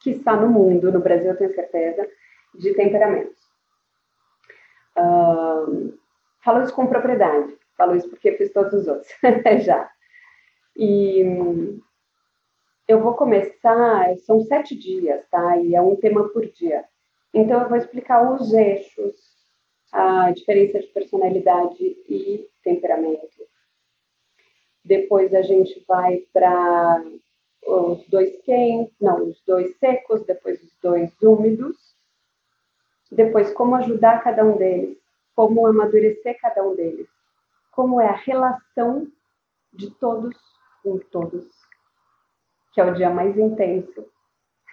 que 0.00 0.10
está 0.10 0.34
no 0.34 0.48
mundo, 0.48 0.90
no 0.90 1.00
Brasil, 1.00 1.30
eu 1.30 1.36
tenho 1.36 1.54
certeza, 1.54 2.08
de 2.54 2.74
temperamentos. 2.74 3.42
Um, 4.96 5.96
falo 6.42 6.62
isso 6.62 6.74
com 6.74 6.86
propriedade, 6.86 7.56
falo 7.76 7.94
isso 7.94 8.08
porque 8.08 8.32
fiz 8.32 8.52
todos 8.52 8.72
os 8.72 8.88
outros 8.88 9.12
já. 9.64 9.90
E 10.76 11.22
eu 12.88 13.00
vou 13.00 13.14
começar, 13.14 14.16
são 14.18 14.40
sete 14.40 14.76
dias, 14.76 15.26
tá? 15.30 15.58
E 15.58 15.74
é 15.74 15.80
um 15.80 15.96
tema 15.96 16.28
por 16.30 16.46
dia. 16.46 16.84
Então, 17.32 17.62
eu 17.62 17.68
vou 17.68 17.76
explicar 17.76 18.32
os 18.32 18.52
eixos, 18.52 19.16
a 19.92 20.30
diferença 20.30 20.78
de 20.80 20.86
personalidade 20.88 21.84
e 22.08 22.48
temperamento. 22.62 23.53
Depois 24.84 25.34
a 25.34 25.42
gente 25.42 25.82
vai 25.88 26.18
para 26.32 27.02
os 27.66 28.06
dois 28.08 28.36
quentes, 28.42 28.94
não, 29.00 29.28
os 29.28 29.40
dois 29.46 29.76
secos, 29.78 30.24
depois 30.24 30.62
os 30.62 30.76
dois 30.82 31.10
úmidos. 31.22 31.76
Depois, 33.10 33.52
como 33.52 33.76
ajudar 33.76 34.22
cada 34.22 34.44
um 34.44 34.56
deles, 34.56 34.98
como 35.34 35.66
amadurecer 35.66 36.38
cada 36.40 36.62
um 36.62 36.74
deles, 36.74 37.08
como 37.70 38.00
é 38.00 38.08
a 38.08 38.16
relação 38.16 39.06
de 39.72 39.90
todos 39.90 40.36
com 40.82 40.98
todos 40.98 41.46
que 42.74 42.80
é 42.80 42.84
o 42.84 42.92
dia 42.92 43.08
mais 43.08 43.38
intenso. 43.38 44.04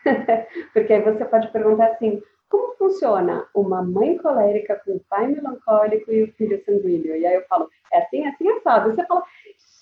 Porque 0.74 0.91
aí 0.91 1.01
você 1.01 1.24
pode 1.24 1.49
perguntar 1.51 1.91
assim: 1.91 2.22
como 2.49 2.76
funciona 2.76 3.47
uma 3.53 3.84
mãe 3.84 4.18
colérica 4.18 4.82
com 4.84 4.93
o 4.93 5.03
pai 5.07 5.28
melancólico 5.28 6.12
e 6.12 6.24
o 6.24 6.34
filho 6.34 6.62
sanguíneo? 6.66 7.16
E 7.16 7.26
aí 7.26 7.36
eu 7.36 7.45
falo: 7.45 7.70
é 7.93 7.99
assim, 7.99 8.26
assim, 8.26 8.49
assado. 8.49 8.93
Você 8.93 9.05
fala: 9.05 9.24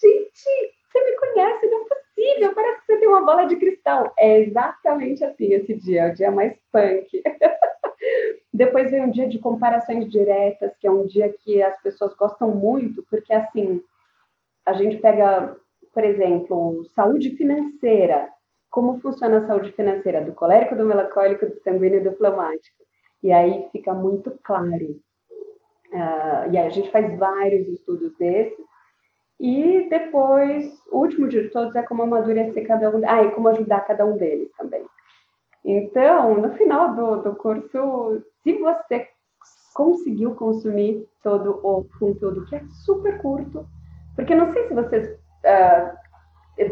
gente, 0.02 0.74
você 0.92 1.06
me 1.06 1.18
conhece, 1.18 1.68
não 1.68 1.82
é 1.82 1.86
possível, 1.86 2.56
parece 2.56 2.80
que 2.80 2.86
você 2.86 3.00
tem 3.00 3.08
uma 3.08 3.26
bola 3.26 3.46
de 3.46 3.56
cristal. 3.56 4.14
É 4.18 4.40
exatamente 4.40 5.24
assim 5.24 5.54
esse 5.54 5.74
dia, 5.76 6.04
é 6.04 6.12
o 6.12 6.16
dia 6.16 6.32
mais 6.32 6.58
punk. 6.72 7.08
Depois 8.54 8.92
vem 8.92 9.02
um 9.02 9.12
dia 9.12 9.28
de 9.28 9.40
comparações 9.40 10.10
diretas, 10.10 10.76
que 10.80 10.88
é 10.88 10.92
um 10.92 11.06
dia 11.06 11.34
que 11.44 11.62
as 11.62 11.82
pessoas 11.82 12.14
gostam 12.16 12.50
muito, 12.50 13.06
porque 13.10 13.34
assim, 13.34 13.82
a 14.66 14.74
gente 14.74 14.98
pega 14.98 15.56
por 15.94 16.04
exemplo, 16.04 16.86
saúde 16.96 17.32
financeira. 17.36 18.30
Como 18.70 19.00
funciona 19.00 19.40
a 19.40 19.48
saúde 19.48 19.72
financeira 19.72 20.22
do 20.24 20.34
colérico, 20.34 20.76
do 20.76 20.86
melancólico, 20.86 21.46
do 21.46 21.60
sanguíneo 21.62 22.00
e 22.00 22.04
do 22.04 22.16
fleumático? 22.16 22.78
E 23.24 23.32
aí 23.32 23.68
fica 23.72 23.94
muito 23.94 24.38
claro. 24.44 25.02
Uh, 25.92 26.52
e 26.52 26.58
aí 26.58 26.68
a 26.68 26.70
gente 26.70 26.92
faz 26.92 27.18
vários 27.18 27.68
estudos 27.68 28.16
desses. 28.18 28.66
E 29.40 29.88
depois, 29.90 30.66
o 30.92 31.00
último 31.00 31.28
de 31.28 31.50
todos 31.50 31.76
é 31.76 31.82
como 31.84 32.04
amadurecer 32.04 32.68
cada 32.68 32.90
um. 32.90 33.02
Ah, 33.08 33.24
e 33.24 33.32
como 33.32 33.48
ajudar 33.48 33.82
cada 33.82 34.06
um 34.06 34.18
deles 34.18 34.52
também. 34.58 34.84
Então, 35.64 36.36
no 36.36 36.54
final 36.56 36.94
do, 36.96 37.18
do 37.18 37.36
curso, 37.36 38.22
se 38.44 38.54
você 38.54 39.08
conseguiu 39.74 40.36
consumir 40.36 41.08
todo 41.24 41.60
o 41.64 41.86
conteúdo, 42.00 42.46
que 42.46 42.56
é 42.56 42.64
super 42.86 43.22
curto, 43.22 43.66
porque 44.16 44.36
não 44.36 44.52
sei 44.52 44.68
se 44.68 44.74
vocês 44.74 45.08
uh, 45.08 45.98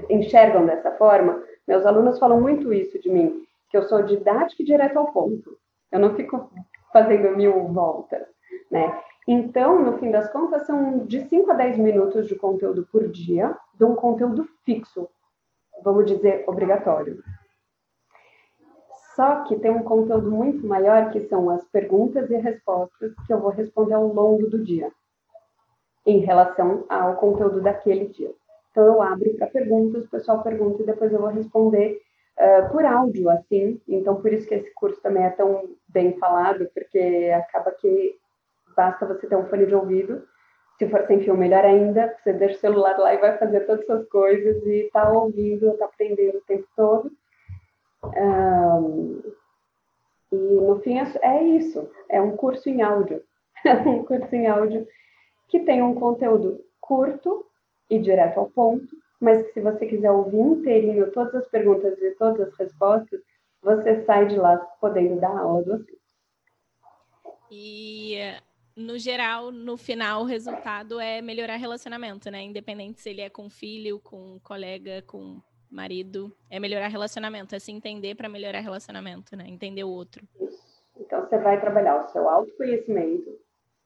enxergam 0.09 0.65
dessa 0.65 0.91
forma, 0.91 1.41
meus 1.67 1.85
alunos 1.85 2.19
falam 2.19 2.41
muito 2.41 2.73
isso 2.73 2.99
de 2.99 3.09
mim, 3.09 3.43
que 3.69 3.77
eu 3.77 3.83
sou 3.83 4.03
didática 4.03 4.61
e 4.61 4.65
direto 4.65 4.97
ao 4.97 5.11
ponto. 5.11 5.57
Eu 5.91 5.99
não 5.99 6.15
fico 6.15 6.49
fazendo 6.91 7.35
mil 7.35 7.67
voltas, 7.67 8.27
né? 8.71 9.01
Então, 9.27 9.83
no 9.83 9.97
fim 9.97 10.09
das 10.09 10.31
contas, 10.31 10.65
são 10.65 10.99
de 11.05 11.27
5 11.27 11.51
a 11.51 11.53
10 11.55 11.77
minutos 11.79 12.27
de 12.27 12.35
conteúdo 12.35 12.87
por 12.89 13.09
dia, 13.09 13.57
de 13.73 13.83
um 13.83 13.93
conteúdo 13.93 14.47
fixo, 14.63 15.09
vamos 15.83 16.05
dizer, 16.05 16.45
obrigatório. 16.47 17.21
Só 19.17 19.43
que 19.43 19.57
tem 19.57 19.69
um 19.69 19.83
conteúdo 19.83 20.31
muito 20.31 20.65
maior, 20.65 21.11
que 21.11 21.27
são 21.27 21.49
as 21.49 21.65
perguntas 21.65 22.29
e 22.29 22.37
respostas 22.37 23.13
que 23.25 23.33
eu 23.33 23.41
vou 23.41 23.51
responder 23.51 23.95
ao 23.95 24.07
longo 24.07 24.47
do 24.47 24.63
dia, 24.63 24.91
em 26.05 26.19
relação 26.19 26.85
ao 26.87 27.17
conteúdo 27.17 27.59
daquele 27.59 28.07
dia. 28.07 28.31
Então, 28.71 28.85
eu 28.85 29.01
abro 29.01 29.35
para 29.37 29.47
perguntas, 29.47 30.05
o 30.05 30.09
pessoal 30.09 30.41
pergunta 30.41 30.83
e 30.83 30.85
depois 30.85 31.11
eu 31.11 31.19
vou 31.19 31.29
responder 31.29 31.99
uh, 32.37 32.71
por 32.71 32.85
áudio, 32.85 33.29
assim. 33.29 33.81
Então, 33.87 34.21
por 34.21 34.31
isso 34.31 34.47
que 34.47 34.55
esse 34.55 34.73
curso 34.73 35.01
também 35.01 35.23
é 35.23 35.31
tão 35.31 35.67
bem 35.89 36.17
falado, 36.17 36.69
porque 36.73 37.29
acaba 37.35 37.71
que 37.71 38.15
basta 38.77 39.05
você 39.05 39.27
ter 39.27 39.35
um 39.35 39.47
fone 39.47 39.65
de 39.65 39.75
ouvido. 39.75 40.23
Se 40.77 40.87
for 40.87 41.05
sem 41.07 41.19
fio, 41.21 41.35
melhor 41.35 41.65
ainda. 41.65 42.15
Você 42.23 42.31
deixa 42.31 42.55
o 42.55 42.59
celular 42.59 42.97
lá 42.97 43.13
e 43.13 43.17
vai 43.17 43.37
fazer 43.37 43.61
todas 43.61 43.81
essas 43.83 44.07
coisas 44.07 44.63
e 44.65 44.85
está 44.85 45.11
ouvindo, 45.11 45.71
está 45.71 45.85
aprendendo 45.85 46.37
o 46.37 46.41
tempo 46.41 46.67
todo. 46.75 47.11
Um, 48.15 49.21
e 50.31 50.35
no 50.35 50.79
fim 50.81 50.99
é, 50.99 51.05
é 51.23 51.43
isso. 51.43 51.89
É 52.07 52.21
um 52.21 52.37
curso 52.37 52.69
em 52.69 52.83
áudio. 52.83 53.23
um 53.85 54.05
curso 54.05 54.33
em 54.35 54.45
áudio 54.45 54.87
que 55.49 55.61
tem 55.61 55.81
um 55.81 55.95
conteúdo 55.95 56.63
curto, 56.79 57.47
e 57.89 57.99
direto 57.99 58.39
ao 58.39 58.49
ponto, 58.49 58.87
mas 59.19 59.45
que 59.47 59.53
se 59.53 59.61
você 59.61 59.85
quiser 59.85 60.11
ouvir 60.11 60.39
inteirinho 60.39 61.11
todas 61.11 61.35
as 61.35 61.47
perguntas 61.47 61.97
e 61.99 62.11
todas 62.11 62.47
as 62.47 62.57
respostas, 62.57 63.21
você 63.61 64.03
sai 64.05 64.27
de 64.27 64.35
lá 64.35 64.57
podendo 64.79 65.19
dar 65.19 65.35
aula 65.37 65.63
do 65.63 65.73
assunto. 65.73 65.97
E 67.49 68.15
no 68.77 68.97
geral, 68.99 69.51
no 69.51 69.75
final, 69.75 70.21
o 70.21 70.25
resultado 70.25 70.99
é 70.99 71.19
melhorar 71.19 71.55
relacionamento, 71.55 72.29
né? 72.29 72.43
Independente 72.43 73.01
se 73.01 73.09
ele 73.09 73.21
é 73.21 73.29
com 73.29 73.49
filho, 73.49 73.99
com 73.99 74.39
colega, 74.43 75.01
com 75.01 75.41
marido, 75.69 76.31
é 76.49 76.59
melhorar 76.59 76.87
relacionamento, 76.87 77.55
é 77.55 77.59
se 77.59 77.71
entender 77.71 78.15
para 78.15 78.29
melhorar 78.29 78.59
relacionamento, 78.59 79.35
né? 79.35 79.45
Entender 79.47 79.83
o 79.83 79.89
outro. 79.89 80.23
Isso. 80.39 80.77
Então 80.95 81.21
você 81.21 81.39
vai 81.39 81.59
trabalhar 81.59 82.05
o 82.05 82.07
seu 82.09 82.29
autoconhecimento, 82.29 83.31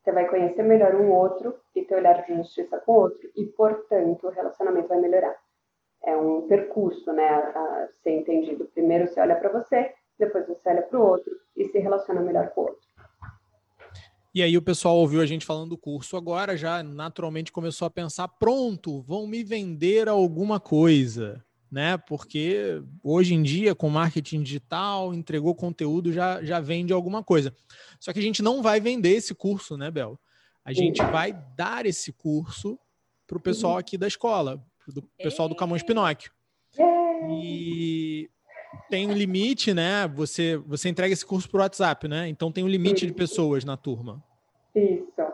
você 0.04 0.12
vai 0.12 0.28
conhecer 0.28 0.64
melhor 0.64 0.94
um 0.96 1.10
outro 1.12 1.56
e 1.74 1.84
ter 1.84 1.96
olhar 1.96 2.26
de 2.26 2.36
justiça 2.36 2.78
com 2.80 2.92
o 2.92 3.02
outro, 3.02 3.30
e, 3.36 3.46
portanto, 3.46 4.28
o 4.28 4.30
relacionamento 4.30 4.90
vai 4.90 5.00
melhorar. 5.00 5.36
É 6.04 6.18
um 6.18 6.48
percurso, 6.48 7.14
né, 7.14 7.30
a 7.30 7.88
ser 8.04 8.12
entendido. 8.12 8.66
Primeiro 8.74 9.08
você 9.08 9.22
olha 9.22 9.36
para 9.36 9.50
você, 9.50 9.94
depois 10.20 10.48
você 10.48 10.70
olha 10.70 10.82
para 10.82 11.00
o 11.00 11.08
outro 11.08 11.32
e 11.56 11.66
se 11.66 11.80
relaciona 11.80 12.20
melhor 12.22 12.50
com 12.50 12.62
o 12.62 12.64
outro. 12.66 12.91
E 14.34 14.42
aí 14.42 14.58
o 14.58 14.62
pessoal 14.62 14.98
ouviu 14.98 15.22
a 15.22 15.26
gente 15.26 15.46
falando 15.46 15.70
do 15.70 15.78
curso 15.78 16.16
agora, 16.16 16.56
já 16.56 16.82
naturalmente 16.82 17.52
começou 17.52 17.86
a 17.86 17.92
pensar, 17.92 18.28
pronto, 18.28 19.02
vão 19.02 19.28
me 19.28 19.44
vender 19.44 20.08
alguma 20.08 20.60
coisa 20.60 21.44
né? 21.72 21.98
Porque 21.98 22.84
hoje 23.02 23.34
em 23.34 23.42
dia, 23.42 23.74
com 23.74 23.90
marketing 23.90 24.44
digital, 24.44 25.14
entregou 25.14 25.56
conteúdo, 25.56 26.12
já, 26.12 26.44
já 26.44 26.60
vende 26.60 26.92
alguma 26.92 27.24
coisa. 27.24 27.56
Só 27.98 28.12
que 28.12 28.20
a 28.20 28.22
gente 28.22 28.44
não 28.44 28.62
vai 28.62 28.82
vender 28.82 29.12
esse 29.12 29.34
curso, 29.34 29.78
né, 29.78 29.90
Bel? 29.90 30.20
A 30.66 30.74
gente 30.74 31.02
vai 31.02 31.34
dar 31.56 31.86
esse 31.86 32.12
curso 32.12 32.78
para 33.26 33.38
o 33.38 33.42
pessoal 33.42 33.78
aqui 33.78 33.98
da 33.98 34.08
escola, 34.08 34.62
do 34.86 35.02
pessoal 35.18 35.48
do 35.48 35.56
Camões 35.56 35.82
Pinóquio. 35.82 36.32
E 37.30 38.30
tem 38.90 39.08
um 39.08 39.14
limite, 39.14 39.74
né? 39.74 40.08
Você, 40.16 40.58
você 40.58 40.90
entrega 40.90 41.14
esse 41.14 41.26
curso 41.26 41.50
por 41.50 41.60
WhatsApp, 41.60 42.08
né? 42.08 42.28
Então 42.28 42.52
tem 42.52 42.64
um 42.64 42.68
limite 42.68 43.06
de 43.06 43.14
pessoas 43.14 43.64
na 43.64 43.78
turma. 43.78 44.24
Isso. 44.76 45.32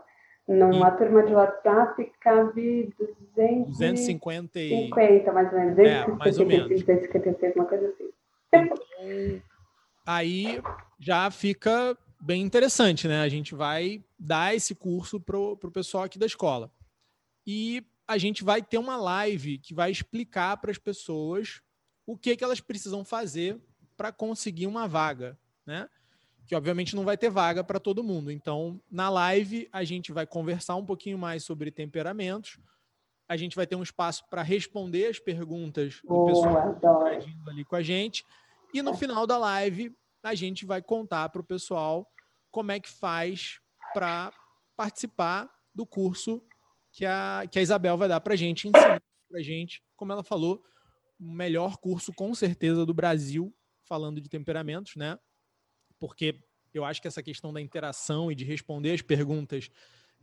Numa 0.48 0.90
e... 0.90 0.98
turma 0.98 1.24
de 1.24 1.34
WhatsApp 1.34 2.12
cabe 2.22 2.94
200 3.36 3.68
250 3.68 4.60
e... 4.60 4.70
50, 4.86 5.32
mais 5.34 5.52
ou 5.52 5.60
menos. 5.60 5.76
256, 5.76 5.88
é, 5.88 6.16
mais 6.18 6.40
ou 6.40 6.46
menos. 6.46 6.70
256, 6.70 7.56
uma 7.56 7.66
coisa 7.66 7.88
assim. 7.88 8.10
Então, 8.48 9.42
aí 10.06 10.62
já 11.00 11.30
fica 11.30 11.98
bem 12.22 12.42
interessante, 12.42 13.08
né? 13.08 13.22
A 13.22 13.30
gente 13.30 13.54
vai 13.54 14.04
dar 14.18 14.56
esse 14.56 14.74
curso 14.74 15.20
para 15.20 15.38
o 15.38 15.72
pessoal 15.72 16.06
aqui 16.06 16.18
da 16.18 16.26
escola. 16.26 16.72
E 17.46 17.84
a 18.08 18.18
gente 18.18 18.44
vai 18.44 18.62
ter 18.62 18.78
uma 18.78 18.96
live 18.96 19.58
que 19.58 19.74
vai 19.74 19.92
explicar 19.92 20.58
para 20.58 20.72
as 20.72 20.78
pessoas 20.78 21.62
o 22.08 22.18
que, 22.18 22.38
que 22.38 22.44
elas 22.44 22.62
precisam 22.62 23.04
fazer 23.04 23.62
para 23.98 24.14
conseguir 24.14 24.66
uma 24.66 24.88
vaga, 24.88 25.38
né? 25.66 25.90
Que 26.48 26.56
obviamente 26.56 26.96
não 26.96 27.04
vai 27.04 27.18
ter 27.18 27.30
vaga 27.30 27.62
para 27.64 27.80
todo 27.80 28.04
mundo. 28.04 28.32
Então, 28.32 28.82
na 28.90 29.10
live, 29.10 29.68
a 29.74 29.84
gente 29.84 30.14
vai 30.14 30.26
conversar 30.26 30.78
um 30.78 30.86
pouquinho 30.86 31.18
mais 31.18 31.44
sobre 31.44 31.70
temperamentos. 31.70 32.58
A 33.28 33.36
gente 33.36 33.58
vai 33.58 33.68
ter 33.68 33.76
um 33.76 33.84
espaço 33.84 34.24
para 34.30 34.42
responder 34.42 35.08
as 35.08 35.20
perguntas 35.20 36.00
do 36.02 36.26
pessoal 36.26 36.80
que 37.20 37.50
ali 37.50 37.66
com 37.66 37.76
a 37.76 37.84
gente. 37.84 38.24
E 38.74 38.82
no 38.82 38.96
final 38.96 39.28
da 39.28 39.38
live, 39.38 39.94
a 40.24 40.34
gente 40.34 40.66
vai 40.66 40.82
contar 40.82 41.28
para 41.28 41.42
o 41.42 41.44
pessoal 41.44 42.10
como 42.50 42.72
é 42.72 42.80
que 42.80 42.90
faz 42.90 43.60
para 43.94 44.32
participar 44.78 45.50
do 45.76 45.86
curso 45.86 46.42
que 46.94 47.06
a, 47.06 47.44
que 47.52 47.60
a 47.60 47.62
Isabel 47.62 47.98
vai 47.98 48.08
dar 48.08 48.22
para 48.22 48.34
a 48.34 48.38
gente, 48.38 48.70
ensinar 48.70 49.02
para 49.30 49.40
a 49.40 49.44
gente, 49.44 49.84
como 49.98 50.14
ela 50.14 50.24
falou, 50.24 50.64
melhor 51.20 51.78
curso 51.78 52.14
com 52.14 52.34
certeza 52.34 52.86
do 52.86 52.94
Brasil 52.94 53.54
falando 53.84 54.22
de 54.22 54.30
temperamentos, 54.30 54.96
né? 54.96 55.18
Porque 56.00 56.40
eu 56.74 56.84
acho 56.84 57.02
que 57.02 57.08
essa 57.08 57.24
questão 57.24 57.52
da 57.52 57.62
interação 57.62 58.32
e 58.32 58.36
de 58.36 58.44
responder 58.44 58.92
as 58.92 59.02
perguntas 59.02 59.70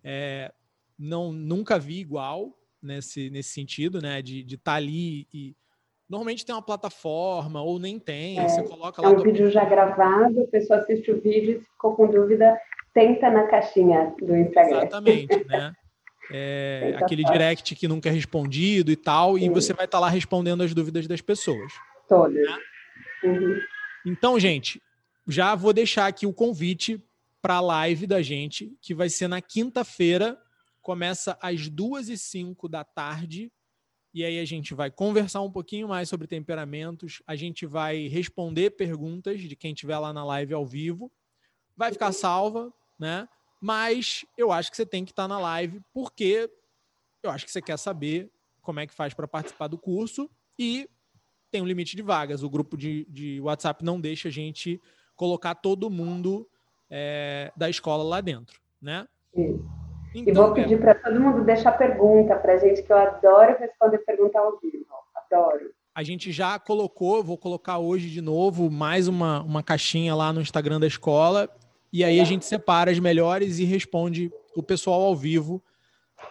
é, 0.02 0.52
não 0.98 1.32
nunca 1.32 1.78
vi 1.78 1.98
igual 1.98 2.56
nesse, 2.80 3.30
nesse 3.30 3.50
sentido, 3.50 4.00
né? 4.00 4.22
De 4.22 4.40
estar 4.42 4.72
tá 4.72 4.74
ali 4.74 5.26
e 5.32 5.56
normalmente 6.08 6.44
tem 6.44 6.54
uma 6.54 6.62
plataforma 6.62 7.62
ou 7.62 7.78
nem 7.78 7.98
tem, 7.98 8.38
é, 8.38 8.48
você 8.48 8.62
coloca 8.62 9.02
lá. 9.02 9.08
É 9.08 9.12
um 9.12 9.22
vídeo 9.22 9.50
já 9.50 9.64
gravado, 9.64 10.42
a 10.42 10.46
pessoa 10.46 10.78
assiste 10.78 11.10
o 11.10 11.20
vídeo 11.20 11.56
e 11.56 11.58
se 11.60 11.64
ficou 11.64 11.96
com 11.96 12.06
dúvida, 12.06 12.56
tenta 12.92 13.30
na 13.30 13.46
caixinha 13.46 14.14
do 14.20 14.36
Instagram. 14.36 14.78
Exatamente, 14.78 15.44
né? 15.44 15.74
É, 16.30 16.96
aquele 16.98 17.22
direct 17.24 17.74
que 17.74 17.86
nunca 17.86 18.08
é 18.08 18.12
respondido 18.12 18.90
e 18.90 18.96
tal, 18.96 19.36
Sim. 19.36 19.46
e 19.46 19.48
você 19.48 19.72
vai 19.72 19.84
estar 19.84 19.98
tá 19.98 20.00
lá 20.00 20.08
respondendo 20.08 20.62
as 20.62 20.72
dúvidas 20.72 21.06
das 21.06 21.20
pessoas. 21.20 21.72
Todas. 22.08 22.34
Né? 22.34 22.58
Uhum. 23.24 23.60
Então, 24.06 24.38
gente, 24.38 24.82
já 25.26 25.54
vou 25.54 25.72
deixar 25.72 26.06
aqui 26.06 26.26
o 26.26 26.32
convite 26.32 27.02
para 27.40 27.56
a 27.56 27.60
live 27.60 28.06
da 28.06 28.22
gente, 28.22 28.76
que 28.80 28.94
vai 28.94 29.08
ser 29.08 29.28
na 29.28 29.40
quinta-feira, 29.40 30.40
começa 30.80 31.36
às 31.40 31.68
duas 31.68 32.08
e 32.08 32.16
cinco 32.16 32.68
da 32.68 32.84
tarde. 32.84 33.50
E 34.12 34.24
aí 34.24 34.38
a 34.38 34.44
gente 34.44 34.74
vai 34.74 34.90
conversar 34.90 35.40
um 35.40 35.50
pouquinho 35.50 35.88
mais 35.88 36.08
sobre 36.08 36.26
temperamentos, 36.26 37.22
a 37.26 37.34
gente 37.34 37.66
vai 37.66 38.06
responder 38.06 38.70
perguntas 38.70 39.40
de 39.40 39.56
quem 39.56 39.72
estiver 39.72 39.98
lá 39.98 40.12
na 40.12 40.24
live 40.24 40.54
ao 40.54 40.64
vivo. 40.64 41.10
Vai 41.76 41.92
ficar 41.92 42.12
salva, 42.12 42.72
né? 42.98 43.28
Mas 43.64 44.26
eu 44.36 44.52
acho 44.52 44.70
que 44.70 44.76
você 44.76 44.84
tem 44.84 45.06
que 45.06 45.12
estar 45.12 45.26
na 45.26 45.38
live, 45.38 45.80
porque 45.90 46.50
eu 47.22 47.30
acho 47.30 47.46
que 47.46 47.50
você 47.50 47.62
quer 47.62 47.78
saber 47.78 48.30
como 48.60 48.78
é 48.78 48.86
que 48.86 48.92
faz 48.92 49.14
para 49.14 49.26
participar 49.26 49.68
do 49.68 49.78
curso 49.78 50.28
e 50.58 50.86
tem 51.50 51.62
um 51.62 51.66
limite 51.66 51.96
de 51.96 52.02
vagas. 52.02 52.42
O 52.42 52.50
grupo 52.50 52.76
de, 52.76 53.06
de 53.06 53.40
WhatsApp 53.40 53.82
não 53.82 53.98
deixa 53.98 54.28
a 54.28 54.30
gente 54.30 54.78
colocar 55.16 55.54
todo 55.54 55.88
mundo 55.88 56.46
é, 56.90 57.50
da 57.56 57.70
escola 57.70 58.04
lá 58.04 58.20
dentro, 58.20 58.60
né? 58.82 59.08
Isso. 59.34 59.64
Então, 60.14 60.30
e 60.30 60.32
vou 60.34 60.52
pedir 60.52 60.78
para 60.78 60.94
todo 60.96 61.18
mundo 61.18 61.42
deixar 61.42 61.72
pergunta 61.72 62.36
para 62.36 62.52
a 62.52 62.56
gente, 62.58 62.82
que 62.82 62.92
eu 62.92 62.98
adoro 62.98 63.58
responder 63.58 63.96
pergunta 63.96 64.38
ao 64.38 64.60
vivo. 64.60 64.84
Adoro. 65.14 65.72
A 65.94 66.02
gente 66.02 66.30
já 66.30 66.58
colocou, 66.58 67.24
vou 67.24 67.38
colocar 67.38 67.78
hoje 67.78 68.10
de 68.10 68.20
novo, 68.20 68.70
mais 68.70 69.08
uma, 69.08 69.42
uma 69.42 69.62
caixinha 69.62 70.14
lá 70.14 70.34
no 70.34 70.42
Instagram 70.42 70.78
da 70.78 70.86
escola. 70.86 71.48
E 71.94 72.02
aí 72.02 72.20
a 72.20 72.24
gente 72.24 72.44
separa 72.44 72.90
as 72.90 72.98
melhores 72.98 73.60
e 73.60 73.64
responde 73.64 74.28
o 74.56 74.64
pessoal 74.64 75.00
ao 75.00 75.14
vivo 75.14 75.62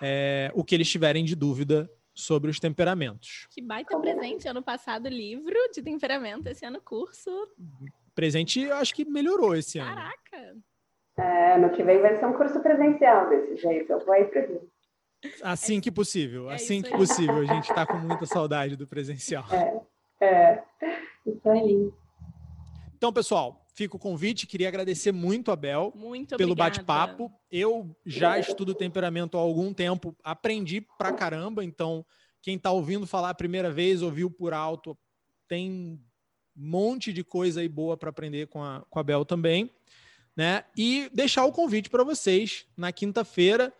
é, 0.01 0.51
o 0.53 0.61
que 0.61 0.75
eles 0.75 0.89
tiverem 0.91 1.23
de 1.23 1.37
dúvida 1.37 1.89
sobre 2.13 2.51
os 2.51 2.59
temperamentos. 2.59 3.47
Que 3.49 3.61
baita 3.61 3.97
presente. 3.97 4.45
Ano 4.45 4.61
passado, 4.61 5.07
livro 5.07 5.55
de 5.73 5.81
temperamento, 5.81 6.47
esse 6.47 6.65
ano, 6.65 6.81
curso. 6.81 7.31
Presente, 8.13 8.59
eu 8.59 8.75
acho 8.75 8.93
que 8.93 9.05
melhorou 9.05 9.55
esse 9.55 9.79
ano. 9.79 9.95
Caraca! 9.95 10.57
É, 11.17 11.53
ano 11.53 11.69
que 11.69 11.81
vem 11.81 12.01
vai 12.01 12.17
ser 12.17 12.25
um 12.25 12.33
curso 12.33 12.59
presencial 12.59 13.29
desse 13.29 13.55
jeito. 13.55 13.89
Eu 13.89 14.03
vou 14.03 14.13
aí 14.13 14.25
para 14.25 14.45
Assim 15.43 15.79
que 15.79 15.89
possível, 15.89 16.51
é 16.51 16.55
assim 16.55 16.81
que 16.81 16.91
possível. 16.91 17.37
A 17.37 17.45
gente 17.45 17.69
está 17.69 17.85
com 17.85 17.99
muita 17.99 18.25
saudade 18.25 18.75
do 18.75 18.85
presencial. 18.85 19.45
É, 20.19 20.25
é. 20.25 20.63
Isso 21.25 21.49
aí. 21.49 21.89
Então, 22.97 23.13
pessoal, 23.13 23.62
fica 23.73 23.95
o 23.95 23.99
convite. 23.99 24.47
Queria 24.47 24.67
agradecer 24.67 25.11
muito 25.11 25.51
a 25.51 25.55
Bel 25.55 25.91
muito 25.95 26.37
pelo 26.37 26.55
bate-papo. 26.55 27.31
Eu 27.51 27.95
já 28.05 28.39
estudo 28.39 28.73
temperamento 28.73 29.37
há 29.37 29.41
algum 29.41 29.73
tempo, 29.73 30.15
aprendi 30.23 30.81
pra 30.97 31.11
caramba. 31.11 31.63
Então, 31.63 32.05
quem 32.41 32.55
está 32.55 32.71
ouvindo 32.71 33.07
falar 33.07 33.31
a 33.31 33.35
primeira 33.35 33.71
vez, 33.71 34.01
ouviu 34.01 34.29
por 34.29 34.53
alto, 34.53 34.97
tem 35.47 35.71
um 35.71 35.99
monte 36.55 37.11
de 37.11 37.23
coisa 37.23 37.61
aí 37.61 37.67
boa 37.67 37.97
para 37.97 38.09
aprender 38.09 38.47
com 38.47 38.63
a, 38.63 38.85
com 38.89 38.99
a 38.99 39.03
Bel 39.03 39.25
também. 39.25 39.69
Né? 40.35 40.63
E 40.75 41.09
deixar 41.13 41.45
o 41.45 41.51
convite 41.51 41.89
para 41.89 42.03
vocês 42.03 42.65
na 42.75 42.91
quinta-feira. 42.91 43.73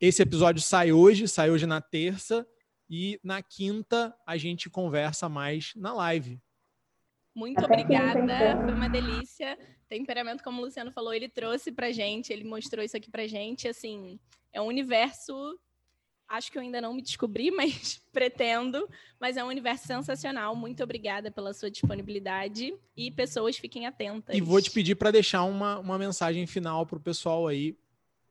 Esse 0.00 0.22
episódio 0.22 0.62
sai 0.62 0.92
hoje, 0.92 1.28
sai 1.28 1.50
hoje 1.50 1.66
na 1.66 1.80
terça. 1.80 2.46
E 2.88 3.20
na 3.22 3.40
quinta 3.40 4.14
a 4.26 4.36
gente 4.36 4.68
conversa 4.68 5.28
mais 5.28 5.72
na 5.76 5.92
live. 5.92 6.40
Muito 7.34 7.64
obrigada, 7.64 8.56
foi 8.64 8.74
uma 8.74 8.88
delícia. 8.88 9.58
Temperamento, 9.88 10.42
como 10.42 10.60
o 10.60 10.64
Luciano 10.64 10.92
falou, 10.92 11.14
ele 11.14 11.28
trouxe 11.28 11.72
pra 11.72 11.92
gente, 11.92 12.32
ele 12.32 12.44
mostrou 12.44 12.84
isso 12.84 12.96
aqui 12.96 13.10
pra 13.10 13.26
gente, 13.26 13.68
assim, 13.68 14.18
é 14.52 14.60
um 14.60 14.66
universo 14.66 15.58
acho 16.30 16.52
que 16.52 16.56
eu 16.56 16.62
ainda 16.62 16.80
não 16.80 16.94
me 16.94 17.02
descobri, 17.02 17.50
mas 17.50 18.00
pretendo. 18.12 18.88
Mas 19.18 19.36
é 19.36 19.44
um 19.44 19.48
universo 19.48 19.86
sensacional. 19.86 20.54
Muito 20.54 20.82
obrigada 20.82 21.30
pela 21.30 21.52
sua 21.52 21.70
disponibilidade 21.70 22.72
e 22.96 23.10
pessoas 23.10 23.58
fiquem 23.58 23.86
atentas. 23.86 24.34
E 24.34 24.40
vou 24.40 24.62
te 24.62 24.70
pedir 24.70 24.94
para 24.94 25.10
deixar 25.10 25.42
uma, 25.42 25.78
uma 25.78 25.98
mensagem 25.98 26.46
final 26.46 26.86
para 26.86 26.98
o 26.98 27.02
pessoal 27.02 27.48
aí, 27.48 27.76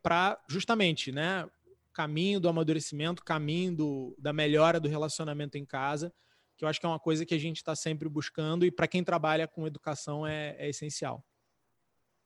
para 0.01 0.41
justamente, 0.47 1.11
né, 1.11 1.47
caminho 1.93 2.39
do 2.39 2.47
amadurecimento, 2.47 3.23
caminho 3.23 3.75
do, 3.75 4.15
da 4.17 4.31
melhora 4.31 4.79
do 4.79 4.87
relacionamento 4.87 5.57
em 5.57 5.65
casa 5.65 6.13
que 6.59 6.65
eu 6.65 6.69
acho 6.69 6.77
que 6.77 6.85
é 6.85 6.89
uma 6.89 6.99
coisa 6.99 7.25
que 7.25 7.33
a 7.33 7.39
gente 7.39 7.55
está 7.55 7.73
sempre 7.73 8.09
buscando 8.09 8.65
e 8.65 8.69
para 8.69 8.85
quem 8.85 9.01
trabalha 9.01 9.47
com 9.47 9.65
educação 9.65 10.27
é, 10.27 10.57
é 10.59 10.67
essencial. 10.67 11.23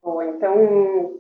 Bom, 0.01 0.23
então, 0.23 1.19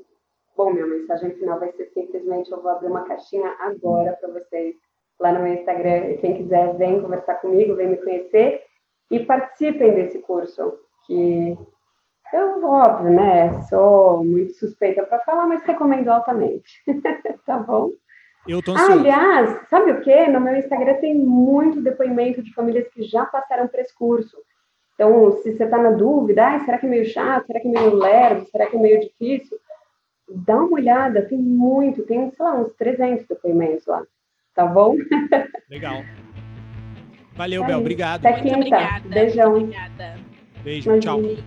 bom, 0.57 0.73
minha 0.73 0.87
mensagem 0.87 1.29
final 1.35 1.59
vai 1.59 1.71
ser 1.73 1.91
simplesmente 1.93 2.51
eu 2.51 2.59
vou 2.59 2.71
abrir 2.71 2.87
uma 2.87 3.05
caixinha 3.05 3.55
agora 3.59 4.13
para 4.13 4.31
vocês 4.31 4.75
lá 5.19 5.31
no 5.31 5.43
meu 5.43 5.53
Instagram. 5.53 6.17
Quem 6.17 6.37
quiser, 6.37 6.75
vem 6.75 7.01
conversar 7.01 7.35
comigo, 7.35 7.75
vem 7.75 7.89
me 7.89 7.97
conhecer 7.97 8.63
e 9.11 9.19
participem 9.19 9.93
desse 9.93 10.17
curso, 10.17 10.73
que 11.05 11.55
eu, 12.33 12.65
óbvio, 12.65 13.11
né, 13.11 13.61
sou 13.69 14.23
muito 14.23 14.53
suspeita 14.55 15.05
para 15.05 15.19
falar, 15.19 15.45
mas 15.45 15.61
recomendo 15.61 16.09
altamente. 16.09 16.81
tá 17.45 17.59
bom? 17.59 17.91
Eu 18.47 18.61
tô 18.61 18.73
ansioso. 18.73 18.91
Ah, 18.91 18.95
aliás, 18.95 19.67
sabe 19.69 19.91
o 19.91 20.01
quê? 20.01 20.27
No 20.27 20.41
meu 20.41 20.55
Instagram 20.55 20.95
tem 20.95 21.15
muito 21.15 21.81
depoimento 21.81 22.41
de 22.41 22.53
famílias 22.53 22.87
que 22.89 23.03
já 23.03 23.25
passaram 23.25 23.67
por 23.67 23.79
esse 23.79 23.95
curso. 23.95 24.37
Então, 24.95 25.31
se 25.41 25.55
você 25.55 25.63
está 25.63 25.77
na 25.77 25.91
dúvida, 25.91 26.45
ah, 26.45 26.59
será 26.59 26.77
que 26.77 26.85
é 26.85 26.89
meio 26.89 27.05
chato? 27.05 27.47
Será 27.47 27.59
que 27.59 27.67
é 27.67 27.71
meio 27.71 27.95
lerdo? 27.95 28.45
Será 28.49 28.67
que 28.67 28.75
é 28.75 28.79
meio 28.79 28.99
difícil? 28.99 29.57
Dá 30.29 30.55
uma 30.57 30.73
olhada, 30.73 31.21
tem 31.23 31.37
muito, 31.37 32.03
tem, 32.03 32.31
sei 32.31 32.45
lá, 32.45 32.55
uns 32.55 32.73
300 32.73 33.25
depoimentos 33.27 33.85
lá. 33.85 34.03
Tá 34.53 34.65
bom? 34.65 34.95
Legal. 35.69 36.03
Valeu, 37.35 37.65
Bel. 37.65 37.79
Obrigado. 37.79 38.25
Até 38.25 38.41
quinta. 38.41 38.57
Obrigada. 38.57 39.09
Beijão. 39.09 39.55
Obrigada. 39.55 40.15
Beijo, 40.63 40.89
Imagine. 40.91 41.35
tchau. 41.35 41.43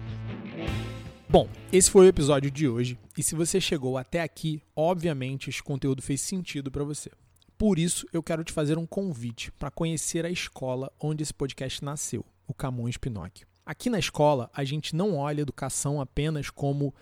Bom, 1.28 1.48
esse 1.72 1.90
foi 1.90 2.06
o 2.06 2.08
episódio 2.08 2.50
de 2.50 2.68
hoje. 2.68 2.98
E 3.16 3.22
se 3.22 3.34
você 3.34 3.58
chegou 3.60 3.96
até 3.96 4.20
aqui, 4.20 4.60
obviamente 4.74 5.48
esse 5.48 5.62
conteúdo 5.62 6.02
fez 6.02 6.20
sentido 6.20 6.70
para 6.70 6.84
você. 6.84 7.10
Por 7.56 7.78
isso, 7.78 8.06
eu 8.12 8.22
quero 8.22 8.44
te 8.44 8.52
fazer 8.52 8.76
um 8.76 8.84
convite 8.84 9.50
para 9.52 9.70
conhecer 9.70 10.26
a 10.26 10.30
escola 10.30 10.92
onde 11.00 11.22
esse 11.22 11.32
podcast 11.32 11.82
nasceu, 11.82 12.22
o 12.46 12.52
Camões 12.52 12.98
Pinóquio. 12.98 13.46
Aqui 13.64 13.88
na 13.88 13.98
escola, 13.98 14.50
a 14.52 14.62
gente 14.62 14.94
não 14.94 15.16
olha 15.16 15.40
a 15.40 15.42
educação 15.42 15.98
apenas 15.98 16.50
como 16.50 16.94